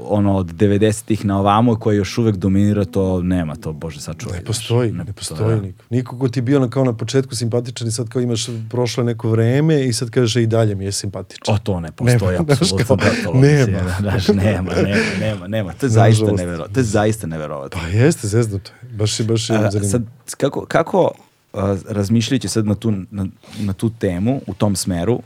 [0.05, 4.31] ono, od 90-ih na ovamo, koja još uvek dominira, to nema, to Bože sačuvaj.
[4.31, 4.47] Ne znaš.
[4.47, 5.61] postoji, ne, postoji da.
[5.61, 5.83] niko.
[5.89, 9.29] Niko ko ti bio na, kao na početku simpatičan i sad kao imaš prošlo neko
[9.29, 9.51] vreme
[9.81, 11.30] i sad kažeš i dalje mi je simpatičan.
[11.47, 12.95] O, to ne postoji, Nema, apsolutno.
[12.95, 13.77] da, nema.
[13.77, 15.73] je, Znaš, nema, nema, nema, nema.
[15.73, 16.73] To je zaista neverovatno.
[16.73, 17.81] To je zaista neverovatno.
[17.81, 18.89] Pa jeste, zeznuto je.
[18.89, 19.91] Baš je, baš je zanimljivo.
[19.91, 20.03] sad,
[20.37, 21.11] kako, kako
[21.53, 23.25] a, razmišljajući sad na tu, na,
[23.59, 25.21] na tu temu, u tom smeru,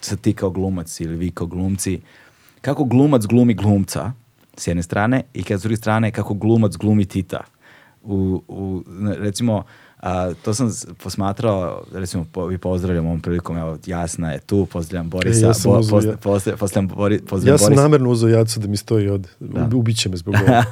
[0.00, 2.00] sad ti kao glumac ili vi kao glumci,
[2.60, 4.12] kako glumac glumi glumca,
[4.56, 7.40] s jedne strane, i kad s druge strane, kako glumac glumi Tita.
[8.02, 8.84] U, u,
[9.18, 9.64] recimo,
[10.04, 10.70] a, to sam
[11.02, 15.54] posmatrao, recimo, po, vi pozdravljam ovom prilikom, evo, Jasna je tu, pozdravljam Borisa, E, ja
[15.54, 15.82] sam bo, ja-
[16.16, 16.18] pozdravljam,
[16.58, 17.82] pozdravljam, Bori, pozdravljam Ja sam Borisa.
[17.82, 19.28] namerno uzeo jacu da mi stoji od...
[19.40, 19.68] Da.
[19.74, 20.64] Ubiće me zbog ovoga.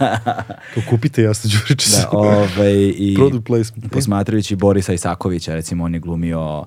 [0.74, 1.92] Kao kupite jasno Đuričić.
[1.92, 3.92] Da, ovaj, i Product placement.
[3.92, 6.64] posmatrajući Borisa Isakovića, recimo on je glumio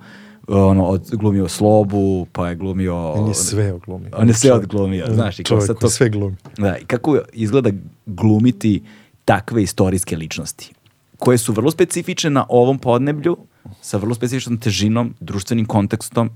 [0.48, 3.12] ono, od, glumio Slobu, pa je glumio...
[3.12, 4.10] On je sve oglumio.
[4.14, 5.40] On je sve odglumio, je znaš.
[5.40, 6.36] I kao čovjek sad koji sve glumi.
[6.58, 7.70] Da, i kako izgleda
[8.06, 8.84] glumiti
[9.26, 10.74] takve istorijske ličnosti,
[11.20, 13.38] koje su vrlo specifične na ovom podneblju,
[13.82, 16.30] sa vrlo specifičnom težinom, društvenim kontekstom,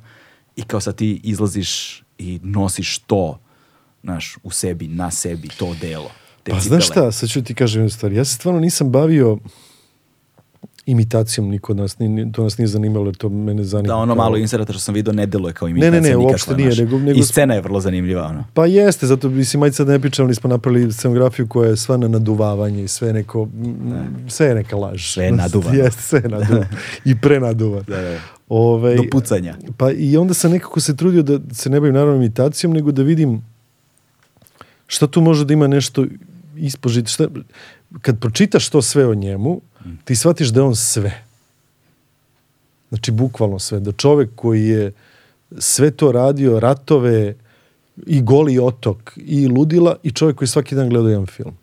[0.56, 3.40] i kao sad ti izlaziš i nosiš to,
[4.04, 6.12] znaš, u sebi, na sebi, to delo.
[6.44, 6.62] Te Pa cipele.
[6.62, 8.12] znaš šta, sad ću ti kažem jednu stvar.
[8.14, 9.38] Ja se stvarno nisam bavio
[10.86, 13.88] imitacijom niko od nas, ni, to nas nije zanimalo, jer to mene zanima.
[13.88, 16.56] Da, ono malo inserata što sam vidio ne deluje kao ne, imitacija ne, nikakva, uopšte
[16.56, 18.44] nije, nego- nego- I scena je vrlo zanimljiva, ono.
[18.54, 21.98] Pa jeste, zato mislim, ajde sad ne pričam, ali smo napravili scenografiju koja je sva
[21.98, 23.76] na naduvavanje i sve neko, m,
[24.28, 25.14] sve je neka laž.
[25.14, 25.78] Sve je naduvano.
[25.80, 26.66] Jeste, sve je naduvano.
[27.06, 27.84] I prenaduvano.
[27.84, 28.18] Da, da.
[28.50, 29.56] Ovaj, Do pucanja.
[29.78, 33.02] Pa i onda sam nekako se trudio da se ne bavim naravno imitacijom, nego da
[33.04, 33.42] vidim
[34.88, 36.06] šta tu može da ima nešto
[36.58, 37.12] ispožiti.
[37.12, 37.28] Šta,
[38.02, 39.62] kad pročitaš to sve o njemu,
[40.04, 41.24] ti shvatiš da je on sve.
[42.90, 43.80] Znači, bukvalno sve.
[43.80, 44.92] Da čovek koji je
[45.58, 47.36] sve to radio, ratove,
[48.06, 51.58] i goli otok, i ludila, i čovjek koji svaki dan gleda jedan film.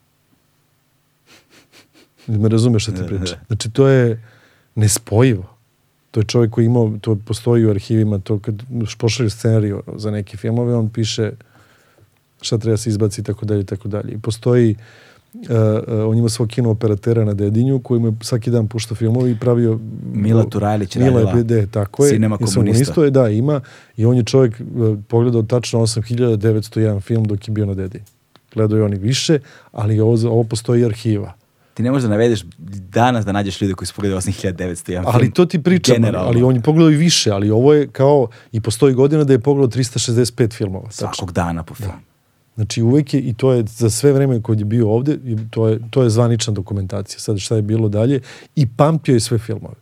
[2.27, 3.39] Ne me razumeš šta ti Da, da, pričam.
[3.47, 4.23] Znači, to je
[4.75, 5.57] nespojivo.
[6.11, 8.63] To je čovjek koji imao, to postoji u arhivima, to kad
[8.99, 11.33] pošalju scenariju za neke filmove, on piše
[12.41, 14.13] šta treba se izbaci i tako dalje i tako dalje.
[14.13, 14.77] I postoji
[15.41, 19.31] uh, on ima svog kino operatera na Dedinju koji mu je svaki dan pušta filmovi
[19.31, 19.79] i pravio
[20.13, 22.11] Mila Turajlić Mila radila je, de, tako je.
[22.11, 23.05] Cinema komunista.
[23.05, 23.61] je, da, ima.
[23.97, 28.05] I on je čovjek uh, pogledao tačno 8901 film dok je bio na Dedinju.
[28.55, 29.39] Gledao je oni više,
[29.73, 31.33] ali ovo, ovo postoji arhiva.
[31.75, 32.45] Ti ne možeš da navedeš
[32.91, 35.33] danas da nađeš ljude koji su pogledali 8901 Ali film.
[35.33, 36.29] to ti pričam, Generalno.
[36.29, 39.39] ali on je pogledao i više, ali ovo je kao, i postoji godina da je
[39.39, 40.85] pogledao 365 filmova.
[40.85, 41.15] tačno.
[41.15, 41.93] Svakog dana po filmu.
[42.57, 45.19] Znači uvek je, i to je za sve vreme kod je bio ovde,
[45.51, 47.21] to je, to je zvanična dokumentacija.
[47.21, 48.21] Sad šta je bilo dalje,
[48.57, 49.75] i pamtio je sve filmove.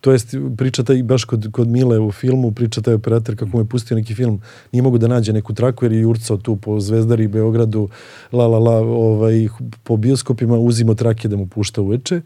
[0.00, 3.60] To jest, priča taj, baš kod, kod Mile u filmu, priča taj operator kako mu
[3.60, 4.40] je pustio neki film,
[4.72, 7.88] nije mogu da nađe neku traku jer je jurcao tu po Zvezdari, Beogradu,
[8.32, 9.48] la la la, ovaj,
[9.82, 12.20] po bioskopima uzimo trake da mu pušta uveče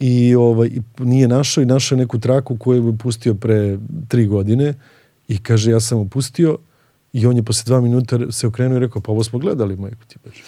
[0.00, 3.78] i ovaj, nije našao i našao neku traku koju je pustio pre
[4.08, 4.74] tri godine
[5.28, 6.58] i kaže ja sam mu pustio
[7.14, 10.04] i on je posle dva minuta se okrenuo i rekao pa ovo smo gledali majku
[10.08, 10.42] ti beže.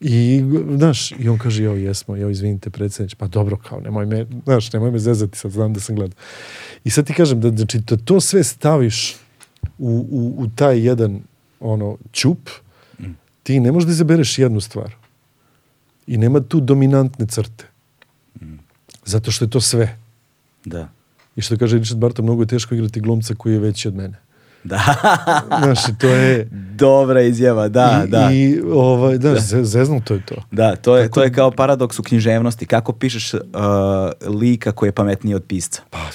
[0.00, 0.44] I,
[0.76, 4.72] znaš, i on kaže, joj, jesmo, joj, izvinite, predsjednič, pa dobro, kao, nemoj me, znaš,
[4.72, 6.18] nemoj me zezati, sad znam da sam gledao.
[6.84, 9.16] I sad ti kažem, da, znači, da to sve staviš
[9.78, 11.20] u, u, u taj jedan,
[11.60, 12.50] ono, čup,
[13.42, 14.94] ti ne možeš da izabereš jednu stvar.
[16.06, 17.64] I nema tu dominantne crte.
[19.04, 19.98] Zato što je to sve.
[20.64, 20.88] Da.
[21.36, 24.25] I što kaže Richard Barton, mnogo je teško igrati glumca koji je veći od mene.
[24.70, 25.42] Da.
[25.62, 26.48] Znaš, to je...
[26.76, 28.30] Dobra izjava, da, i, da.
[28.32, 30.34] I, ovaj, da, ze- zeznuto je to.
[30.50, 32.66] Da, to je, to je kao paradoks u književnosti.
[32.66, 33.40] Kako pišeš uh,
[34.40, 35.82] lika koji je pametniji od pisca?
[35.90, 36.10] Pa,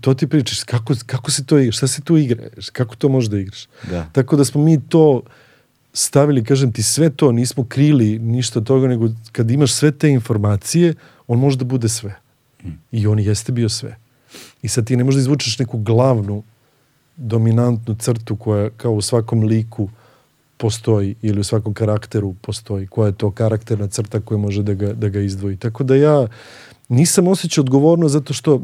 [0.00, 2.42] to ti pričaš, kako, kako se to igra, šta se tu igra,
[2.72, 3.66] kako to možeš da igraš.
[3.90, 4.06] Da.
[4.12, 5.22] Tako da smo mi to
[5.92, 10.08] stavili, kažem ti, sve to, nismo krili ništa od toga, nego kad imaš sve te
[10.10, 10.94] informacije,
[11.26, 12.14] on može da bude sve.
[12.92, 13.96] I on jeste bio sve.
[14.62, 16.42] I sad ti ne možeš da izvučeš neku glavnu,
[17.16, 19.88] dominantnu crtu koja kao u svakom liku
[20.56, 24.92] postoji ili u svakom karakteru postoji, koja je to karakterna crta koja može da ga,
[24.92, 25.56] da ga izdvoji.
[25.56, 26.26] Tako da ja
[26.88, 28.62] nisam osjećao odgovorno zato što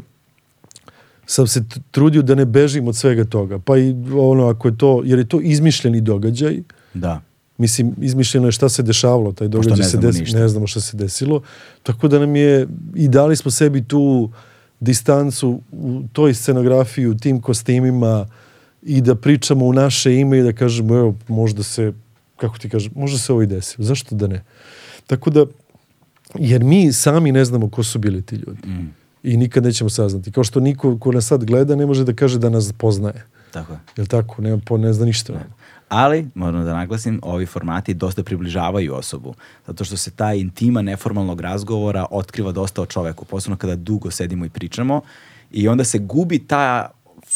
[1.25, 3.59] sam se trudio da ne bežim od svega toga.
[3.59, 6.61] Pa i ono, ako je to, jer je to izmišljeni događaj,
[6.93, 7.21] Da.
[7.57, 10.79] mislim, izmišljeno je šta se dešavalo, taj Pošto događaj ne se desilo, ne znamo šta
[10.81, 11.41] se desilo,
[11.83, 14.29] tako da nam je, i dali smo sebi tu
[14.79, 18.27] distancu u toj scenografiji, u tim kostimima
[18.81, 21.93] i da pričamo u naše ime i da kažemo, evo, možda se,
[22.37, 24.43] kako ti kažem, možda se ovo i desilo, zašto da ne?
[25.07, 25.45] Tako da,
[26.35, 28.67] jer mi sami ne znamo ko su bili ti ljudi.
[28.67, 28.93] Mm.
[29.23, 30.31] I nikad nećemo saznati.
[30.31, 33.25] Kao što niko ko nas sad gleda ne može da kaže da nas poznaje.
[33.51, 33.79] Tako je.
[33.97, 34.41] Jel tako?
[34.41, 35.33] Ne, po, ne zna ništa.
[35.89, 39.33] Ali, moram da naglasim, ovi formati dosta približavaju osobu,
[39.67, 44.45] zato što se taj intima neformalnog razgovora otkriva dosta o čoveku, posebno kada dugo sedimo
[44.45, 45.01] i pričamo
[45.51, 46.91] i onda se gubi ta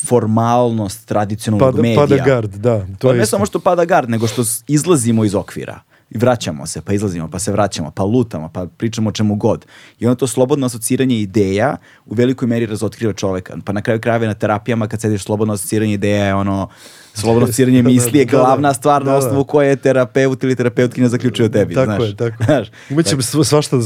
[0.05, 2.07] formalnost tradicionalnog Pada, medija.
[2.07, 2.79] pada gard, da.
[2.79, 5.79] To To je ne samo što pada gard, nego što izlazimo iz okvira.
[6.09, 9.65] I vraćamo se, pa izlazimo, pa se vraćamo, pa lutamo, pa pričamo o čemu god.
[9.99, 13.57] I onda to slobodno asociranje ideja u velikoj meri razotkriva čoveka.
[13.65, 16.69] Pa na kraju krajeva na terapijama kad sediš slobodno asociranje ideja je ono
[17.15, 18.37] slobodno asociranje Da, da, misli je da, da.
[18.37, 19.17] glavna stvar na Da, da.
[19.17, 21.73] osnovu koje je terapeut ili terapeutkinja zaključio o tebi.
[21.73, 22.03] Tako znaš.
[22.03, 22.67] je, tako Znaš,
[23.15, 23.83] sva- svašta da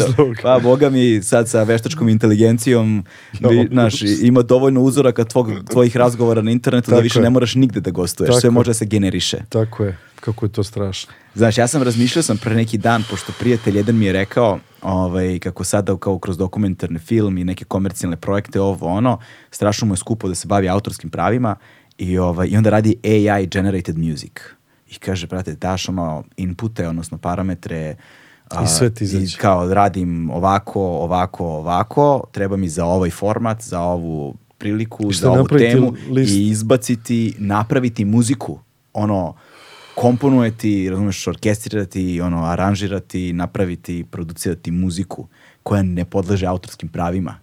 [0.16, 0.30] to.
[0.42, 3.04] Pa, boga mi, sad sa veštačkom inteligencijom,
[3.40, 3.50] Jo.
[3.70, 7.22] znaš, ima dovoljno uzoraka tvog, tvojih razgovora na internetu da Tako više je.
[7.22, 8.28] ne moraš nigde da gostuješ.
[8.28, 9.38] Tako Sve može da se generiše.
[9.48, 9.98] Tako je.
[10.16, 11.12] Kako je to strašno.
[11.34, 15.38] Znaš, ja sam razmišljao sam pre neki dan, pošto prijatelj jedan mi je rekao ovaj,
[15.38, 19.18] kako sada kao kroz dokumentarni film i neke komercijalne projekte, ovo ono,
[19.50, 21.56] strašno mu je skupo da se bavi autorskim pravima
[21.98, 24.32] i, ovaj, i onda radi AI generated music.
[24.90, 27.96] I kaže, brate, daš ono inpute, odnosno parametre
[28.50, 29.38] a, I sve ti i izađe.
[29.38, 35.46] kao radim ovako, ovako, ovako, treba mi za ovaj format, za ovu priliku, za ovu
[35.48, 36.32] temu list?
[36.32, 38.58] i izbaciti, napraviti muziku.
[38.92, 39.34] Ono,
[39.94, 45.28] komponovati, razumeš, orkestrirati, ono, aranžirati, napraviti, producirati muziku
[45.62, 47.34] koja ne podleže autorskim pravima.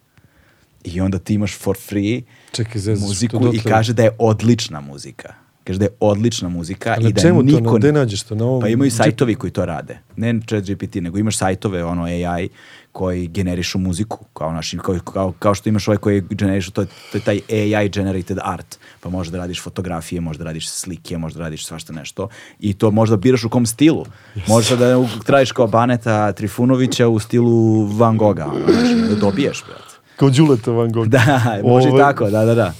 [0.84, 5.34] I onda ti imaš for free Čekaj, to muziku i kaže da je odlična muzika.
[5.64, 7.46] Kaže da je odlična muzika na i da čemu to?
[7.46, 7.72] niko...
[7.72, 8.36] Na- gde nađeš to?
[8.36, 10.00] Na ovom Pa imaju sajtovi koji to rade.
[10.16, 12.50] Ne chat GPT, nego imaš sajtove, ono AI,
[12.92, 16.88] koji generišu muziku, kao, naši, kao, kao, kao što imaš ovaj koji generišu, to je,
[17.12, 21.18] to je taj AI generated art, pa možeš da radiš fotografije, možeš da radiš slike,
[21.18, 22.28] možeš da radiš svašta nešto
[22.60, 24.06] i to možda biraš u kom stilu.
[24.48, 29.93] Možeš da tražiš kao Baneta Trifunovića u stilu Van Gogha, ono, znaš, da dobiješ, brate.
[30.16, 31.08] Kao Đuleta Van Gogh.
[31.08, 31.20] Da,
[31.64, 32.74] može i Ovaj, tako, da, da, da.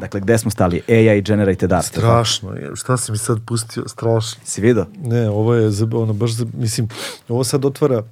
[0.00, 0.82] Dakle, gde smo stali?
[0.88, 1.86] AI generated art.
[1.86, 2.70] Strašno je.
[2.74, 3.88] Šta si mi sad pustio?
[3.88, 4.40] Strašno.
[4.44, 4.86] Si vidio?
[4.98, 6.88] Ne, ovo je, za- ono, baš, za- mislim,
[7.28, 8.02] ovo sad otvara,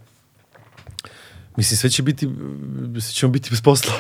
[1.57, 2.29] mislim, sve će biti,
[2.93, 3.93] sve ćemo biti bez posla.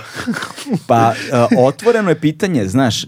[0.88, 1.12] Pa,
[1.52, 3.04] uh, otvoreno je pitanje, znaš,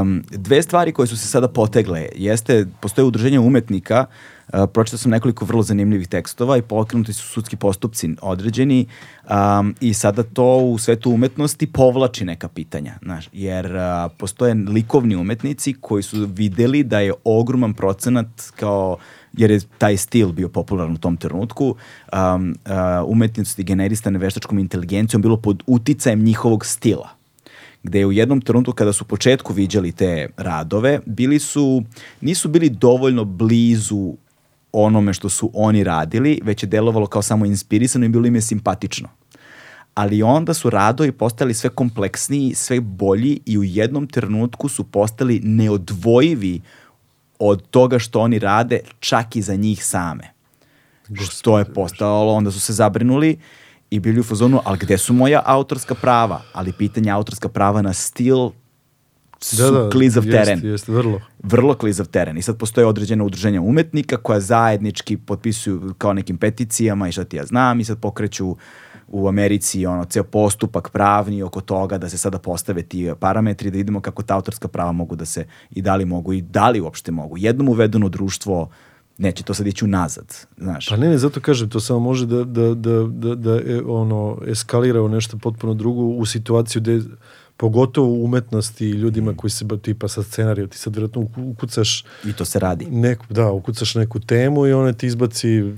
[0.00, 4.14] um, dve stvari koje su se sada potegle, jeste, postoje udruženje umetnika, uh,
[4.72, 8.86] pročitao sam nekoliko vrlo zanimljivih tekstova i pokrenuti su sudski postupci određeni
[9.30, 15.16] um, i sada to u svetu umetnosti povlači neka pitanja, znaš, jer uh, postoje likovni
[15.16, 18.26] umetnici koji su videli da je ogroman procenat
[18.56, 18.96] kao
[19.32, 22.72] jer je taj stil bio popularan u tom trenutku, um, uh,
[23.06, 27.08] umetnosti generisane veštačkom inteligencijom bilo pod uticajem njihovog stila
[27.84, 31.82] gde je u jednom trenutku kada su u početku viđali te radove, bili su,
[32.20, 34.14] nisu bili dovoljno blizu
[34.74, 38.40] onome što su oni radili, već je delovalo kao samo inspirisano i bilo im je
[38.40, 39.08] simpatično.
[39.94, 45.40] Ali onda su radovi postali sve kompleksniji, sve bolji i u jednom trenutku su postali
[45.44, 46.60] neodvojivi
[47.38, 50.32] od toga što oni rade čak i za njih same.
[51.30, 53.38] Što je postalo, onda su se zabrinuli
[53.90, 56.42] i bili u fazonu, ali gde su moja autorska prava?
[56.52, 58.50] Ali pitanje autorska prava na stil
[59.44, 60.60] su klizav jest, teren.
[60.64, 61.20] Jest, vrlo.
[61.42, 62.38] vrlo klizav teren.
[62.38, 67.36] I sad postoje određene udruženja umetnika koja zajednički potpisuju kao nekim peticijama i šta ti
[67.36, 68.56] ja znam i sad pokreću
[69.08, 73.76] u Americi ono ceo postupak pravni oko toga da se sada postave ti parametri da
[73.76, 76.80] vidimo kako ta autorska prava mogu da se i da li mogu i da li
[76.80, 77.38] uopšte mogu.
[77.38, 78.70] Jednom uvedeno društvo
[79.18, 80.88] neće to sad ići unazad, znaš.
[80.88, 84.38] Pa ne, ne, zato kažem, to samo može da, da, da, da, da e, ono,
[84.46, 87.00] eskalira u nešto potpuno drugo u situaciju gde
[87.56, 91.42] pogotovo u umetnosti i ljudima koji se ba- tipa sa scenarijom, ti sad vjerojatno uku-
[91.42, 92.86] ukucaš I to se radi.
[92.86, 95.72] neku, da, ukucaš neku temu i ona ti izbaci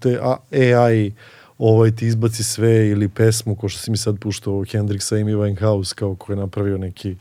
[0.00, 0.18] te
[0.52, 1.12] AI
[1.58, 5.36] ovaj ti izbaci sve ili pesmu ko što si mi sad puštao Hendrixa i Amy
[5.36, 7.16] Winehouse kao ko je napravio neki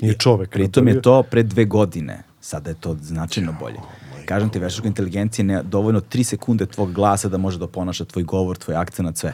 [0.00, 0.98] nije čovek Pritom napravio.
[0.98, 2.22] je to pre dve godine.
[2.40, 3.76] Sada je to značajno bolje.
[4.24, 8.22] Kažem ti, veštačka inteligencija ne dovoljno tri sekunde tvog glasa da može da ponaša tvoj
[8.24, 9.32] govor, tvoj akcenat, sve.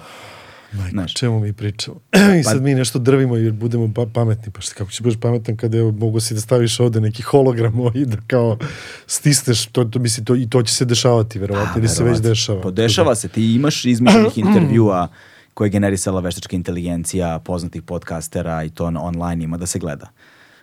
[0.73, 2.01] Majko, čemu mi pričamo?
[2.41, 4.53] I sad mi nešto drvimo jer budemo pa pametni.
[4.53, 7.75] Pa šta, kako ćeš budeš pametan kada evo, mogu si da staviš ovde neki hologram
[7.95, 8.59] i da kao
[9.07, 12.61] stisneš, to, to, misli, to, i to će se dešavati, verovatno, ili se već dešava.
[12.61, 15.09] Pa dešava se, ti imaš izmišljenih intervjua
[15.55, 20.09] koje je generisala veštačka inteligencija, poznatih podcastera i to on- online ima da se gleda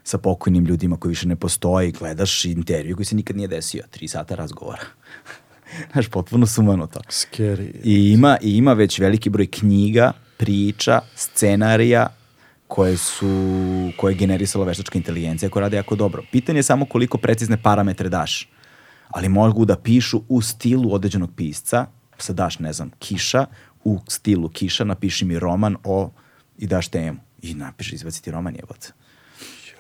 [0.04, 4.08] sa pokojnim ljudima koji više ne postoji, gledaš intervju koji se nikad nije desio, tri
[4.08, 4.82] sata razgovora.
[5.92, 7.00] Znaš, potpuno sumano to.
[7.00, 7.72] Scary.
[7.84, 12.08] I ima, I ima već veliki broj knjiga, priča, scenarija
[12.68, 13.28] koje su,
[13.98, 16.24] koje je generisala veštačka inteligencija koja radi jako dobro.
[16.32, 18.50] Pitanje je samo koliko precizne parametre daš.
[19.10, 21.86] Ali mogu da pišu u stilu određenog pisca,
[22.18, 23.46] sad daš, ne znam, kiša,
[23.84, 26.12] u stilu kiša napiši mi roman o,
[26.58, 27.20] i daš temu.
[27.42, 28.94] I napiši, izbaci ti roman jebote.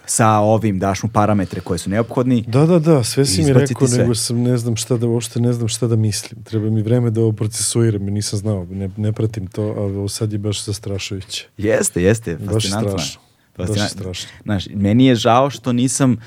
[0.09, 2.43] Sa ovim daš mu parametre koje su neophodni.
[2.47, 3.97] Da, da, da, sve si mi rekao, sve.
[3.97, 6.43] nego sam ne znam šta da, uopšte ne znam šta da mislim.
[6.43, 10.31] Treba mi vreme da ovo procesuiram, nisam znao, ne, ne pratim to, a ovo sad
[10.31, 11.47] je baš zastrašujuće.
[11.57, 12.91] Jeste, jeste, Baš fascinantno.
[12.91, 12.97] je.
[12.97, 13.21] strašno.
[13.57, 14.29] Baš strašno.
[14.43, 16.17] Znaš, meni je žao što nisam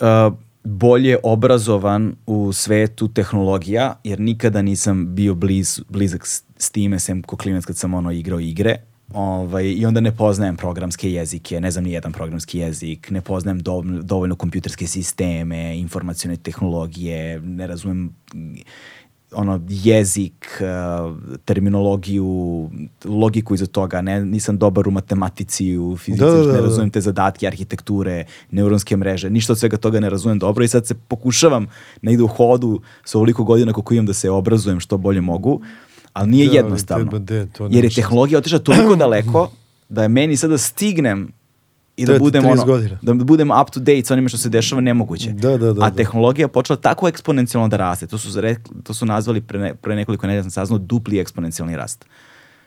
[0.00, 0.06] uh,
[0.64, 7.22] bolje obrazovan u svetu tehnologija, jer nikada nisam bio bliz, blizak s, s time, sem
[7.22, 8.76] ko klinac kad sam ono igrao igre.
[9.14, 13.60] Ovaj, I onda ne poznajem programske jezike, ne znam ni jedan programski jezik, ne poznajem
[13.60, 18.10] dovoljno, dovoljno kompjuterske sisteme, informacione tehnologije, ne razumem
[19.32, 22.70] ono jezik, uh, terminologiju,
[23.04, 26.60] logiku iza toga, ne, nisam dobar u matematici, u fizici, Da, da, da, ne da.
[26.60, 30.86] razumem te zadatke, arhitekture, neuronske mreže, ništa od svega toga ne razumem dobro i sad
[30.86, 31.66] se pokušavam
[32.02, 35.60] negde u hodu sa ovoliko godina koliko imam da se obrazujem što bolje mogu,
[36.16, 37.04] ali nije Da, jednostavno.
[37.04, 39.50] treba de, to jer je tehnologija otišla toliko daleko
[39.88, 41.32] da je meni sada stignem
[41.96, 42.98] i da budem 30 ono, godina.
[43.02, 45.30] da budem up to date sa onime što se dešava nemoguće.
[45.32, 45.96] Da, da, da, A da.
[45.96, 48.06] tehnologija počela tako eksponencijalno da raste.
[48.06, 48.28] To su,
[48.82, 52.04] to su nazvali pre, ne, pre nekoliko nedelja sam saznao dupli eksponencijalni rast.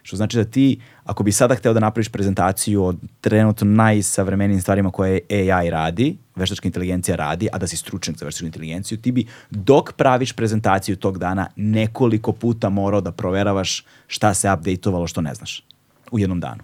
[0.03, 4.91] Što znači da ti, ako bi sada hteo da napraviš prezentaciju o trenutno najsavremenijim stvarima
[4.91, 9.25] koje AI radi, veštačka inteligencija radi, a da si stručnjak za veštačku inteligenciju, ti bi
[9.49, 15.33] dok praviš prezentaciju tog dana nekoliko puta morao da proveravaš šta se updateovalo što ne
[15.35, 15.63] znaš
[16.11, 16.63] u jednom danu.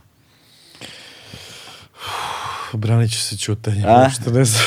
[2.74, 4.02] Branit ću se čutanjem, A?
[4.02, 4.64] uopšte ne znam.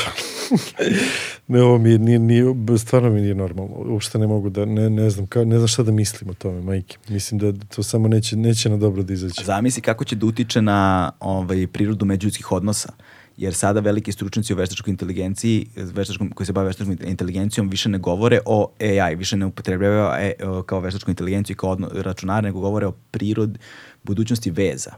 [1.47, 2.45] Ne, ovo mi je, nije, nije,
[2.77, 3.75] stvarno mi nije normalno.
[3.75, 6.61] Uopšte ne mogu da, ne, ne znam, ka, ne znam šta da mislim o tome,
[6.61, 6.97] majke.
[7.09, 9.45] Mislim da to samo neće, neće na dobro da izaći.
[9.45, 12.93] Zamisli kako će da utiče na ovaj, prirodu međuljudskih odnosa.
[13.37, 17.97] Jer sada veliki stručnjaci u veštačkoj inteligenciji, veštačkom, koji se bave veštačkom inteligencijom, više ne
[17.97, 20.33] govore o AI, više ne upotrebljavaju e,
[20.65, 23.57] kao veštačku inteligenciju i kao odno, računare, nego govore o prirod,
[24.03, 24.91] budućnosti veza.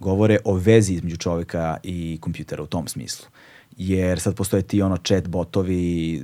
[0.00, 3.26] Govore o vezi između čovjeka i kompjutera u tom smislu.
[3.76, 6.22] Jer sad postoje ti ono chat botovi,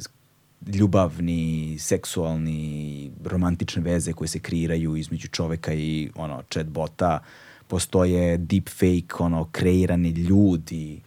[0.67, 7.19] ljubavni, seksualni, romantične veze koje se kreiraju između čoveka i ono chat bota.
[7.67, 11.01] Postoje deepfake, ono kreirani ljudi,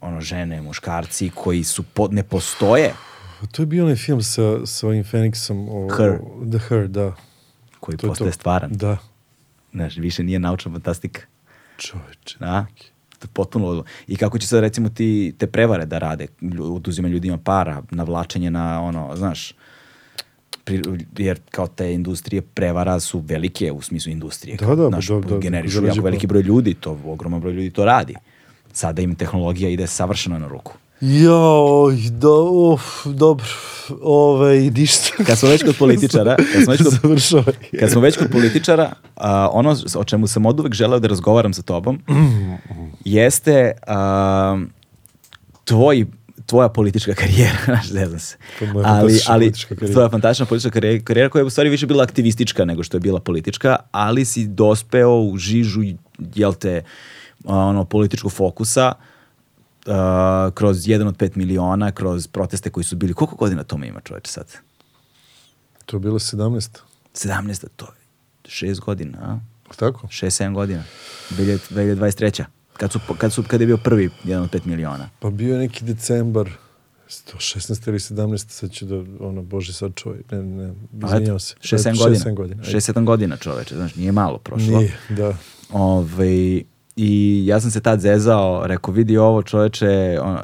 [0.00, 2.94] ono žene, muškarci koji su po, ne postoje,
[3.52, 5.68] To je bio onaj film sa, sa ovim Phoenixom.
[5.70, 6.18] O, Her.
[6.50, 7.14] The Her, da.
[7.80, 8.34] koji To je postaje to.
[8.34, 8.70] stvaran.
[8.72, 8.98] Da.
[9.72, 11.20] Znaš, više nije naučna fantastika.
[11.76, 12.38] Čoveče.
[12.40, 12.66] Da?
[12.80, 12.95] Je
[13.32, 13.84] potpuno.
[14.06, 16.26] I kako će sad recimo ti te prevare da rade,
[16.60, 19.54] oduzimanje ljudima para, navlačenje na ono, znaš,
[20.64, 20.82] pri,
[21.18, 24.56] jer kao te industrije prevara su velike u smislu industrije.
[24.56, 26.32] Da, da, znaš, da, da, generišu zarađuju jako veliki para.
[26.32, 28.14] broj ljudi, to ogroman broj ljudi to radi.
[28.72, 30.72] Sada im tehnologija ide savršeno na ruku.
[31.00, 33.46] Joj, do, uf, dobro,
[34.02, 35.08] ovaj, ništa.
[35.26, 37.54] Kad smo već kod političara, kad smo već kod, Završavaj.
[37.80, 41.52] kad smo već kod političara, a, ono o čemu sam od uvek želeo da razgovaram
[41.52, 42.02] sa tobom,
[43.04, 44.58] jeste a,
[45.64, 46.06] tvoj
[46.46, 48.36] tvoja politička karijera, znaš, ne znam se.
[48.84, 49.52] Ali, ali
[49.92, 53.00] tvoja fantastična politička karijera, karijera koja je u stvari više bila aktivistička nego što je
[53.00, 55.80] bila politička, ali si dospeo u žižu,
[56.34, 56.84] jel te,
[57.44, 59.15] ono, političkog fokusa uh,
[60.54, 63.14] kroz jedan od pet miliona, kroz proteste koji su bili.
[63.14, 64.52] Koliko godina tome ima čoveče sad?
[65.86, 66.78] To je bilo 17.
[67.14, 67.92] 17, to je
[68.50, 69.38] šest godina, a?
[69.76, 70.06] Tako?
[70.06, 70.84] 6-7 godina.
[71.30, 72.44] 2023.
[72.76, 75.08] Kad, su, kad, su, kad je bio prvi jedan od 5 miliona.
[75.18, 76.50] Pa bio je neki decembar,
[77.08, 81.54] 116 ili 17, sad ću da, ono, bože sad čuvaj, ne, ne, izvinjao se.
[81.60, 82.24] 6-7 godina.
[82.24, 82.62] 6-7 godina.
[82.62, 84.78] 6-7 godina čoveče, znaš, nije malo prošlo.
[84.78, 85.36] Nije, da.
[85.72, 86.62] Ove,
[86.96, 90.42] I ja sam se tad zezao, rekao, vidi ovo čoveče, ono,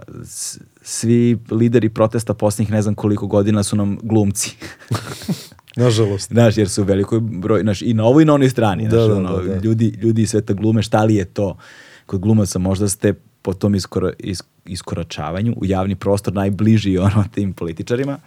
[0.83, 4.57] svi lideri protesta posljednjih ne znam koliko godina su nam glumci.
[5.77, 6.33] Nažalost.
[6.33, 8.89] Znaš, jer su u velikoj broj, znaš, i na ovoj i na onoj strani.
[8.89, 9.61] Da, znaš, da, ono, da, da.
[9.61, 11.57] Ljudi, ljudi sve to glume, šta li je to?
[12.07, 17.53] Kod glumaca možda ste po tom iskora, is, iskoračavanju u javni prostor najbliži ono tim
[17.53, 18.19] političarima,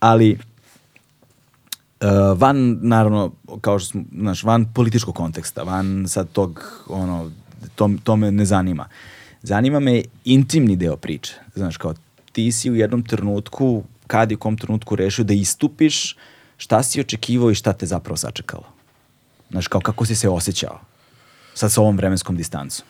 [0.00, 0.38] ali
[2.00, 7.30] uh, van, naravno, kao što smo, znaš, van političkog konteksta, van sad tog, ono,
[7.74, 8.88] to, to me ne zanima.
[9.42, 11.34] Zanima me intimni deo priče.
[11.54, 11.94] Znaš, kao
[12.32, 16.16] ti si u jednom trenutku, kad i u kom trenutku rešio da istupiš,
[16.56, 18.64] šta si očekivao i šta te zapravo sačekalo?
[19.50, 20.80] Znaš, kao kako si se osjećao?
[21.54, 22.86] Sad sa ovom vremenskom distancom.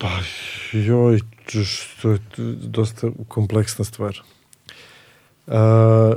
[0.00, 0.08] Pa,
[0.72, 1.20] joj,
[1.64, 2.18] što je
[2.62, 4.20] dosta kompleksna stvar.
[5.46, 6.12] A,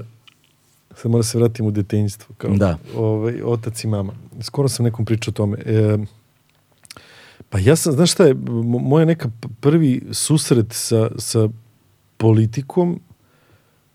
[0.95, 2.35] sad mora se vratim u detinjstvo.
[2.37, 2.77] Kao, Da.
[2.95, 4.13] Ovaj, otac i mama.
[4.41, 5.57] Skoro sam nekom pričao o tome.
[5.65, 5.97] E,
[7.49, 11.49] pa ja sam, znaš šta je, mo- moja neka prvi susret sa, sa
[12.17, 12.99] politikom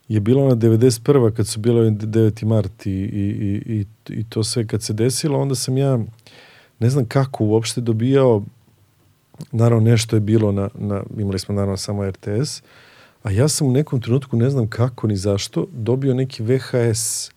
[0.08, 1.32] je bila ona 91.
[1.32, 2.44] kad su bilo 9.
[2.44, 5.98] mart i, i, i, i to sve kad se desilo, onda sam ja
[6.78, 8.44] ne znam kako uopšte dobijao
[9.52, 12.62] naravno nešto je bilo na, na imali smo naravno samo RTS,
[13.22, 17.33] a ja sam u nekom trenutku, ne znam kako ni zašto, dobio neki VHS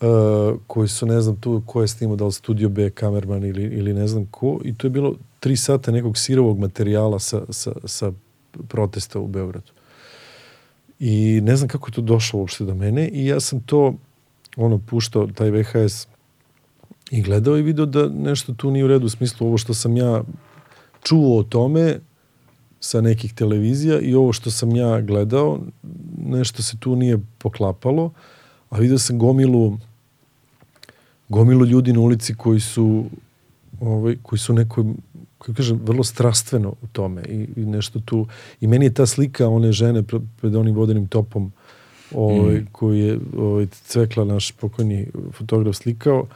[0.00, 3.62] uh, koji su, ne znam tu ko je snimao, da li Studio B, kamerman ili,
[3.62, 7.72] ili ne znam ko, i to je bilo tri sata nekog sirovog materijala sa, sa,
[7.84, 8.12] sa
[8.68, 9.72] protesta u Beogradu.
[11.00, 13.94] I ne znam kako je to došlo uopšte do mene i ja sam to
[14.56, 16.06] ono puštao taj VHS
[17.10, 19.96] i gledao i video da nešto tu nije u redu u smislu ovo što sam
[19.96, 20.22] ja
[21.02, 22.00] čuo o tome
[22.80, 25.60] sa nekih televizija i ovo što sam ja gledao
[26.18, 28.12] nešto se tu nije poklapalo
[28.70, 29.78] a vidio sam gomilu
[31.28, 33.04] gomilu ljudi na ulici koji su
[33.80, 34.84] ovaj, koji su neko
[35.38, 38.26] kako kažem, vrlo strastveno u tome i, i nešto tu
[38.60, 40.02] i meni je ta slika one žene
[40.40, 41.52] pred, onim vodenim topom
[42.14, 42.66] ovaj, mm.
[42.72, 46.26] koji je ovaj, Cvekla, naš pokojni fotograf slikao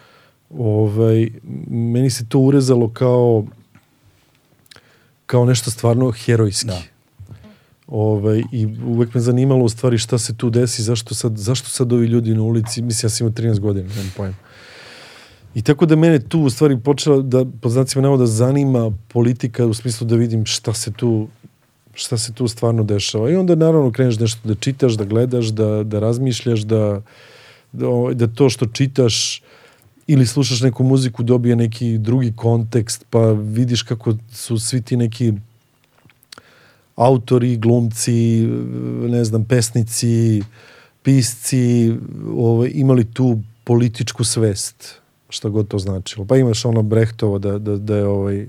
[0.58, 1.30] ovaj,
[1.70, 3.44] meni se to urezalo kao
[5.26, 6.66] kao nešto stvarno herojski.
[6.66, 6.82] Da.
[7.86, 11.92] Ovaj, I uvek me zanimalo u stvari šta se tu desi, zašto sad, zašto sad
[11.92, 14.34] ovi ljudi na ulici, mislim ja sam imao 13 godina, nemam pojma.
[15.54, 19.74] I tako da mene tu u stvari počela da, po znacima navoda, zanima politika u
[19.74, 21.28] smislu da vidim šta se tu
[21.94, 23.30] šta se tu stvarno dešava.
[23.30, 27.02] I onda naravno kreneš nešto da čitaš, da gledaš, da, da razmišljaš, da,
[27.72, 29.42] da, da to što čitaš
[30.06, 35.32] ili slušaš neku muziku dobije neki drugi kontekst, pa vidiš kako su svi ti neki
[36.96, 38.46] autori, glumci,
[39.08, 40.42] ne znam, pesnici,
[41.02, 41.92] pisci,
[42.36, 45.01] ovaj, imali tu političku svest,
[45.32, 46.26] šta god to značilo.
[46.26, 48.46] Pa imaš ono Brehtovo da, da, da je ovaj,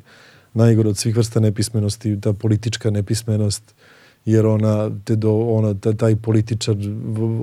[0.54, 3.74] najgore od svih vrsta nepismenosti, ta politička nepismenost,
[4.26, 6.76] jer ona te do ona ta, taj političar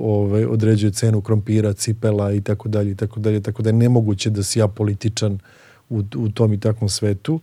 [0.03, 4.29] ovaj određuje cenu krompira, cipela i tako dalje i tako dalje tako da je nemoguće
[4.29, 5.39] da si ja političan
[5.89, 7.39] u, u tom i takvom svetu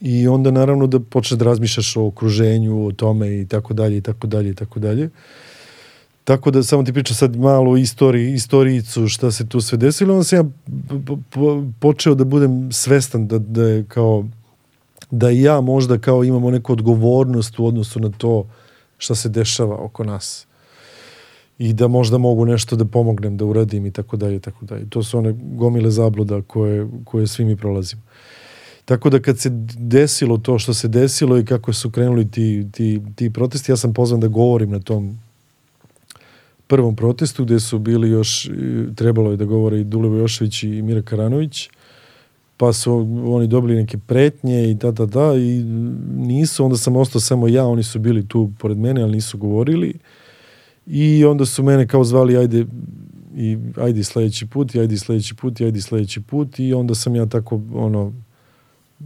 [0.00, 4.00] i onda naravno da počneš da razmišljaš o okruženju, o tome i tako dalje i
[4.00, 5.10] tako dalje i tako dalje.
[6.28, 10.24] Tako da samo ti pričam sad malo istoriji, istorijicu šta se tu sve desilo, onda
[10.24, 10.44] sam ja
[11.06, 14.24] po- po- počeo da budem svestan da, da je kao
[15.10, 18.46] da ja možda kao imamo neku odgovornost u odnosu na to
[18.98, 20.46] šta se dešava oko nas
[21.58, 24.88] i da možda mogu nešto da pomognem, da uradim i tako dalje tako dalje.
[24.88, 28.02] To su one gomile zabluda koje, koje svi mi prolazimo.
[28.84, 33.00] Tako da kad se desilo to što se desilo i kako su krenuli ti, ti,
[33.16, 35.18] ti protesti, ja sam pozvan da govorim na tom
[36.68, 38.50] prvom protestu gde su bili još, e,
[38.94, 41.68] trebalo je da govore i Dulevo Jošević i Mira Karanović,
[42.56, 42.92] pa su
[43.26, 45.62] oni dobili neke pretnje i da, da, da, i
[46.16, 49.94] nisu, onda sam ostao samo ja, oni su bili tu pored mene, ali nisu govorili.
[50.86, 52.66] I onda su mene kao zvali, ajde,
[53.36, 57.16] i ajde sledeći put, i ajde sledeći put, i ajde sledeći put, i onda sam
[57.16, 58.12] ja tako, ono,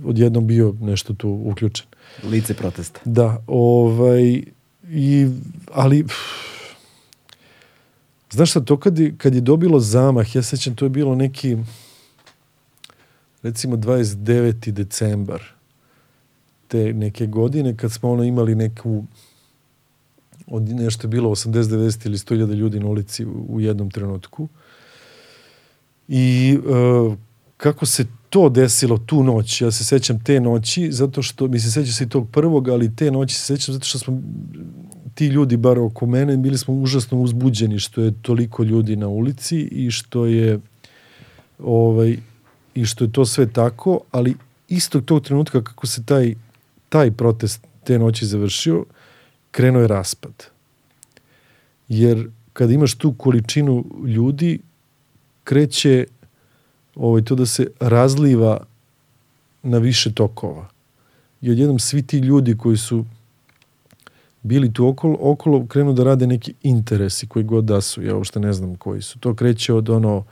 [0.04, 1.86] odjednom bio nešto tu uključen.
[2.30, 3.00] Lice protesta.
[3.04, 4.42] Da, ovaj,
[4.90, 5.28] i,
[5.72, 6.16] ali, pff,
[8.32, 11.56] znaš šta, to kad je, kad je dobilo zamah, ja sećam, to je bilo neki,
[13.42, 14.70] recimo 29.
[14.70, 15.42] decembar
[16.68, 19.04] te neke godine kad smo ono imali neku
[20.46, 24.48] od nešto je bilo 80, 90 ili 100.000 ljudi na ulici u, u jednom trenutku.
[26.08, 27.16] I e,
[27.56, 31.70] kako se to desilo tu noć, ja se sećam te noći, zato što, mi se
[31.70, 34.22] sećam se i tog prvog, ali te noći se sećam zato što smo
[35.14, 39.60] ti ljudi, bar oko mene, bili smo užasno uzbuđeni što je toliko ljudi na ulici
[39.60, 40.60] i što je
[41.58, 42.16] ovaj,
[42.74, 44.34] i što je to sve tako, ali
[44.68, 46.34] istog tog trenutka kako se taj,
[46.88, 48.84] taj protest te noći završio,
[49.50, 50.32] krenuo je raspad.
[51.88, 54.58] Jer kad imaš tu količinu ljudi,
[55.44, 56.06] kreće
[56.94, 58.60] ovaj, to da se razliva
[59.62, 60.68] na više tokova.
[61.40, 63.04] I odjednom svi ti ljudi koji su
[64.42, 68.40] bili tu okolo, okolo krenu da rade neki interesi koji god da su, ja uopšte
[68.40, 69.18] ne znam koji su.
[69.18, 70.24] To kreće od ono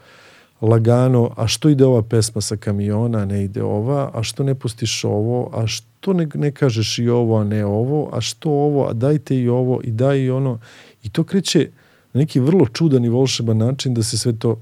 [0.61, 5.05] lagano, a što ide ova pesma sa kamiona, ne ide ova, a što ne pustiš
[5.05, 8.93] ovo, a što ne, ne kažeš i ovo, a ne ovo, a što ovo, a
[8.93, 10.59] dajte i ovo, i daj i ono.
[11.03, 11.71] I to kreće
[12.13, 14.61] na neki vrlo čudan i volšeban način da se sve to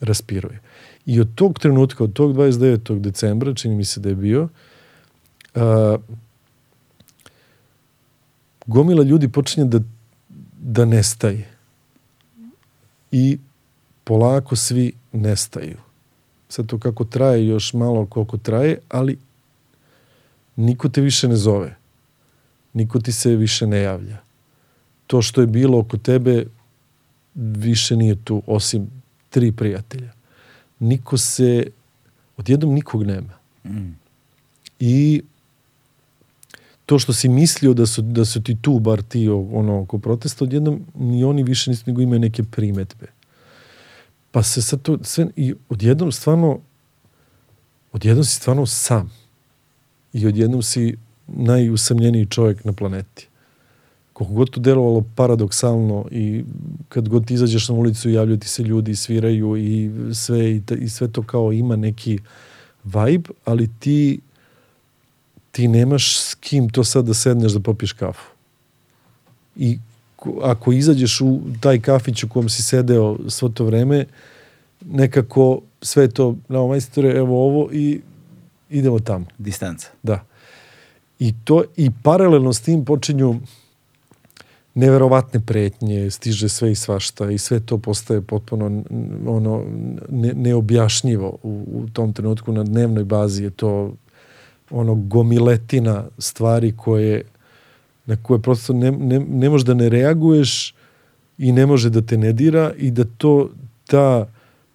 [0.00, 0.60] raspiruje.
[1.06, 2.98] I od tog trenutka, od tog 29.
[2.98, 4.48] decembra, čini mi se da je bio,
[5.54, 5.96] a,
[8.66, 9.80] gomila ljudi počinje da,
[10.60, 11.48] da nestaje.
[13.12, 13.38] I
[14.04, 15.76] polako svi nestaju.
[16.48, 19.18] Sad to kako traje još malo koliko traje, ali
[20.56, 21.76] niko te više ne zove.
[22.72, 24.18] Niko ti se više ne javlja.
[25.06, 26.46] To što je bilo oko tebe
[27.34, 28.90] više nije tu, osim
[29.30, 30.12] tri prijatelja.
[30.78, 31.66] Niko se,
[32.36, 33.32] odjednom nikog nema.
[33.64, 33.96] Mm.
[34.80, 35.22] I
[36.92, 40.44] to što si mislio da su, da su ti tu, bar ti ono, oko protesta,
[40.44, 43.06] odjednom ni oni više nisu nego imaju neke primetbe.
[44.30, 46.58] Pa se sad to sve, i odjednom stvarno,
[47.92, 49.10] odjednom si stvarno sam.
[50.12, 50.96] I odjednom si
[51.26, 53.28] najusamljeniji čovjek na planeti.
[54.12, 56.44] Koliko god to delovalo paradoksalno i
[56.88, 60.74] kad god ti izađeš na ulicu javljaju ti se ljudi, sviraju i sve, i, ta,
[60.74, 62.18] i sve to kao ima neki
[62.84, 64.20] vibe, ali ti
[65.52, 68.30] ti nemaš s kim to sad da sedneš da popiješ kafu.
[69.56, 69.78] I
[70.42, 74.04] ako izađeš u taj kafić u kom si sedeo svo to vreme,
[74.80, 78.00] nekako sve to, na majstore, evo ovo i
[78.70, 79.26] idemo tamo.
[79.38, 79.88] Distanca.
[80.02, 80.24] Da.
[81.18, 83.40] I to, i paralelno s tim počinju
[84.74, 88.82] neverovatne pretnje, stiže sve i svašta i sve to postaje potpuno
[89.26, 89.64] ono
[90.08, 93.92] ne, neobjašnjivo u, u tom trenutku na dnevnoj bazi je to
[94.72, 97.22] ono gomiletina stvari koje
[98.06, 100.74] na koje prosto ne, ne, ne možeš da ne reaguješ
[101.38, 103.50] i ne može da te ne dira i da to
[103.86, 104.26] ta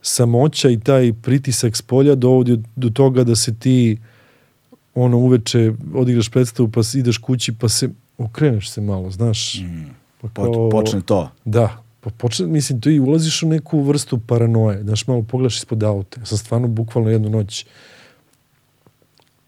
[0.01, 3.97] samoća i taj pritisak s polja dovodi do toga da se ti
[4.95, 9.61] ono uveče odigraš predstavu pa ideš kući pa se okreneš se malo, znaš.
[9.61, 9.85] Mm.
[10.21, 11.29] Pa kao, počne to.
[11.45, 15.83] Da, pa počne, mislim, to i ulaziš u neku vrstu paranoje, znaš, malo pogledaš ispod
[15.83, 16.19] auta.
[16.19, 17.65] Ja sam stvarno bukvalno jednu noć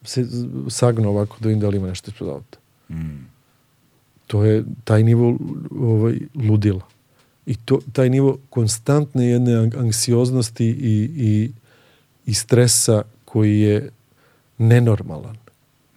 [0.03, 0.25] se
[0.69, 2.57] sagnuo ovako da vidim da li ima nešto ispod auta.
[2.89, 3.27] Mm.
[4.27, 5.37] To je taj nivo
[5.79, 6.81] ovaj, ludila.
[7.45, 11.51] I to, taj nivo konstantne jedne anksioznosti i, i,
[12.25, 13.89] i stresa koji je
[14.57, 15.37] nenormalan.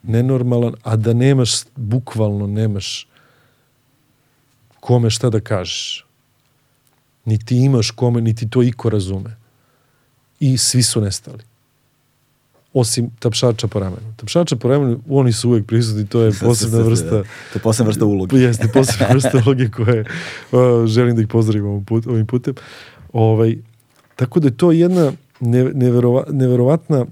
[0.03, 3.07] Nenormalan, a da nemaš, bukvalno nemaš
[4.81, 6.07] kome šta da kažeš.
[7.25, 9.37] Niti imaš kome, niti to iko razume.
[10.41, 11.52] I svi su nestali
[12.75, 14.15] osim tapšača po ramenu.
[14.17, 17.11] Tapšača po ramenu, oni su uvek prisutni, to je posebna vrsta...
[17.11, 18.37] To je posebna vrsta uloge.
[18.37, 22.55] Jeste, posebna vrsta uloge koje uh, želim da ih pozdravim ovim, put, ovim putem.
[23.13, 23.57] Ovaj,
[24.17, 27.07] tako da je to jedna ne, neverova, neverovatna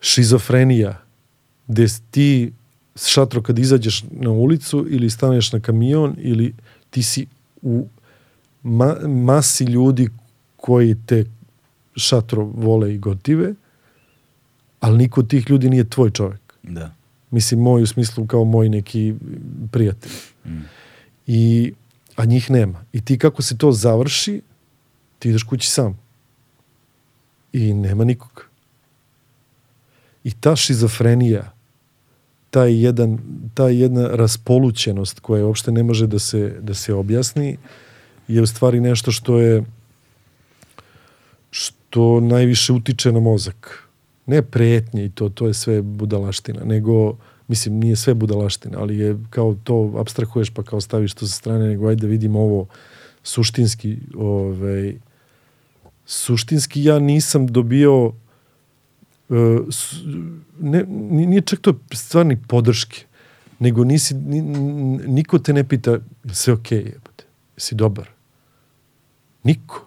[0.00, 1.02] šizofrenija
[1.66, 2.52] gde ti
[3.06, 6.54] šatro kad izađeš na ulicu ili staneš na kamion ili
[6.90, 7.26] ti si
[7.62, 7.86] u
[8.62, 10.08] ma, masi ljudi
[10.56, 11.24] koji te
[11.96, 13.54] šatro vole i gotive
[14.80, 16.40] ali niko od tih ljudi nije tvoj čovjek.
[16.62, 16.94] Da.
[17.30, 19.14] Mislim, moj u smislu kao moj neki
[19.70, 20.12] prijatelj.
[20.46, 20.60] Mm.
[21.26, 21.72] I,
[22.16, 22.84] a njih nema.
[22.92, 24.42] I ti kako se to završi,
[25.18, 25.98] ti ideš kući sam.
[27.52, 28.46] I nema nikog.
[30.24, 31.52] I ta šizofrenija,
[32.50, 33.18] taj jedan,
[33.54, 37.58] ta jedna raspolućenost koja uopšte ne može da se, da se objasni,
[38.28, 39.64] je u stvari nešto što je
[41.50, 43.89] što najviše utiče na mozak
[44.30, 47.16] ne pretnje i to, to je sve budalaština, nego,
[47.48, 51.66] mislim, nije sve budalaština, ali je kao to abstrahuješ pa kao staviš to sa strane,
[51.66, 52.66] nego ajde vidimo ovo
[53.22, 54.94] suštinski, ovaj,
[56.06, 58.12] suštinski ja nisam dobio
[59.70, 60.02] s-
[60.60, 63.04] ne, ni- nije čak to stvarni podrške,
[63.58, 64.14] nego nisi,
[65.06, 66.00] niko te ne pita "Jel
[66.32, 67.24] sve okej, jebote,
[67.56, 68.08] jesi dobar.
[69.44, 69.86] Niko.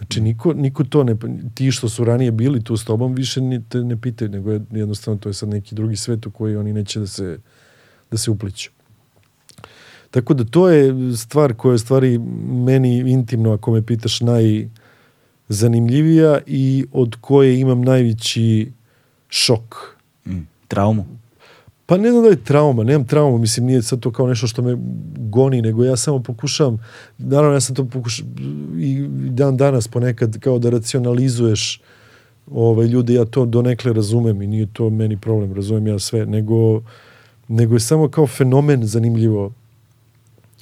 [0.00, 1.16] Znači, niko, niko to ne,
[1.54, 4.60] ti što su ranije bili tu s tobom više ni, te ne pitaju, nego je,
[4.70, 7.38] jednostavno to je sad neki drugi svet u koji oni neće da se,
[8.10, 8.70] da se upliću.
[10.10, 12.18] Tako da to je stvar koja je stvari
[12.64, 18.72] meni intimno, ako me pitaš, najzanimljivija i od koje imam najveći
[19.28, 19.96] šok.
[20.26, 20.38] Mm.
[20.68, 21.19] Traumu.
[21.90, 24.62] Pa ne znam da je trauma, nemam traumu, mislim nije sad to kao nešto što
[24.62, 24.76] me
[25.18, 26.78] goni, nego ja samo pokušavam,
[27.18, 28.26] naravno ja sam to pokušao
[28.78, 31.80] i dan danas ponekad kao da racionalizuješ
[32.50, 36.82] ovaj, ljude, ja to donekle razumem i nije to meni problem, razumem ja sve, nego,
[37.48, 39.52] nego je samo kao fenomen zanimljivo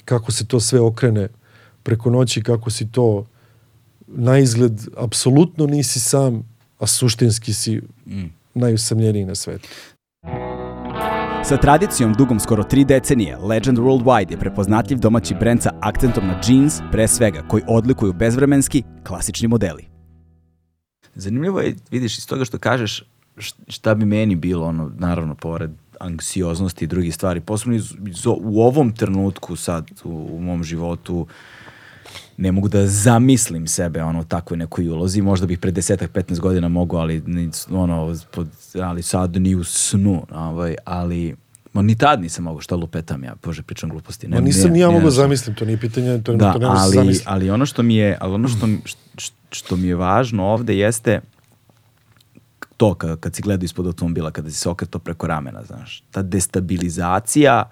[0.05, 1.27] kako se to sve okrene
[1.83, 3.25] preko noći, kako si to
[4.07, 6.43] na izgled apsolutno nisi sam,
[6.79, 8.25] a suštinski si Mm.
[8.53, 9.69] najusamljeniji na svetu.
[11.43, 16.41] Sa tradicijom dugom skoro tri decenije, Legend Worldwide je prepoznatljiv domaći brend sa akcentom na
[16.47, 19.87] jeans, pre svega, koji odlikuju bezvremenski, klasični modeli.
[21.15, 23.03] Zanimljivo je, vidiš, iz toga što kažeš,
[23.67, 28.61] šta bi meni bilo, ono, naravno, pored anksioznosti i drugih stvari, posebno iz, iz u
[28.61, 31.27] ovom trenutku sad, u, u mom životu,
[32.39, 36.39] ne mogu da zamislim sebe ono u takvoj nekoj ulozi, možda bih pre desetak, 15
[36.39, 37.23] godina mogu, ali
[37.71, 38.47] ono, pod,
[38.81, 41.35] ali sad ni u snu, ovaj, ali
[41.73, 44.27] ma, ni tad nisam mogao, šta lupetam ja, bože, pričam gluposti.
[44.27, 46.95] Ma nisam ni ja ne mogao zamislim, to nije pitanje, to, Da, to ne ali,
[46.95, 47.25] zamisliti.
[47.29, 48.67] ali ono što mi je, ali ono što,
[49.15, 51.21] što, što mi je važno ovde jeste
[52.77, 56.21] to kad, kad si gledao ispod automobila, kada si se okretao preko ramena, znaš, ta
[56.21, 57.69] destabilizacija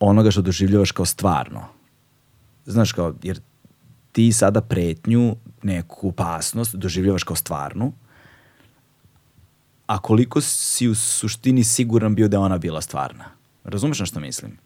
[0.00, 1.64] onoga što doživljavaš kao stvarno.
[2.66, 3.40] Znaš, kao, jer
[4.12, 7.92] ti sada pretnju, neku opasnost doživljavaš kao stvarnu,
[9.86, 13.24] a koliko si u suštini siguran bio da je ona bila stvarna.
[13.64, 14.58] Razumeš na što mislim?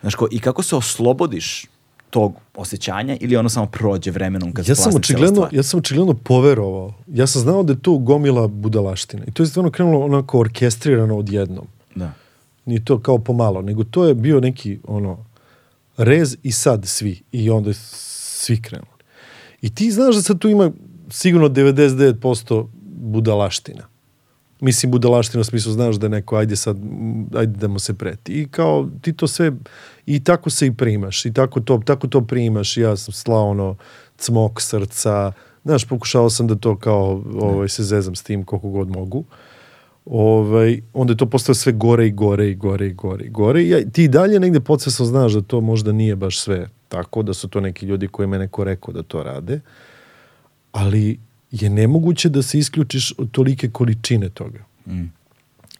[0.00, 1.66] Znaš, ko, i kako se oslobodiš
[2.10, 6.94] tog osjećanja ili ono samo prođe vremenom kad Ja sam, očigledno, ja sam očigledno poverovao.
[7.06, 9.24] Ja sam znao da je to gomila budalaština.
[9.26, 11.66] I to je stvarno krenulo onako orkestrirano odjednom.
[11.94, 12.12] Da.
[12.64, 15.24] Nije to kao pomalo, nego to je bio neki ono
[15.96, 17.22] rez i sad svi.
[17.32, 17.74] I onda je
[18.38, 18.98] svi krenuli.
[19.62, 20.72] I ti znaš da sad tu ima
[21.10, 22.66] sigurno 99%
[23.00, 23.88] budalaština.
[24.60, 26.76] Mislim budalaština u smislu znaš da je neko ajde sad,
[27.34, 28.32] ajde da mu se preti.
[28.32, 29.52] I kao ti to sve,
[30.06, 31.26] i tako se i primaš.
[31.26, 32.76] I tako to, tako to primaš.
[32.76, 33.76] I ja sam slao ono
[34.16, 35.32] cmok srca.
[35.64, 39.24] Znaš, pokušao sam da to kao ovaj, se zezam s tim koliko god mogu
[40.10, 43.62] ovaj, onda je to postalo sve gore i gore i gore i gore i gore.
[43.62, 47.34] I ja, ti dalje negde podsvesno znaš da to možda nije baš sve tako, da
[47.34, 49.60] su to neki ljudi koji me neko rekao da to rade,
[50.72, 51.18] ali
[51.50, 54.64] je nemoguće da se isključiš od tolike količine toga.
[54.86, 55.04] Mm.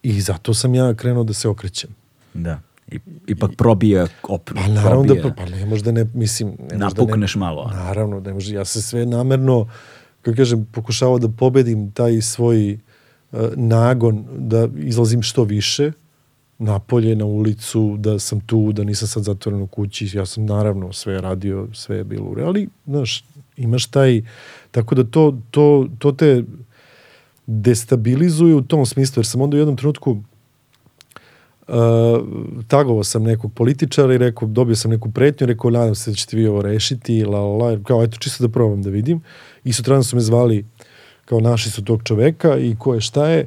[0.03, 1.91] I zato sam ja krenuo da se okrećem.
[2.35, 2.61] Da.
[2.91, 4.57] I, ipak probije opnu.
[4.57, 6.49] Pa naravno da, pa ne možda ne, mislim...
[6.49, 7.71] Ne možda Napukneš ne, malo.
[7.75, 9.69] Naravno, ne može, ja se sve namerno,
[10.23, 15.93] kako kažem, pokušavao da pobedim taj svoj uh, nagon da izlazim što više
[16.59, 20.11] napolje, na ulicu, da sam tu, da nisam sad zatvoren u kući.
[20.17, 23.25] Ja sam naravno sve radio, sve je bilo u ali, znaš,
[23.57, 24.23] imaš taj,
[24.71, 26.45] tako da to, to, to te
[27.47, 30.11] destabilizuje u tom smislu, jer sam onda u jednom trenutku
[31.69, 31.77] uh,
[32.69, 36.37] tagovao sam nekog političara i rekao, dobio sam neku pretnju, rekao, nadam se da ćete
[36.37, 39.21] vi ovo rešiti, la, la, la, kao, eto, čisto da probam da vidim.
[39.65, 40.65] I sutradan su me zvali,
[41.25, 43.47] kao našli su tog čoveka i ko je šta je.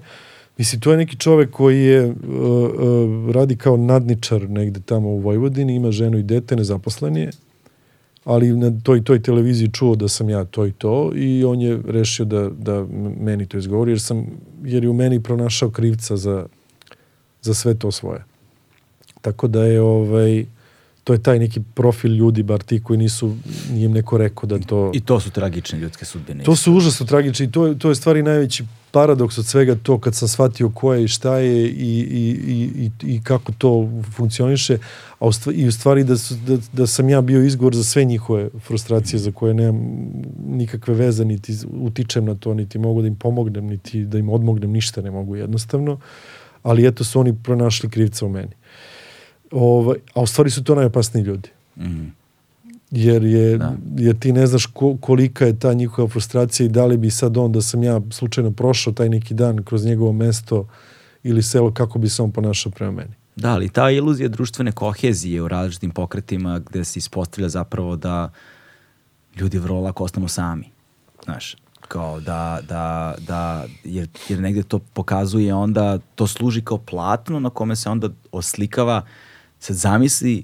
[0.57, 5.19] Mislim, to je neki čovek koji je, uh, uh, radi kao nadničar negde tamo u
[5.19, 7.31] Vojvodini, ima ženu i dete, nezaposlen je,
[8.23, 11.79] ali na toj toj televiziji čuo da sam ja to i to i on je
[11.87, 12.85] rešio da, da
[13.19, 14.25] meni to izgovori, jer, sam,
[14.63, 16.45] jer je u meni pronašao krivca za,
[17.41, 18.23] za sve to svoje.
[19.21, 20.45] Tako da je ovaj
[21.11, 23.35] to je taj neki profil ljudi, bar ti koji nisu,
[23.71, 24.91] nije im neko rekao da to...
[24.93, 26.43] I to su tragične ljudske sudbine.
[26.43, 29.99] To su užasno tragični i to, je- to je stvari najveći paradoks od svega to
[29.99, 34.77] kad sam shvatio ko je i šta je i, i, i, i kako to funkcioniše
[35.19, 37.83] a u stvari, i u stvari da, su, da, da sam ja bio izgovor za
[37.83, 39.81] sve njihove frustracije za koje nemam
[40.47, 44.71] nikakve veze niti utičem na to niti mogu da im pomognem niti da im odmognem
[44.71, 45.97] ništa ne mogu jednostavno
[46.63, 48.51] ali eto su oni pronašli krivca u meni
[49.51, 52.05] ovaj, a u stvari su to najopasniji ljudi Mhm.
[52.91, 53.75] jer je Da.
[53.97, 57.37] jer ti ne znaš ko, kolika je ta njihova frustracija i da li bi sad
[57.37, 60.67] on da sam ja slučajno prošao taj neki dan kroz njegovo mesto
[61.23, 63.13] ili selo kako bi se on ponašao prema meni.
[63.35, 68.29] Da, ali ta iluzija društvene kohezije u različitim pokretima gde se ispostavlja zapravo da
[69.35, 70.69] ljudi vrlo lako ostanu sami.
[71.23, 71.55] Znaš,
[71.87, 77.49] kao da, da, da jer, jer negde to pokazuje onda, to služi kao platno na
[77.49, 79.01] kome se onda oslikava,
[79.61, 80.43] sad zamisli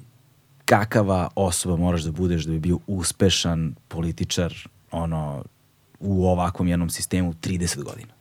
[0.65, 4.53] kakava osoba moraš da budeš da bi bio uspešan političar
[4.91, 5.43] ono,
[5.99, 8.17] u ovakvom jednom sistemu 30 godina.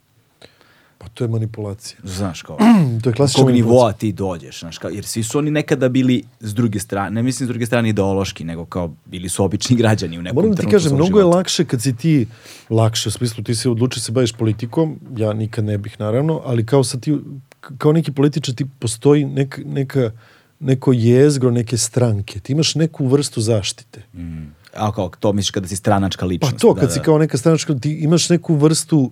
[0.97, 1.99] Pa to je manipulacija.
[2.03, 2.57] Znaš, kao,
[3.03, 6.23] To je klasična kog nivoa ti dođeš, znaš, kao, jer svi su oni nekada bili
[6.39, 10.19] s druge strane, ne mislim s druge strane ideološki, nego kao bili su obični građani
[10.19, 11.37] u nekom Moram da ti trenutku kažem, mnogo je života.
[11.37, 12.27] lakše kad si ti,
[12.69, 16.65] lakše u smislu ti se odluči se baviš politikom, ja nikad ne bih naravno, ali
[16.65, 17.17] kao sad ti,
[17.59, 20.11] kao neki političar ti postoji nek, neka,
[20.59, 24.03] neko jezgro neke stranke, ti imaš neku vrstu zaštite.
[24.13, 24.55] Mm.
[24.73, 26.57] A kao, to misliš kada si stranačka Pa ličnost.
[26.57, 26.93] to, da, kad da.
[26.93, 29.11] si kao neka stranačka, ti imaš neku vrstu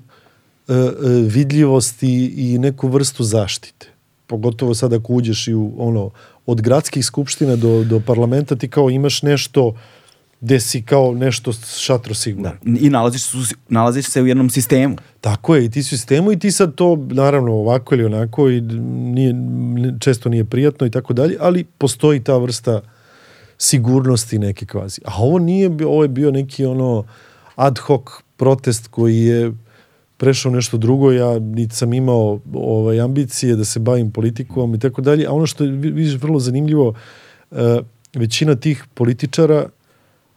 [0.68, 0.88] e, e,
[1.28, 3.88] vidljivosti i neku vrstu zaštite.
[4.28, 6.10] Pogotovo sad ako uđeš i u ono,
[6.46, 9.76] od gradskih skupština do, do parlamenta ti kao imaš nešto
[10.46, 12.52] gde si kao nešto šatro sigurno.
[12.64, 12.80] Da.
[12.80, 14.96] I nalaziš, se- nalaziš se u jednom sistemu.
[15.22, 18.50] Tako je, i ti si u sistemu i ti sad to, naravno, ovako ili onako,
[18.50, 19.34] i nije,
[20.00, 22.82] često nije prijatno i tako dalje, ali postoji ta vrsta
[23.58, 25.02] sigurnosti neke kvazi.
[25.06, 27.04] A ovo nije, ovo je bio neki ono
[27.56, 28.02] ad hoc
[28.38, 29.52] protest koji je
[30.18, 35.02] prešao nešto drugo, ja niti sam imao ovaj, ambicije da se bavim politikom i tako
[35.02, 36.94] dalje, a ono što je vi- vidiš vrlo zanimljivo,
[37.52, 37.80] e,
[38.14, 39.66] većina tih političara,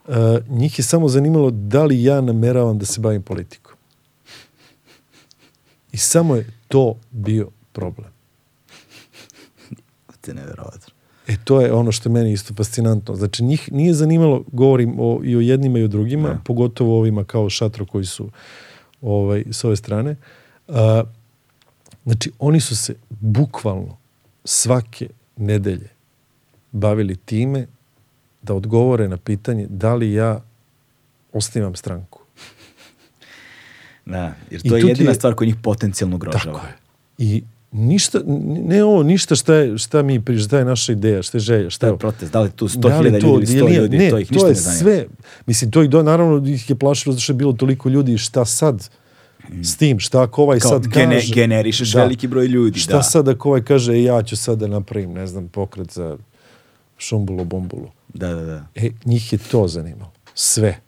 [0.09, 3.75] e, njih je samo zanimalo da li ja nameravam da se bavim politikom.
[5.91, 8.07] I samo je to bio problem.
[10.21, 10.93] To je neverovatno.
[11.27, 13.15] E to je ono što je meni isto fascinantno.
[13.15, 16.39] Znači njih nije zanimalo, govorim o, i o jednima i o drugima, Da.
[16.45, 18.29] pogotovo ovima kao šatro koji su
[19.01, 20.15] ovaj, s ove strane.
[20.67, 21.03] A,
[22.03, 23.97] znači oni su se bukvalno
[24.45, 25.89] svake nedelje
[26.71, 27.67] bavili time
[28.41, 30.41] da odgovore na pitanje da li ja
[31.33, 32.19] osnivam stranku.
[34.05, 36.43] Da, jer I to je tu ti jedina je- stvar koja njih potencijalno ugrožava.
[36.53, 36.73] Tako je.
[37.19, 38.19] I ništa,
[38.63, 41.69] ne ovo, ništa šta je, šta mi priš, šta je naša ideja, šta je želja,
[41.69, 42.33] šta Šta je je protest?
[42.33, 43.97] Da li tu 100.000 Da ljudi to- ili 100 nije- ljudi?
[43.97, 44.79] ne, to ih ništa je ne zanima.
[44.79, 45.05] sve,
[45.45, 48.45] mislim, to ih do, naravno ih je plašilo zato što je bilo toliko ljudi, šta
[48.45, 48.89] sad
[49.53, 51.33] s tim, šta ako ovaj Kao sad gene- kaže.
[51.33, 53.03] generišeš veliki broj ljudi, Šta da.
[53.03, 56.17] sad ako ovaj kaže, e, ja ću sad da napravim, ne znam, pokret za
[56.97, 57.87] šumbulo bombulu.
[58.13, 58.65] Da, da, da.
[58.75, 60.11] E, njih je to zanimalo.
[60.33, 60.79] Sve.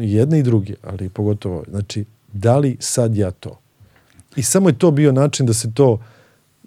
[0.00, 1.64] I jedne i druge, ali pogotovo.
[1.68, 3.58] Znači, da li sad ja to?
[4.36, 6.00] I samo je to bio način da se to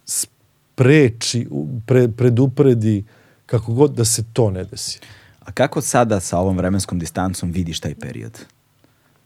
[0.05, 1.47] spreči,
[1.85, 3.03] pre, predupredi,
[3.45, 4.99] kako god da se to ne desi.
[5.39, 8.39] A kako sada sa ovom vremenskom distancom vidiš taj period?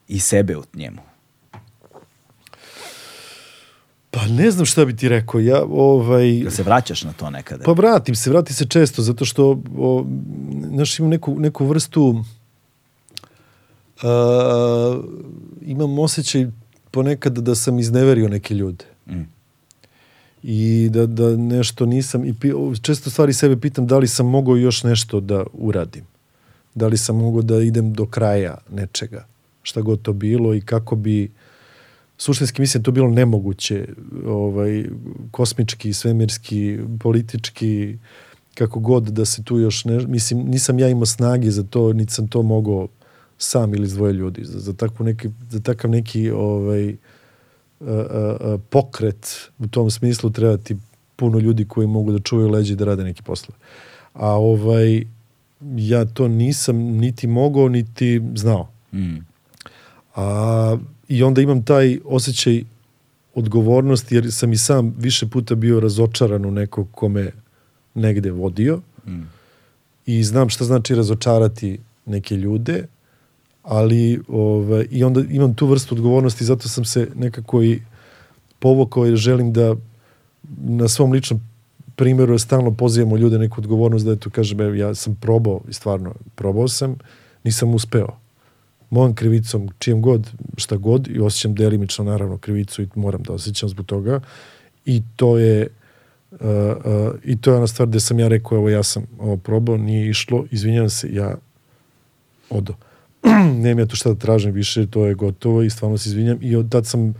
[0.08, 1.02] I sebe u njemu?
[4.12, 5.40] Pa ne znam šta bi ti rekao.
[5.40, 7.64] Ja, ovaj, Da se vraćaš na to nekada?
[7.64, 10.06] Pa vratim se, vratim se često, zato što o,
[10.74, 12.24] znaš, imam neku, neku vrstu
[14.04, 15.02] a,
[15.62, 16.48] imam osjećaj
[16.92, 18.86] ponekad da sam izneverio neke ljude.
[19.08, 19.22] Mm.
[20.44, 22.34] I da, da nešto nisam, i
[22.82, 26.04] često stvari sebe pitam da li sam mogao još nešto da uradim.
[26.76, 29.26] Da li sam mogao da idem do kraja nečega,
[29.64, 31.32] šta god to bilo i kako bi
[32.20, 33.88] suštinski mislim da to bilo nemoguće
[34.26, 34.86] ovaj,
[35.32, 37.98] kosmički, svemirski, politički
[38.54, 42.14] kako god da se tu još ne, mislim nisam ja imao snage za to niti
[42.14, 42.88] sam to mogao
[43.38, 46.94] sam ili s dvoje ljudi za, za, takvu neki, za takav neki ovaj, a,
[47.86, 50.78] a, a, pokret u tom smislu treba ti
[51.16, 53.56] puno ljudi koji mogu da čuvaju leđe i da rade neki posle
[54.14, 55.04] a ovaj
[55.78, 59.18] ja to nisam niti mogao niti znao Mm.
[60.16, 60.78] a,
[61.10, 62.64] I onda imam taj osjećaj
[63.36, 67.32] odgovornosti jer sam i sam više puta bio razočaran u nekog kome
[67.94, 69.22] negde vodio Mm.
[70.06, 72.84] i znam šta znači razočarati neke ljude,
[73.64, 77.82] ali ovaj, i onda imam tu vrstu odgovornosti zato sam se nekako i
[78.60, 79.76] povukao jer želim da
[80.58, 81.42] na svom ličnom
[81.96, 86.14] primjeru stalno pozivamo ljude neku odgovornost da eto kažem evo, ja sam probao i stvarno
[86.36, 86.96] probao sam,
[87.44, 88.18] nisam uspeo
[88.90, 93.70] mojom krivicom, čijem god, šta god, i osjećam delimično naravno krivicu i moram da osjećam
[93.70, 94.20] zbog toga.
[94.86, 95.68] I to je
[96.32, 99.38] uh, uh, i to je ona stvar gde sam ja rekao, evo ja sam ovo
[99.38, 101.36] probao, nije išlo, izvinjam se, ja
[102.50, 102.74] odo.
[103.64, 106.38] Nemam ja tu šta da tražim više, to je gotovo i stvarno se izvinjam.
[106.42, 107.14] I od tad sam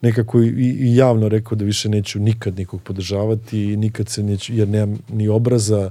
[0.00, 4.54] nekako i, i javno rekao da više neću nikad nikog podržavati i nikad se neću,
[4.54, 5.90] jer nemam ni obraza,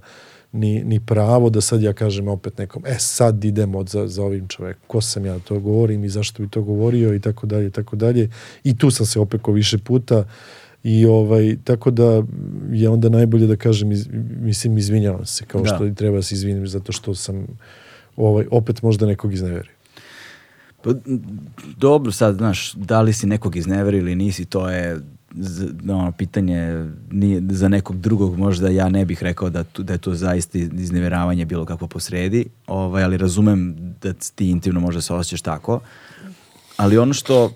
[0.51, 4.47] ni, ni pravo da sad ja kažem opet nekom, e sad idemo za, za ovim
[4.47, 7.67] čovekom, ko sam ja da to govorim i zašto bi to govorio i tako dalje,
[7.67, 8.29] i tako dalje.
[8.63, 10.23] I tu sam se opekao više puta
[10.83, 12.23] i ovaj, tako da
[12.71, 14.07] je onda najbolje da kažem, iz,
[14.41, 15.75] mislim, izvinjavam se, kao Da.
[15.75, 17.47] što i treba da se izvinim zato što sam
[18.17, 19.71] ovaj, opet možda nekog izneverio.
[20.83, 20.93] Pa,
[21.77, 24.99] dobro, sad, znaš, da li si nekog izneveri ili nisi, to je
[25.89, 29.99] ono, pitanje nije, za nekog drugog možda ja ne bih rekao da, tu, da je
[29.99, 35.41] to zaista izneveravanje bilo kakvo posredi, ovaj, ali razumem da ti intimno možda se osjećaš
[35.41, 35.79] tako,
[36.77, 37.51] ali ono što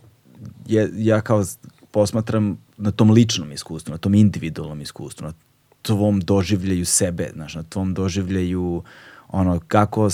[0.67, 1.43] je, ja kao
[1.91, 5.33] posmatram na tom ličnom iskustvu, na tom individualnom iskustvu, na
[5.81, 8.83] tvom doživljaju sebe, znaš, na tvom doživljaju
[9.27, 10.09] ono kako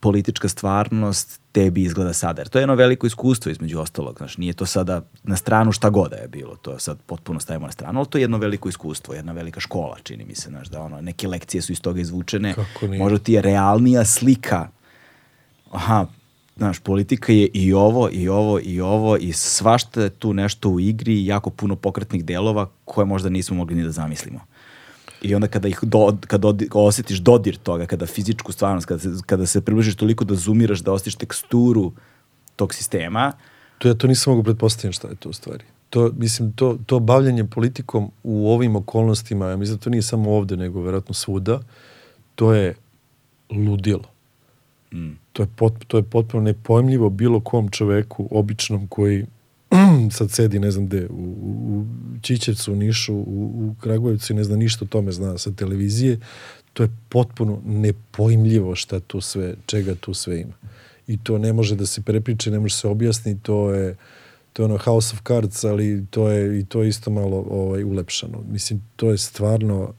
[0.00, 2.40] politička stvarnost tebi izgleda sada.
[2.40, 5.90] Jer to je jedno veliko iskustvo između ostalog, znaš, nije to sada na stranu šta
[5.90, 8.68] god da je bilo, to sad potpuno stavimo na stranu, ali to je jedno veliko
[8.68, 12.00] iskustvo, jedna velika škola, čini mi se, znaš, da ono, neke lekcije su iz toga
[12.00, 12.54] izvučene,
[12.98, 14.68] možda ti je realnija slika
[15.70, 16.06] aha,
[16.56, 20.80] znaš, politika je i ovo, i ovo, i ovo, i svašta je tu nešto u
[20.80, 24.40] igri jako puno pokretnih delova koje možda nismo mogli ni da zamislimo.
[25.26, 29.08] I onda kada ih do, kada odi- osjetiš dodir toga, kada fizičku stvarnost, kada se,
[29.26, 31.92] kada se približiš toliko da zumiraš, da osjetiš teksturu
[32.56, 33.32] tog sistema,
[33.78, 35.64] To ja to nisam mogu pretpostaviti šta je to u stvari.
[35.90, 40.30] To, mislim, to, to bavljanje politikom u ovim okolnostima, ja mislim da to nije samo
[40.32, 41.60] ovde, nego verovatno svuda,
[42.34, 42.74] to je
[43.50, 44.04] ludilo.
[44.92, 49.26] mm, To je, pot, to je potpuno nepojmljivo bilo kom čoveku, običnom, koji
[50.16, 51.84] sad sedi, ne znam gde, u, u, u
[52.20, 56.18] Čićevcu, u Nišu, u, u Kragujevcu i ne zna ništa o tome zna sa televizije.
[56.72, 60.54] To je potpuno nepojmljivo šta tu sve, čega tu sve ima.
[61.06, 63.96] I to ne može da se prepriče, ne može se objasniti, to je
[64.56, 67.84] to je ono House of Cards, ali to je i to je isto malo ovaj
[67.84, 68.38] ulepšano.
[68.48, 69.94] Mislim to je stvarno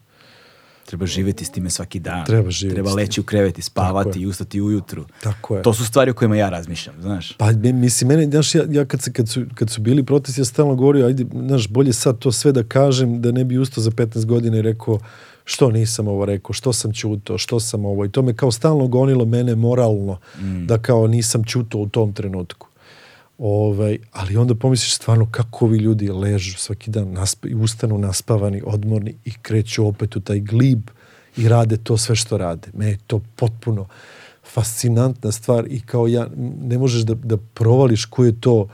[0.88, 2.26] treba živjeti s time svaki dan.
[2.26, 5.06] Treba živjeti Treba leći u krevet i spavati i ustati ujutru.
[5.24, 5.64] tako je.
[5.64, 7.34] To su stvari o kojima ja razmišljam, znaš.
[7.34, 10.42] Pa mi- mislim mene znaš ja, ja kad se kad su kad su bili protesti
[10.42, 13.84] ja stalno govorio ajde znaš bolje sad to sve da kažem da ne bi ustao
[13.84, 15.00] za 15 godina i rekao
[15.46, 18.88] što nisam ovo rekao, što sam ćutao, što sam ovo i to me kao stalno
[18.88, 20.18] gonilo mene moralno
[20.66, 22.67] da kao nisam ćutao u tom trenutku.
[23.38, 28.62] Ovaj, ali onda pomisliš stvarno kako ovi ljudi ležu svaki dan nasp i ustanu naspavani,
[28.66, 30.90] odmorni i kreću opet u taj glib
[31.38, 32.68] i rade to sve što rade.
[32.74, 33.88] Me je to potpuno
[34.54, 36.28] fascinantna stvar i kao ja
[36.62, 38.68] ne možeš da, da provališ ko je to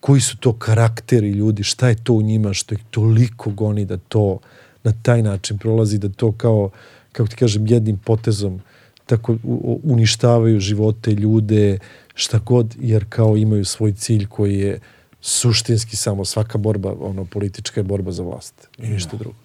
[0.00, 3.96] koji su to karakteri ljudi, šta je to u njima što ih toliko goni da
[3.96, 4.38] to
[4.82, 6.70] na taj način prolazi, da to kao,
[7.12, 8.60] kako ti kažem, jednim potezom
[9.06, 9.36] tako
[9.82, 11.78] uništavaju živote, ljude,
[12.14, 14.80] šta god, jer kao imaju svoj cilj koji je
[15.20, 19.36] suštinski samo svaka borba, ono, politička je borba za vlast i ništa drugo.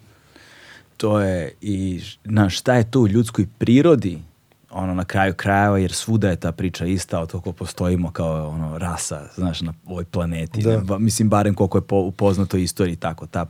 [0.96, 4.18] to je i znaš, šta je to u ljudskoj prirodi
[4.70, 8.78] ono na kraju krajeva jer svuda je ta priča ista od koliko postojimo kao ono
[8.78, 10.80] rasa znaš na ovoj planeti Da.
[10.80, 13.46] Ne, mislim barem koliko je po, upoznato istoriji tako ta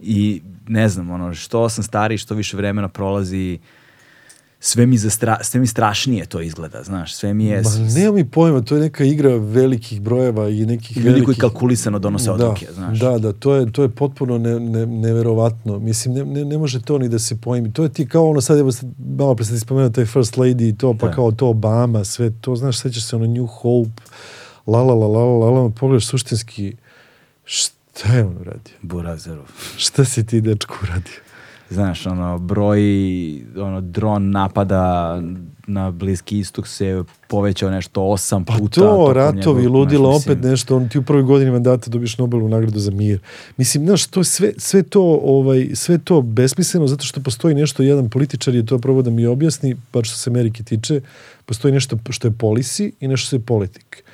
[0.00, 3.58] i ne znam ono što sam stariji što više vremena prolazi
[4.66, 8.30] sve mi, zastra, sve mi strašnije to izgleda znaš sve mi je Ma nema mi
[8.30, 11.40] pojma, to je neka igra velikih brojeva i nekih ljudi koji velikih...
[11.40, 15.78] kalkulisano donose odluke da, znaš Da, da, to je, to je potpuno ne, ne, neverovatno.
[15.78, 17.72] Mislim, ne, ne, ne može to ni da se pojmi.
[17.72, 18.70] To je ti kao ono, sad evo,
[19.18, 21.12] malo pre sam ti spomenuo taj First Lady i to, pa Da.
[21.12, 24.02] kao to Obama, sve to, znaš, sećaš se ono New Hope,
[24.66, 26.76] la la la la la la, pogledaš suštinski,
[27.44, 28.74] šta je on uradio?
[28.82, 29.44] Burazerov
[29.76, 31.23] Šta si ti, dečko, uradio?
[31.74, 32.80] Znaš, ono, broj
[33.56, 35.20] ono, dron napada
[35.66, 38.80] na Bliski istok se povećao nešto osam Pa puta.
[38.80, 41.90] to, tokom ratovi, njegovog, ludila, znaš, mislim, opet nešto, on ti u prvoj godini mandata
[41.90, 43.20] dobiješ Nobelovu nagradu za mir.
[43.56, 47.82] Mislim, znaš, to je sve, sve to, ovaj, sve to besmisleno, zato što postoji nešto,
[47.82, 51.00] jedan političar je to probao da mi objasni, bar što se Amerike tiče,
[51.46, 54.04] postoji nešto što je policy i nešto što je politik.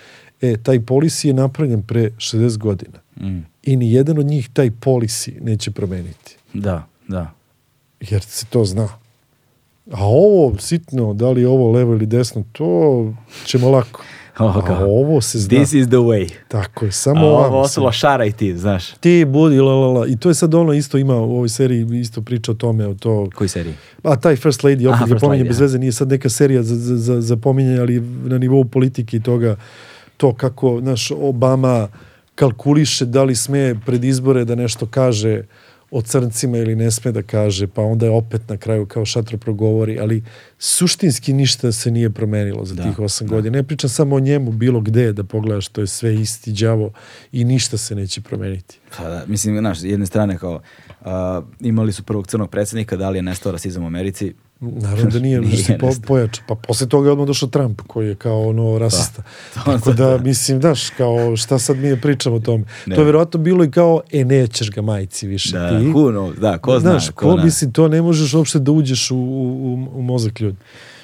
[0.40, 2.98] E, taj policy je napravljen pre 60 godina.
[3.20, 6.36] Mm, I ni jedan od njih taj policy neće promeniti.
[6.54, 7.39] da, da.
[8.00, 8.88] Jer se to zna.
[9.92, 13.12] A ovo sitno, da li je ovo levo ili desno, to
[13.44, 14.02] ćemo lako.
[14.38, 15.58] Ovo A ovo se zna.
[15.58, 16.30] This is the way.
[16.48, 18.90] Tako je, A samo ovo ovamo ostalo šaraj ti, znaš.
[18.90, 20.06] Ti budi, la, la, la.
[20.06, 22.94] I to je sad ono isto ima u ovoj seriji, isto priča o tome, o
[22.94, 23.28] to...
[23.34, 23.74] Koji seriji?
[24.02, 26.76] A taj First Lady, opet Aha, je pominje bez veze, nije sad neka serija za,
[26.76, 29.56] za, za, za pominjanje, ali na nivou politike i toga,
[30.16, 31.88] to kako, naš Obama
[32.34, 35.42] kalkuliše da li sme pred izbore da nešto kaže
[35.90, 39.38] o crncima ili ne sme da kaže, pa onda je opet na kraju kao šatro
[39.38, 40.22] progovori, ali
[40.58, 43.34] suštinski ništa se nije promenilo za Da, tih osam da.
[43.34, 43.56] godina.
[43.56, 46.92] Ne pričam samo o njemu, bilo gde da pogledaš, to je sve isti đavo
[47.32, 48.78] i ništa se neće promeniti.
[48.96, 50.60] Pa da, mislim, znaš, jedne strane kao,
[51.04, 54.34] a, imali su prvog crnog predsjednika, da li je nestao rasizam u Americi?
[54.60, 56.42] Naravno da nije, Nije se po, pojača.
[56.48, 59.22] Pa posle toga je odmah došao Trump, koji je kao ono rasista.
[59.54, 60.18] to Tako da, da.
[60.18, 62.64] mislim, znaš, kao šta sad mi ne pričamo o tome.
[62.86, 62.94] Ne.
[62.94, 65.74] To je verovatno bilo i kao, e, nećeš ga majci više Da, ti.
[65.74, 67.44] who knows, da, ko zna, Znaš, ko ko, zna.
[67.44, 70.56] mislim, to ne možeš uopšte da uđeš u, u, u mozak ljudi.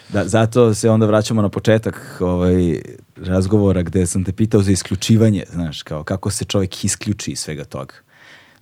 [0.09, 2.81] Da, zato se onda vraćamo na početak ovaj,
[3.17, 7.65] razgovora gde sam te pitao za isključivanje, znaš, kao kako se čovjek isključi iz svega
[7.65, 7.95] toga.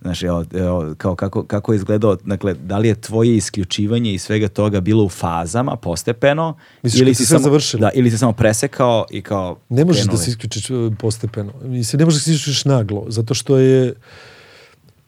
[0.01, 4.21] Znaš, evo, evo, kao kako, kako je izgledao, dakle, da li je tvoje isključivanje iz
[4.21, 7.81] svega toga bilo u fazama, postepeno, Misliš ili si samo, završilo?
[7.81, 11.53] da, ili si samo presekao i kao Ne možeš da se isključiš uh, postepeno.
[11.63, 13.93] Mislim, ne možeš da se isključiš naglo, zato što je,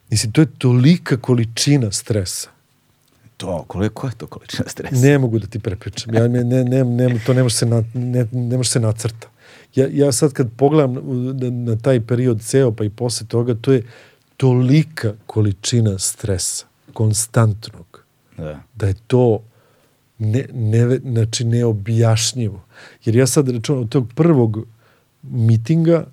[0.09, 2.49] mislim, to je tolika količina stresa.
[3.38, 4.95] To, koliko je to količina stresa?
[4.95, 6.15] Ne mogu da ti prepričam.
[6.15, 9.27] Ja ne, ne, ne, ne, to ne može se, na, ne, ne može se nacrta.
[9.76, 13.73] Ja, ja sad kad pogledam na, na taj period ceo pa i posle toga, to
[13.73, 13.84] je
[14.38, 18.03] tolika količina stresa, konstantnog,
[18.38, 18.64] Da.
[18.76, 19.39] da je to
[20.19, 22.64] ne, ne, znači neobjašnjivo.
[23.05, 24.68] Jer ja sad računam od tog prvog
[25.23, 26.05] mitinga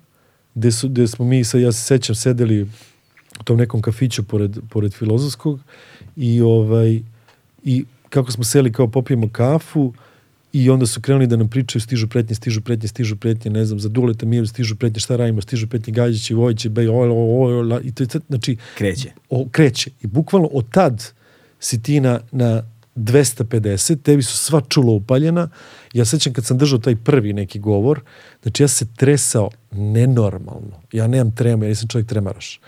[0.55, 2.61] gde, su, gde smo mi, sad ja se sećam, sedeli
[3.39, 5.59] u tom nekom kafiću pored, pored filozofskog
[6.15, 7.01] i ovaj
[7.63, 9.93] i kako smo seli kao popijemo kafu
[10.55, 13.79] i onda su krenuli da nam pričaju stižu pretnje, stižu pretnje, stižu pretnje, ne znam,
[13.79, 17.81] za Duleta Miru stižu pretnje, šta radimo, stižu pretnje Gađići, Vojići, Bej, oj, oj, oj,
[17.83, 19.11] i to je znači, Kreće.
[19.29, 19.89] o, kreće.
[20.01, 21.11] I bukvalno od tad
[21.59, 22.63] si ti na, na
[22.95, 25.49] 250, tebi su sva čula upaljena.
[25.93, 28.01] Ja sećam kad sam držao taj prvi neki govor,
[28.41, 30.81] znači ja se tresao nenormalno.
[30.91, 32.59] Ja nemam tremu, ja nisam čovjek tremaraš.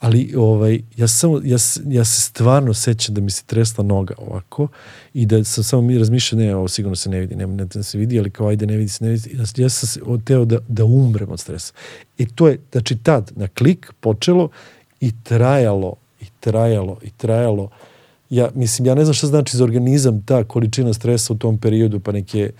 [0.00, 1.56] Ali ovaj, ja, samo, ja,
[1.86, 4.68] ja se stvarno sećam da mi se tresla noga ovako
[5.14, 7.82] i da sam samo mi razmišljao, ne, ovo sigurno se ne vidi, ne, ne da
[7.82, 9.62] se vidi, ali kao ajde ne vidi se, ne vidi se.
[9.62, 11.72] Ja, sam se oteo da, da umrem od stresa.
[12.18, 14.48] I to je, znači tad, na klik počelo
[15.00, 17.70] i trajalo, i trajalo, i trajalo.
[18.30, 22.00] Ja, mislim, ja ne znam šta znači za organizam ta količina stresa u tom periodu,
[22.00, 22.50] pa neke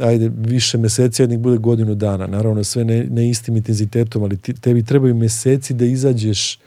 [0.00, 2.26] ajde, više meseci, jednik bude godinu dana.
[2.26, 6.58] Naravno, sve ne, ne istim intenzitetom, ali ti, tebi trebaju meseci da izađeš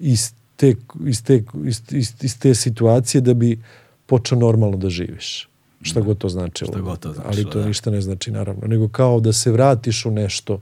[0.00, 0.74] iz, te,
[1.06, 3.58] iz, te, iz, iz, iz te situacije da bi
[4.06, 5.48] počeo normalno da živiš.
[5.82, 6.72] Šta god to značilo.
[6.72, 7.66] Šta god to značilo, Ali to da.
[7.66, 8.66] ništa ne znači, naravno.
[8.66, 10.60] Nego kao da se vratiš u nešto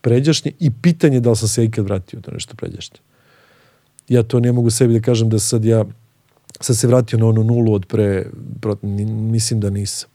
[0.00, 2.98] pređašnje i pitanje da li sam se ja ikad vratio u to nešto pređašnje.
[4.08, 5.84] Ja to ne mogu sebi da kažem da sad ja
[6.60, 8.26] sad se vratio na onu nulu od pre,
[9.06, 10.08] mislim da nisam.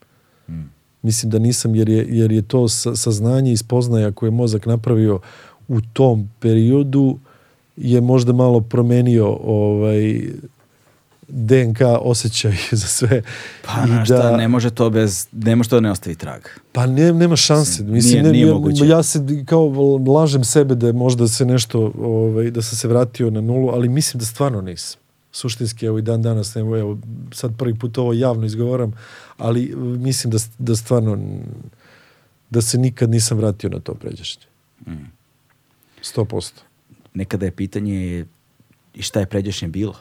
[1.01, 4.65] Mislim da nisam jer je, jer je to sa- saznanje i spoznaja koje je mozak
[4.65, 5.19] napravio
[5.67, 7.17] u tom periodu
[7.77, 10.21] je možda malo promenio ovaj
[11.27, 13.21] DNK osjećaj za sve.
[13.65, 16.41] Pa, I znaš šta, ne može to bez, ne može to da ne ostavi trag.
[16.71, 17.83] Pa ne, nema šanse.
[17.83, 18.87] Nije- Mislim, ne, nije ja, moguće.
[18.87, 19.69] ja se kao
[20.09, 23.89] lažem sebe da je možda se nešto, ovaj, da sam se vratio na nulu, ali
[23.89, 24.99] mislim da stvarno nisam.
[25.31, 26.97] Suštinski, evo i dan danas, evo, evo
[27.33, 28.93] sad prvi put ovo javno izgovaram,
[29.37, 31.19] ali uh, mislim da, da stvarno
[32.49, 34.43] da se nikad nisam vratio na to pređašnje.
[34.87, 35.11] Mm.
[36.15, 36.51] 100%.
[37.13, 38.25] Nekada je pitanje
[38.93, 39.95] i šta je pređašnje bilo.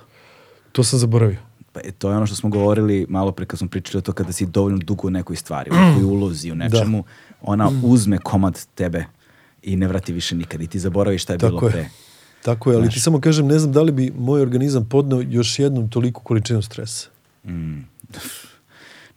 [0.73, 1.39] To sam zaboravio.
[1.73, 4.13] Pa e, to je ono što smo govorili malo pre kad smo pričali o to
[4.13, 7.05] kada si dovoljno dugo u nekoj stvari, u nekoj ulozi, u nečemu,
[7.43, 9.05] ona uzme komad tebe
[9.63, 11.73] i ne vrati više nikad i ti zaboraviš šta je bilo Tako je.
[11.73, 11.89] pre.
[12.43, 12.95] Tako je, ali Znaš.
[12.95, 16.63] ti samo kažem, ne znam da li bi moj organizam podneo još jednom toliku količinu
[16.63, 17.09] stresa.
[17.45, 17.79] Mm.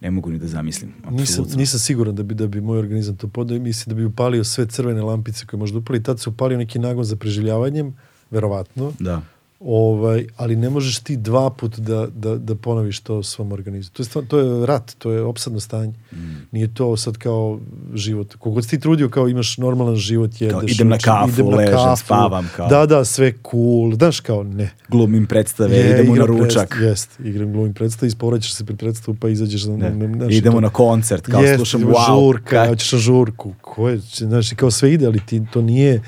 [0.01, 0.93] Ne mogu ni da zamislim.
[1.09, 4.05] Nisam, nisam siguran da bi, da bi moj organizam to podao i mislim da bi
[4.05, 6.03] upalio sve crvene lampice koje možda upali.
[6.03, 7.93] Tad se upalio neki nagon za preživljavanjem,
[8.31, 9.21] verovatno, Da.
[9.61, 13.93] Ovaj, ali ne možeš ti dva put da, da, da ponoviš to svom organizmu.
[13.93, 15.93] To je, stvar, to je rat, to je opsadno stanje.
[16.11, 16.17] Mm.
[16.51, 17.59] Nije to sad kao
[17.93, 18.35] život.
[18.35, 20.51] Kogod si ti trudio kao imaš normalan život, jedeš.
[20.51, 22.67] Kao idem na uči- kafu, ležem, spavam, kao.
[22.67, 23.95] Da, da, sve cool.
[23.95, 24.69] Znaš kao, ne.
[24.89, 26.69] Glumim predstave, Je, idemo na ručak.
[26.69, 29.89] Predst, jest, igram glumim predstav, ispovraćaš se pred predstavu pa izađeš na, Ne.
[29.89, 32.05] na, na, znaš, idemo to- na koncert, kao Jeste, slušam wow.
[32.07, 33.53] žurka, hoćeš na žurku.
[33.61, 36.01] Ko je, znaš, kao sve ide, ali ti to nije,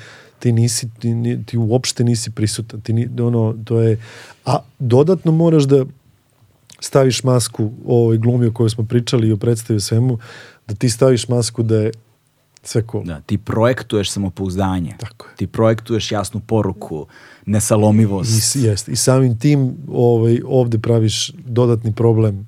[0.44, 2.80] ti nisi, ti, ti uopšte nisi prisutan.
[2.80, 3.96] Ti ni, ono, to je,
[4.44, 5.84] a dodatno moraš da
[6.80, 10.18] staviš masku o ovoj glumi o kojoj smo pričali i o predstavi svemu,
[10.68, 11.92] da ti staviš masku da je
[12.62, 13.04] sve cool.
[13.04, 14.96] Da, ti projektuješ samopouzdanje.
[15.00, 15.36] Tako je.
[15.36, 17.06] Ti projektuješ jasnu poruku,
[17.46, 18.56] nesalomivost.
[18.56, 22.46] I, jest, I samim tim ovaj, ovde praviš dodatni problem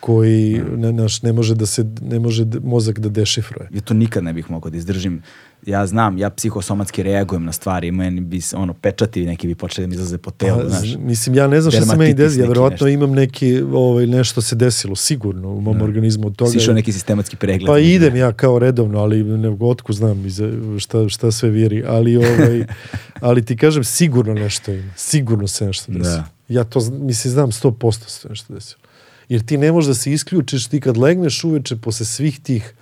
[0.00, 3.68] koji ne, naš, ne može da se ne može d- mozak da dešifruje.
[3.72, 5.22] Ja to nikad ne bih mogao da izdržim.
[5.66, 9.86] Ja znam, ja psihosomatski reagujem na stvari, meni bi se, ono, pečati neki bi počeli
[9.86, 10.96] da mi izlaze po telu, Pa, znaš.
[10.98, 14.56] mislim, ja ne znam šta se meni desi, ja verovatno imam neki, ovaj, nešto se
[14.56, 16.50] desilo, sigurno u mom organizmu od toga.
[16.50, 17.66] Si išao neki sistematski pregled.
[17.66, 22.16] Pa idem ja kao redovno, ali ne otku znam iza, šta, šta sve vjeri, ali,
[22.16, 22.64] ovaj,
[23.28, 26.16] ali ti kažem, sigurno nešto ima, sigurno se nešto desilo.
[26.16, 26.24] Da.
[26.48, 28.80] Ja to, mislim, znam 100% se nešto desilo.
[29.28, 32.74] Jer ti ne možeš da se isključiš, ti kad legneš uveče posle svih tih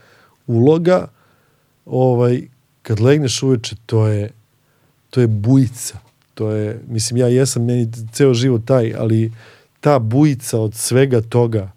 [0.47, 1.07] uloga,
[1.87, 2.43] ovaj,
[2.83, 4.31] kad legneš uveče, to je,
[5.11, 5.99] to je bujica.
[6.35, 9.33] To je, mislim, ja jesam, meni ceo život taj, ali
[9.81, 11.71] ta bujica od svega toga,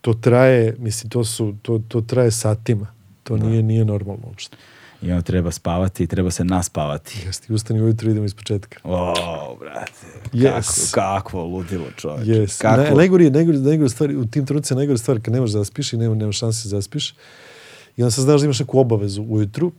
[0.00, 2.86] to traje, mislim, to su, to, to traje satima.
[3.22, 4.56] To nije, nije normalno uopšte.
[5.02, 7.22] I onda treba spavati i treba se naspavati.
[7.26, 8.80] Jeste, ustani ujutro, idemo iz početka.
[8.84, 9.14] O,
[9.60, 9.92] brate,
[10.32, 10.92] Yes.
[10.92, 12.30] kako, kakvo ludilo čoveče.
[12.30, 12.62] Yes.
[12.62, 15.58] Kako, Na, najgore je, najgore, najgore stvari, u tim trenucima najgore stvari kad nemaš da
[15.58, 17.14] zaspiš i nema, nema šanse da zaspiš.
[17.96, 19.72] I onda sad znaš da imaš neku obavezu ujutru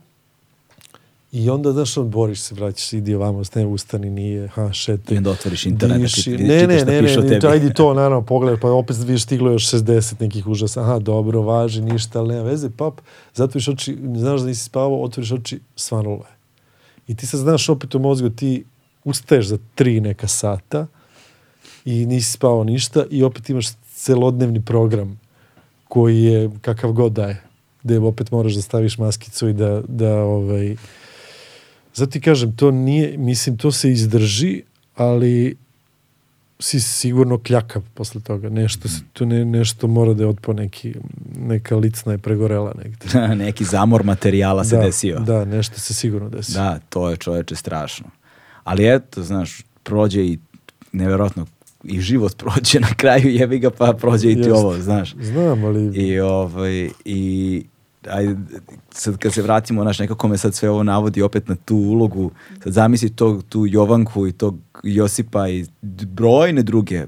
[1.32, 5.14] i onda, znaš, on boriš se, vraćaš idi ovamo, stane, ustani, nije, ha, šetaj.
[5.14, 6.22] I onda otvoriš internet, da diši.
[6.22, 9.70] čit- ne, ne, ne, ne, ne, ajde to, naravno, pogledaj, pa opet vidiš stiglo još
[9.70, 10.82] 60 nekih užasa.
[10.82, 13.00] Aha, dobro, važi, ništa, ali nema veze, pap,
[13.34, 16.38] zatvoriš oči, znaš da nisi spavao, otvoriš oči, svanulo je.
[17.08, 18.64] I ti sad znaš opet u mozgu, ti
[19.04, 20.86] ustaješ za tri neka sata
[21.84, 25.20] i nisi spavao ništa i opet imaš celodnevni program
[25.88, 27.42] koji je kakav god da je
[27.82, 30.76] gde opet moraš da staviš maskicu i da, da ovaj,
[31.98, 34.62] zato ti kažem, to nije, mislim, to se izdrži,
[34.94, 35.56] ali
[36.60, 38.48] si sigurno kljakav posle toga.
[38.48, 40.94] Nešto, se, tu ne, nešto mora da je otpo neki,
[41.38, 43.06] neka licna je pregorela negde.
[43.44, 45.20] Neki zamor materijala se da, desio.
[45.20, 46.54] Da, nešto se sigurno desio.
[46.54, 48.06] Da, to je čoveče strašno.
[48.64, 50.38] Ali eto, znaš, prođe i
[50.92, 51.46] neverovatno
[51.84, 54.52] i život prođe na kraju jebi ga pa prođe i ti Jeste.
[54.52, 55.14] ovo, znaš.
[55.20, 55.96] Znam, ali...
[55.96, 57.64] I ovaj i
[58.06, 58.36] ajde,
[58.90, 62.30] sad kad se vratimo, znaš, nekako me sad sve ovo navodi opet na tu ulogu,
[62.62, 65.66] sad zamisli tog, tu Jovanku i tog Josipa i
[66.06, 67.06] brojne druge,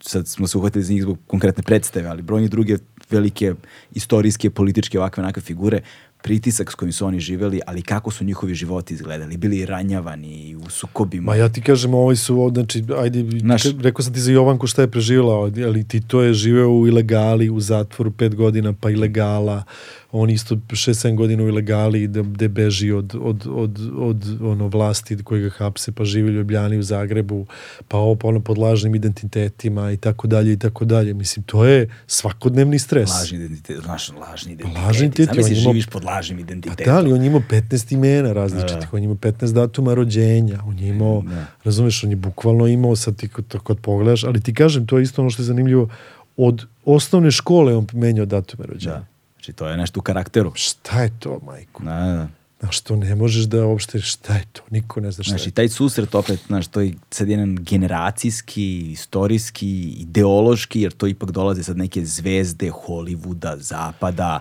[0.00, 2.78] sad smo se uhvatili za njih zbog konkretne predstave, ali brojne druge
[3.10, 3.54] velike
[3.94, 5.80] istorijske, političke, ovakve onakve figure,
[6.22, 10.70] pritisak s kojim su oni živeli, ali kako su njihovi životi izgledali, bili ranjavani u
[10.70, 11.24] sukobima.
[11.24, 14.82] Ma ja ti kažem, ovaj su, znači, ajde, ka- rekao sam ti za Jovanku šta
[14.82, 15.34] je preživjela,
[15.66, 19.64] ali ti to je živeo u ilegali, u zatvoru pet godina, pa ilegala,
[20.12, 25.16] on isto 6-7 godina u ilegali, da, gde beži od, od, od, od ono vlasti
[25.16, 27.46] koji ga hapse, pa živi u Ljubljani, u Zagrebu,
[27.88, 31.14] pa ovo pa ono pod lažnim identitetima i tako dalje i tako dalje.
[31.14, 33.10] Mislim, to je svakodnevni stres.
[33.10, 34.76] Lažni identitet, znaš, lažni identitet.
[34.78, 36.84] lažni identitet, Zamisli, on ima- živiš pod lažnim Pa identitetom.
[36.86, 38.88] da, ali on je imao 15 imena različitih, Da.
[38.92, 41.46] on je imao 15 datuma rođenja, on je imao, Da.
[41.64, 43.28] razumeš, on je bukvalno imao, sad ti
[43.58, 45.88] kod pogledaš, ali ti kažem, to je isto ono što je zanimljivo,
[46.36, 48.94] od osnovne škole on menjao datume rođenja.
[48.94, 49.11] Da.
[49.42, 50.52] Znači, to je nešto u karakteru.
[50.54, 51.82] Šta je to, majko?
[51.84, 52.28] Da, da.
[52.60, 54.62] Znaš, to ne možeš da uopšte, šta je to?
[54.70, 55.52] Niko ne zna šta Znaš, i je.
[55.52, 61.62] taj susret opet, znaš, to je sad jedan generacijski, istorijski, ideološki, jer to ipak dolaze
[61.62, 64.40] sad neke zvezde Hollywooda, zapada,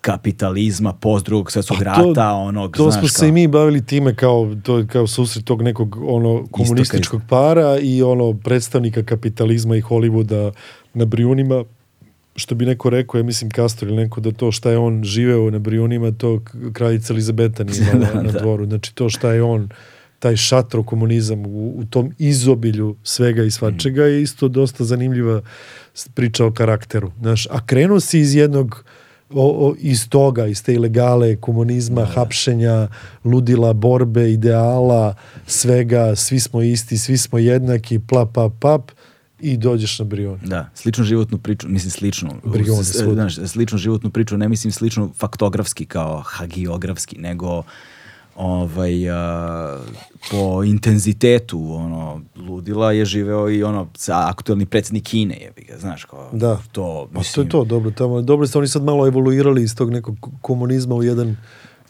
[0.00, 3.48] kapitalizma, post drugog svjetskog Pa to- rata, onog, To znaš, smo kao, se i mi
[3.48, 9.76] bavili time kao, to kao susret tog nekog ono komunističkog para i ono predstavnika kapitalizma
[9.76, 10.52] i Hollywooda
[10.94, 11.64] na Brijunima
[12.36, 15.50] što bi neko rekao, ja mislim Kastor ili neko da to šta je on živeo
[15.50, 16.40] na Brijunima, to
[16.72, 18.38] kraljica Elizabeta nije imala Da, na da.
[18.40, 18.66] dvoru.
[18.66, 19.68] Znači to šta je on,
[20.18, 25.40] taj šatro komunizam u, u tom izobilju svega i svačega je isto dosta zanimljiva
[26.14, 27.12] priča o karakteru.
[27.20, 28.84] Znaš, a krenuo si iz jednog
[29.34, 32.88] o, o, iz toga, iz te ilegale, komunizma, hapšenja,
[33.24, 35.14] ludila, borbe, ideala,
[35.46, 38.90] svega, svi smo isti, svi smo jednaki, plap, pap, pap,
[39.40, 40.38] i dođeš na Brion.
[40.42, 42.30] Da, sličnu životnu priču, mislim sličnu,
[42.82, 43.14] svuda.
[43.14, 47.62] znaš, sličnu životnu priču, ne mislim sličnu faktografski kao hagiografski, nego
[48.36, 49.78] ovaj, a,
[50.30, 56.04] po intenzitetu ono, ludila je živeo i ono, sa aktuelni predsjednik Kine, jebi ga, znaš,
[56.04, 56.58] kao, Da.
[56.72, 59.76] to, Pa to mislim, je to, dobro, tamo, dobro ste oni sad malo evoluirali iz
[59.76, 61.36] tog nekog komunizma u jedan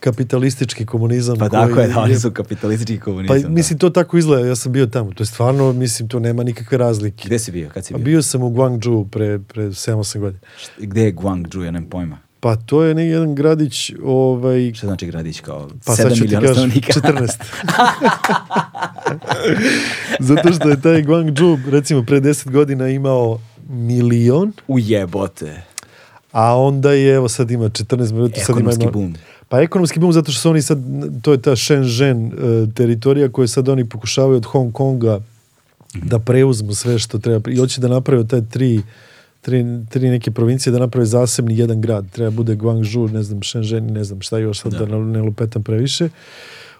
[0.01, 1.39] kapitalistički komunizam.
[1.39, 3.43] Pa koji tako je, da, oni su kapitalistički Pa komunizam.
[3.43, 3.48] da.
[3.48, 6.78] mislim, to tako izgleda, ja sam bio tamo, to je stvarno, mislim, to nema nikakve
[6.78, 7.28] razlike.
[7.28, 8.05] Gde si bio, kad si Pa bio?
[8.05, 10.40] bio sam u Guangzhou pre, pre 7-8 godina.
[10.78, 12.18] Gde je Guangzhou, ja nemam pojma.
[12.43, 16.14] Pa to je ne, jedan gradić, ovaj, Šta znači gradić kao Pa 7 sad ću
[16.14, 16.93] ti miliona stanovnika?
[16.93, 17.32] 14.
[20.28, 25.62] Zato što je taj Guangzhou, recimo, pre 10 godina imao milion, Ujebote.
[26.32, 28.70] a onda je, evo sad ima 14 minuta, sad ima...
[28.70, 29.14] Ekonomski bum.
[29.51, 30.78] Pa ekonomski bum zato što su oni sad,
[31.22, 35.20] to je ta Shenzhen uh, teritorija koju sad oni pokušavaju od Hong Konga
[35.94, 38.82] da preuzmu sve što treba i hoće da naprave taj tri,
[39.40, 42.10] tri, tri neke provincije da naprave zasebni jedan grad.
[42.10, 44.98] Treba bude Guangzhou, ne znam, Shenzhen, ne znam šta još sad da, Da.
[44.98, 46.09] ne, lupetam previše.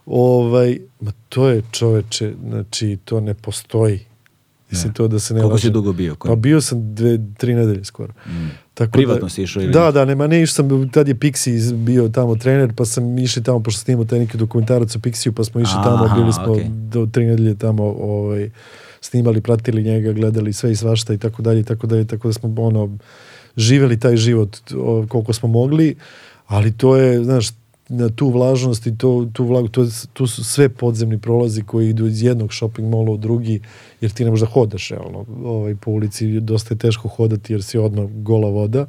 [0.07, 4.01] Ovaj, ma to je čoveče, znači to ne postoji.
[4.71, 6.15] Mislim to da se ne Koliko si dugo bio?
[6.15, 8.13] Pa bio sam dve, tri nedelje skoro.
[8.81, 11.75] Tako Privatno da, si išao ili Da, da, nema, ne, išao sam, tad je Pixi
[11.75, 15.45] bio tamo trener, pa sam išli tamo, pošto snimao taj neki dokumentarac o Pixiju, pa
[15.45, 16.65] smo išli tamo, Aha, bili smo okej.
[16.69, 18.51] do tri nedelje tamo, ovaj,
[19.01, 22.55] snimali, pratili njega, gledali sve i svašta i tako dalje tako dalje, tako da smo
[22.59, 22.99] ono,
[23.57, 24.57] živeli taj život
[25.09, 25.97] koliko smo mogli,
[26.47, 27.49] ali to je, znaš,
[27.91, 32.07] na tu vlažnost i to, tu vlagu, to, tu su sve podzemni prolazi koji idu
[32.07, 33.61] iz jednog shopping mola u drugi,
[34.01, 37.63] jer ti ne možeš da hodaš, realno, ovaj, po ulici dosta je teško hodati jer
[37.63, 38.87] si odmah gola voda,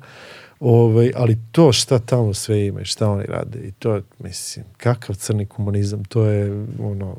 [0.59, 4.65] ovaj, ali to šta tamo sve ima i šta oni rade i to je, mislim,
[4.77, 7.15] kakav crni komunizam, to je, ono,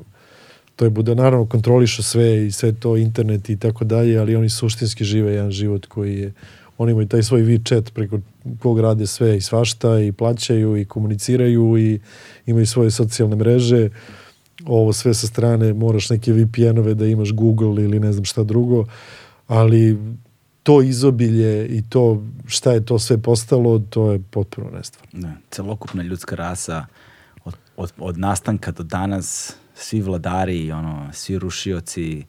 [0.77, 4.49] to je bude, naravno kontrolišu sve i sve to internet i tako dalje, ali oni
[4.49, 6.33] suštinski žive jedan život koji je
[6.79, 8.19] oni imaju taj svoj WeChat preko
[8.59, 12.01] kog rade sve i svašta i plaćaju i komuniciraju i
[12.47, 13.91] imaju svoje socijalne mreže
[14.67, 18.85] ovo sve sa strane moraš neke VPN-ove da imaš Google ili ne znam šta drugo
[19.47, 19.99] ali
[20.63, 25.21] to izobilje i to šta je to sve postalo to je potpuno nestvarno.
[25.21, 26.87] Da, celokupna ljudska rasa
[27.45, 32.25] od, od, od nastanka do danas svi vladari, ono, svi rušioci,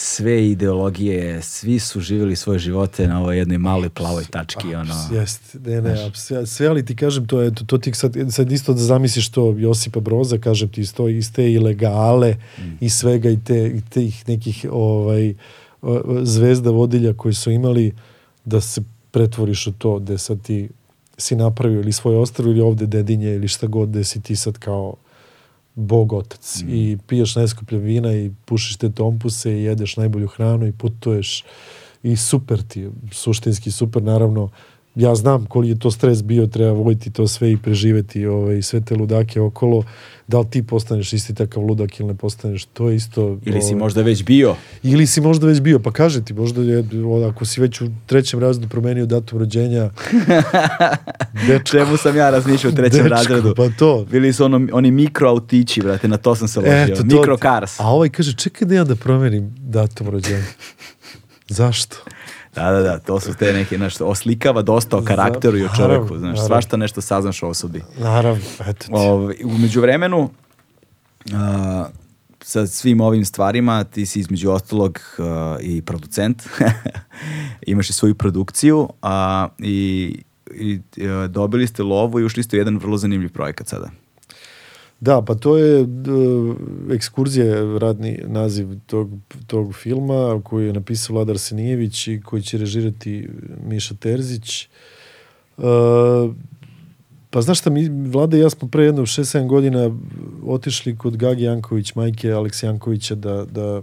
[0.00, 4.74] sve ideologije, svi su živjeli svoje živote na ovoj jednoj maloj plavoj tački.
[4.74, 8.16] Ono, Jeste, ne, ne, sve, sve, ali ti kažem, to je, to, to ti sad,
[8.30, 12.62] sad isto da zamisliš to Josipa Broza, kažem ti, isto, iz te ilegale mm.
[12.80, 15.34] i svega i te, i tih nekih ovaj,
[16.22, 17.92] zvezda vodilja koji su imali
[18.44, 20.68] da se pretvoriš u to gde sad ti
[21.16, 24.58] si napravio ili svoj ostrov ili ovde dedinje ili šta god gde si ti sad
[24.58, 24.94] kao
[25.78, 26.62] bog otac.
[26.62, 26.74] Mm.
[26.74, 31.44] i piješ najskuplja vina i pušiš te tompuse i jedeš najbolju hranu i putuješ.
[32.02, 34.50] I super ti, suštinski super, naravno
[34.98, 38.80] ja znam koji je to stres bio, treba voljeti to sve i preživeti ovaj, sve
[38.80, 39.84] te ludake okolo.
[40.28, 43.38] Da li ti postaneš isti takav ludak ili ne postaneš, to je isto...
[43.44, 44.56] Ili si ovaj, možda već bio.
[44.82, 46.84] Ili si možda već bio, pa kaže ti, možda je,
[47.28, 49.90] ako si već u trećem razredu promenio datum rođenja...
[51.46, 53.54] dečko, Čemu sam ja razmišljao u trećem dečko, razredu?
[53.56, 54.06] Pa to.
[54.10, 56.94] Bili su ono, oni mikroautići, brate, na to sam se ložio.
[56.94, 57.80] Eto, Mikrokars.
[57.80, 60.44] A ovaj kaže, čekaj da ja da promenim datum rođenja.
[61.48, 61.96] Zašto?
[62.58, 66.18] Da, da, da, to su te neke, znaš, oslikava dosta o karakteru i o čoveku,
[66.18, 67.82] znaš, svašta nešto saznaš o osobi.
[67.98, 68.90] Naravno, eto ti.
[68.92, 70.30] O, ovaj, umeđu vremenu,
[71.32, 71.86] uh,
[72.42, 75.24] sa svim ovim stvarima ti si između ostalog uh,
[75.60, 76.42] i producent,
[77.66, 79.08] imaš i svoju produkciju uh,
[79.58, 80.16] i,
[80.54, 83.90] i uh, dobili ste lovu i ušli ste u jedan vrlo zanimljiv projekat sada.
[85.00, 86.56] Da, pa to je uh,
[86.90, 89.10] ekskurzija, radni naziv tog,
[89.46, 93.28] tog filma koji je napisao Vladar Senijević i koji će režirati
[93.66, 94.68] Miša Terzić.
[95.56, 95.64] Uh,
[97.30, 99.90] pa znaš šta, mi, Vlada i ja smo pre jedno 6-7 godina
[100.46, 103.82] otišli kod Gagi Janković, majke Aleks Jankovića, da, da,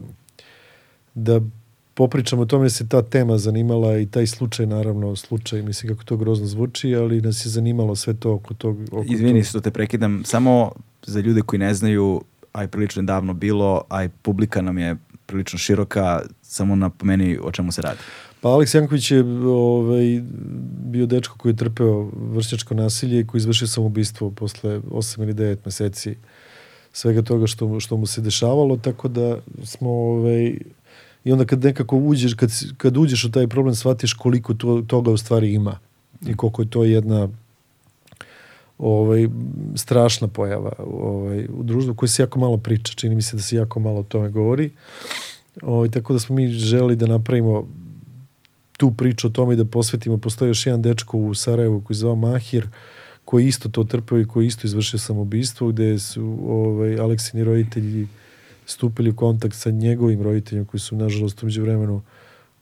[1.14, 1.42] da
[1.94, 6.18] popričamo o tome se ta tema zanimala i taj slučaj, naravno, slučaj, mislim kako to
[6.18, 8.78] grozno zvuči, ali nas je zanimalo sve to oko tog...
[8.92, 10.72] Oko Izvini što te prekidam, samo
[11.06, 12.22] za ljude koji ne znaju,
[12.54, 14.96] a je prilično davno bilo, a i publika nam je
[15.26, 18.00] prilično široka, samo napomeni o čemu se radi.
[18.42, 20.22] Pa Aleks Janković je ovaj,
[20.86, 25.58] bio dečko koji je trpeo vršnjačko nasilje i koji izvršio samoubistvo posle 8 ili 9
[25.66, 26.16] meseci
[26.92, 30.58] svega toga što, što mu se dešavalo, tako da smo ovaj,
[31.24, 35.12] i onda kad nekako uđeš, kad, kad uđeš u taj problem, shvatiš koliko to, toga
[35.12, 35.80] u stvari ima
[36.28, 37.30] i koliko je to jedna
[38.78, 39.28] ovaj,
[39.76, 42.94] strašna pojava ovaj, u društvu koji se jako malo priča.
[42.94, 44.72] Čini mi se da se jako malo o tome govori.
[45.62, 47.68] Ovaj, tako da smo mi želi da napravimo
[48.78, 50.18] tu priču o tome i da posvetimo.
[50.18, 52.68] Postoji još jedan dečko u Sarajevu koji zvao Mahir,
[53.26, 58.08] koji isto to trpeo i koji isto izvršio samobistvo, gde su ovaj, Aleksini roditelji
[58.66, 62.02] stupili u kontakt sa njegovim roditeljima koji su nažalost umeđu vremenu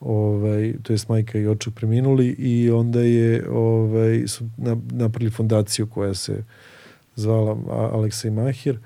[0.04, 4.46] ovaj, to jest majka i očak preminuli i onda je ovaj, su
[4.92, 6.44] napravili fondaciju koja se
[7.16, 8.80] zvala Aleksa i Mahir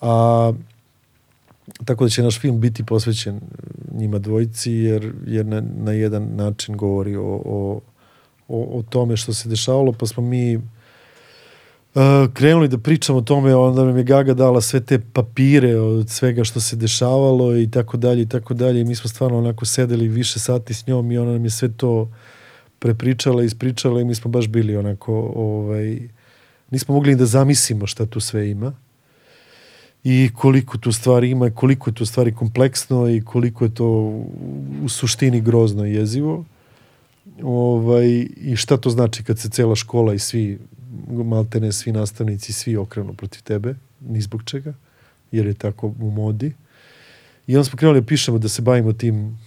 [0.00, 0.52] a
[1.84, 3.40] tako da će naš film biti posvećen
[3.92, 7.80] njima dvojici jer, jer na, na jedan način govori o, o,
[8.48, 10.60] o, o tome što se dešavalo pa smo mi
[11.94, 12.02] Uh,
[12.34, 16.44] krenuli da pričamo o tome, onda nam je Gaga dala sve te papire od svega
[16.44, 18.80] što se dešavalo i tako dalje i tako dalje.
[18.80, 21.68] I mi smo stvarno onako sedeli više sati s njom i ona nam je sve
[21.68, 22.10] to
[22.78, 25.98] prepričala, ispričala i mi smo baš bili onako ovaj,
[26.70, 28.72] nismo mogli da zamislimo šta tu sve ima
[30.04, 33.88] i koliko tu stvari ima, koliko je tu stvari kompleksno i koliko je to
[34.84, 36.44] u suštini grozno i jezivo.
[37.42, 40.58] Ovaj, i šta to znači kad se cela škola i svi
[41.24, 44.74] maltene svi nastavnici, svi okrenu protiv tebe, ni zbog čega,
[45.32, 46.52] jer je tako u modi.
[47.46, 49.38] I onda smo krenuli da pišemo, da se bavimo tim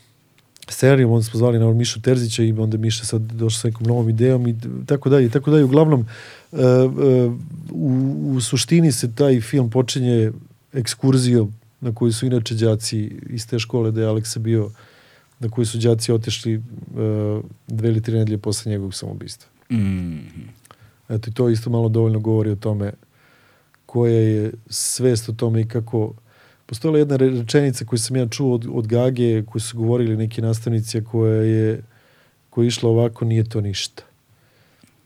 [0.69, 4.09] serijom, onda smo zvali na Mišu Terzića i onda Miša sad došao sa nekom novom
[4.09, 4.55] idejom i
[4.85, 5.63] tako dalje, tako dalje.
[5.63, 6.05] Uglavnom,
[6.51, 7.33] uh, uh,
[7.71, 10.31] u, u suštini se taj film počinje
[10.73, 14.71] ekskurzijom na koju su inače đaci iz te škole da je Aleksa bio,
[15.39, 16.63] na koju su đaci otišli uh,
[17.67, 19.49] dve ili tri nedelje posle njegovog samobistva.
[19.71, 20.62] Mm -hmm.
[21.13, 22.91] Eto, to isto malo dovoljno govori o tome
[23.85, 26.13] koja je svest o tome i kako
[26.65, 30.41] postojala jedna re- rečenica koju sam ja čuo od, od Gage koju su govorili neki
[30.41, 31.83] nastavnici koja je
[32.49, 34.03] koja je išla ovako nije to ništa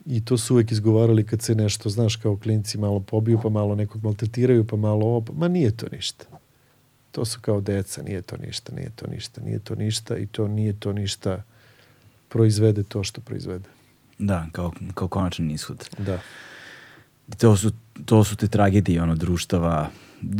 [0.09, 3.75] i to su uvek izgovarali kad se nešto, znaš, kao klinci malo pobiju, pa malo
[3.75, 6.25] nekog maltretiraju, pa malo ovo, pa, ma nije to ništa.
[7.11, 10.47] To su kao deca, nije to ništa, nije to ništa, nije to ništa i to
[10.47, 11.43] nije to ništa
[12.29, 13.76] proizvede to što proizvede.
[14.19, 15.89] Da, kao, kao konačan ishod.
[15.97, 16.19] Da.
[17.37, 17.71] To su,
[18.05, 19.89] to su te tragedije ono, društava,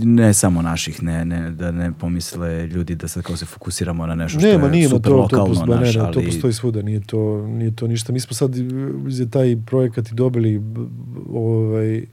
[0.01, 4.15] ne samo naših, ne, ne, da ne pomisle ljudi da sad kao se fokusiramo na
[4.15, 6.13] nešto što Nema, je nije, super to, to, lokalno postoji, ne, naš, ne, ali...
[6.13, 8.13] to postoji svuda, nije to, nije to ništa.
[8.13, 8.51] Mi smo sad
[9.07, 10.61] za taj projekat i dobili
[11.33, 12.05] ovaj,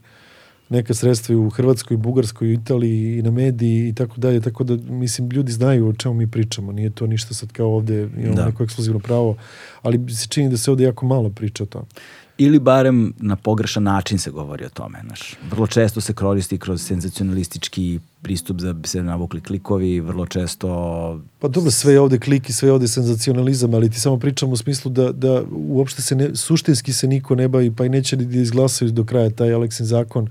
[0.69, 4.91] neka sredstva i u Hrvatskoj, Bugarskoj, Italiji i na mediji i tako dalje, tako da
[4.93, 8.45] mislim ljudi znaju o čemu mi pričamo, nije to ništa sad kao ovde imamo Da.
[8.45, 9.35] neko ekskluzivno pravo,
[9.81, 11.85] ali se čini da se ovde jako malo priča o tome.
[12.37, 14.99] Ili barem na pogrešan način se govori o tome.
[15.05, 15.35] Znaš.
[15.51, 20.67] Vrlo često se koristi kroz senzacionalistički pristup da bi se navukli klikovi, vrlo često...
[21.39, 24.51] Pa dobro, sve je ovde klik i sve je ovde senzacionalizam, ali ti samo pričam
[24.51, 28.15] u smislu da, da uopšte se ne, suštinski se niko ne bavi, pa i neće
[28.15, 30.29] da izglasaju do kraja taj Aleksin zakon,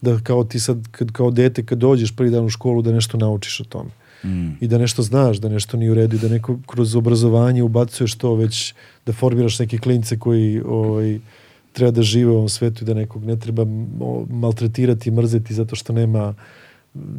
[0.00, 3.18] da kao ti sad, kad, kao dete, kad dođeš prvi dan u školu, da nešto
[3.18, 3.90] naučiš o tome.
[4.24, 8.14] Mm, I da nešto znaš, da nešto nije u redu da neko kroz obrazovanje ubacuješ
[8.14, 8.74] to već,
[9.06, 11.18] da formiraš neke klince koji ovaj,
[11.76, 13.64] treba da žive u ovom svetu i da nekog ne treba
[14.30, 16.34] maltretirati i mrzeti zato što nema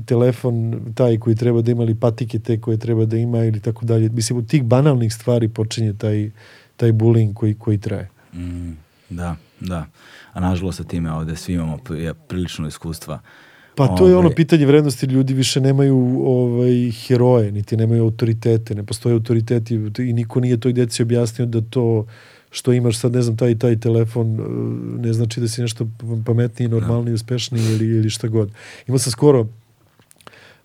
[0.05, 3.85] telefon taj koji treba da ima ili patike te koje treba da ima ili tako
[3.85, 4.09] dalje.
[4.09, 6.31] Mislim, od tih banalnih stvari počinje taj,
[6.77, 8.09] taj bullying koji, koji traje.
[8.33, 8.71] mm,
[9.09, 9.85] da, da.
[10.33, 13.19] A nažalost sa time ovde svi imamo pri- prilično iskustva.
[13.75, 18.75] Pa to je ono Ovaj, pitanje vrednosti, ljudi više nemaju ovaj, heroje, niti nemaju autoritete,
[18.75, 22.05] ne postoje autoriteti i niko nije toj deci objasnio da to
[22.51, 24.43] što imaš sad, ne znam, taj i taj telefon, eh,
[25.01, 25.87] ne znači da si nešto
[26.25, 28.51] pametniji, normalniji, uspešniji ili, ili šta god.
[28.87, 29.47] Imao sam skoro,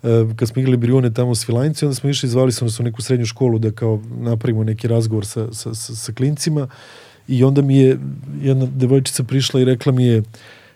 [0.02, 2.82] eh, kad smo igrali Brione tamo u Svilajnci, onda smo išli, zvali smo nas u
[2.82, 6.68] neku srednju školu da kao napravimo neki razgovor sa, sa, sa, sa klincima
[7.28, 7.98] i onda mi je
[8.40, 10.22] jedna devojčica prišla i rekla mi je,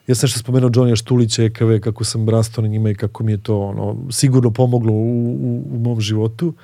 [0.06, 3.32] ja sam što spomenuo Johnny Štulića, EKV, kako sam rastao na njima i kako mi
[3.32, 6.54] je to ono, sigurno pomoglo u, u, u mom životu.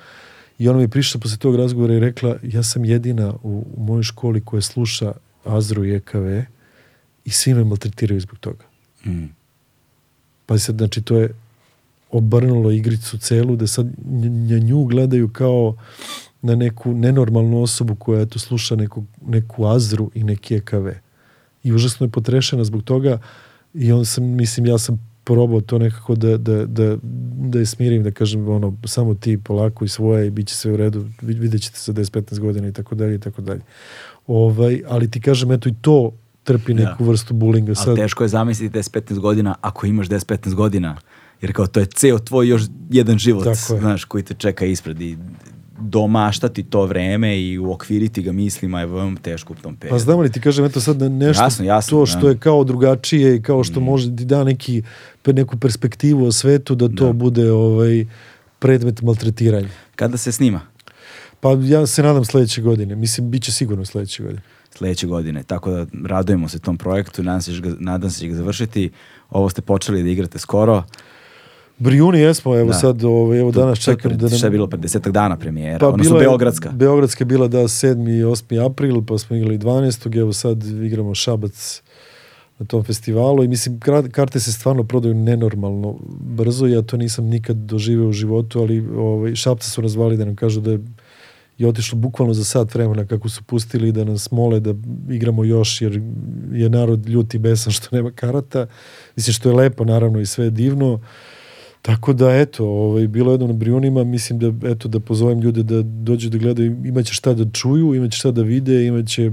[0.63, 3.83] I ona mi je prišla posle tog razgovora i rekla, ja sam jedina u, u
[3.83, 5.11] mojoj školi koja sluša
[5.43, 6.27] Azru i EKV
[7.25, 8.63] i svi me maltretiraju zbog toga.
[9.05, 9.25] mm,
[10.45, 11.33] Pa sad, znači, to je
[12.11, 13.87] obrnulo igricu celu, da sad
[14.49, 15.75] na nju gledaju kao
[16.41, 20.87] na neku nenormalnu osobu koja eto, sluša neku, neku Azru i neki EKV.
[21.63, 23.19] I užasno je potrešena zbog toga
[23.73, 26.97] i on sam, mislim, ja sam probao to nekako da, da, da,
[27.39, 30.71] da je smirim, da kažem, ono, samo ti polako i svoje i bit će sve
[30.71, 33.61] u redu, vid- vidjet ćete za 10-15 godina i tako dalje i tako dalje.
[34.27, 36.11] Ovaj, ali ti kažem, eto i to
[36.43, 36.83] trpi Da.
[36.83, 37.69] neku vrstu bulinga.
[37.69, 40.97] ali Sad, teško je zamisliti 10-15 godina ako imaš 10-15 godina.
[41.41, 43.47] Jer kao to je ceo tvoj još jedan život,
[43.79, 45.17] znaš, koji te čeka ispred i
[45.79, 49.95] domaštati to vreme i uokviriti ga mislima je veoma teško u tom periodu.
[49.95, 52.27] Pa znam li ti kažem, eto sad nešto Jasno, jasno, to što da.
[52.27, 52.31] Mm.
[52.31, 54.81] je kao drugačije i kao što može ti da neki,
[55.25, 57.13] neku perspektivu o svetu da to Da.
[57.13, 58.05] bude ovaj
[58.59, 59.69] predmet maltretiranja.
[59.95, 60.61] Kada se snima?
[61.39, 62.95] Pa ja se nadam sledeće godine.
[62.95, 64.41] Mislim, bit će sigurno sledeće godine.
[64.75, 65.43] sledeće godine.
[65.43, 68.35] Tako da radujemo se tom projektu, nadam se, da ga, nadam se da će ga
[68.35, 68.91] završiti.
[69.29, 70.83] Ovo ste počeli da igrate skoro.
[71.83, 72.73] Brijuni jesmo, evo Da.
[72.73, 74.37] sad, ovaj, evo danas To čekam da nam...
[74.37, 75.79] Šta je bilo pred desetak dana premijera?
[75.79, 76.71] Pa odnosno bila je- Beogradska.
[76.71, 78.09] Beogradska je bila da 7.
[78.09, 78.65] i 8.
[78.65, 80.19] april, pa smo igrali 12.
[80.19, 81.81] Evo sad igramo Šabac
[82.59, 83.79] na tom festivalu i mislim
[84.11, 86.67] karte se stvarno prodaju nenormalno brzo.
[86.67, 90.61] Ja to nisam nikad doživeo u životu, ali ovaj, Šapca su razvali da nam kažu
[90.61, 90.79] da je
[91.57, 94.73] je otišlo bukvalno za sat vremena kako su pustili da nas mole da
[95.09, 96.01] igramo još jer
[96.53, 98.67] je narod ljut i besan što nema karata.
[99.15, 100.99] Mislim što je lepo naravno i sve divno.
[101.83, 105.63] Tako da eto, ovaj bilo je jedno na Brionima, mislim da eto da pozovem ljude
[105.63, 109.31] da dođu da gledaju, imaće šta da čuju, imaće šta da vide, imaće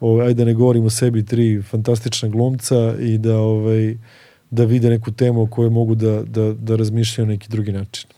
[0.00, 3.96] ovaj ajde da ne govorim o sebi tri fantastična glumca i da ovaj
[4.50, 8.08] da vide neku temu o kojoj mogu da, da, da razmišljaju na neki drugi način.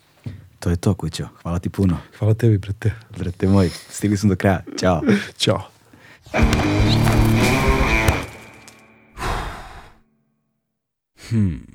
[0.59, 1.29] To je to, Kućo.
[1.43, 1.99] Hvala ti puno.
[2.19, 2.93] Hvala tebi, brate.
[3.19, 4.63] Brate moj, stigli smo do kraja.
[4.81, 5.03] Ćao.
[5.43, 5.63] Ćao.
[11.29, 11.75] Hmm.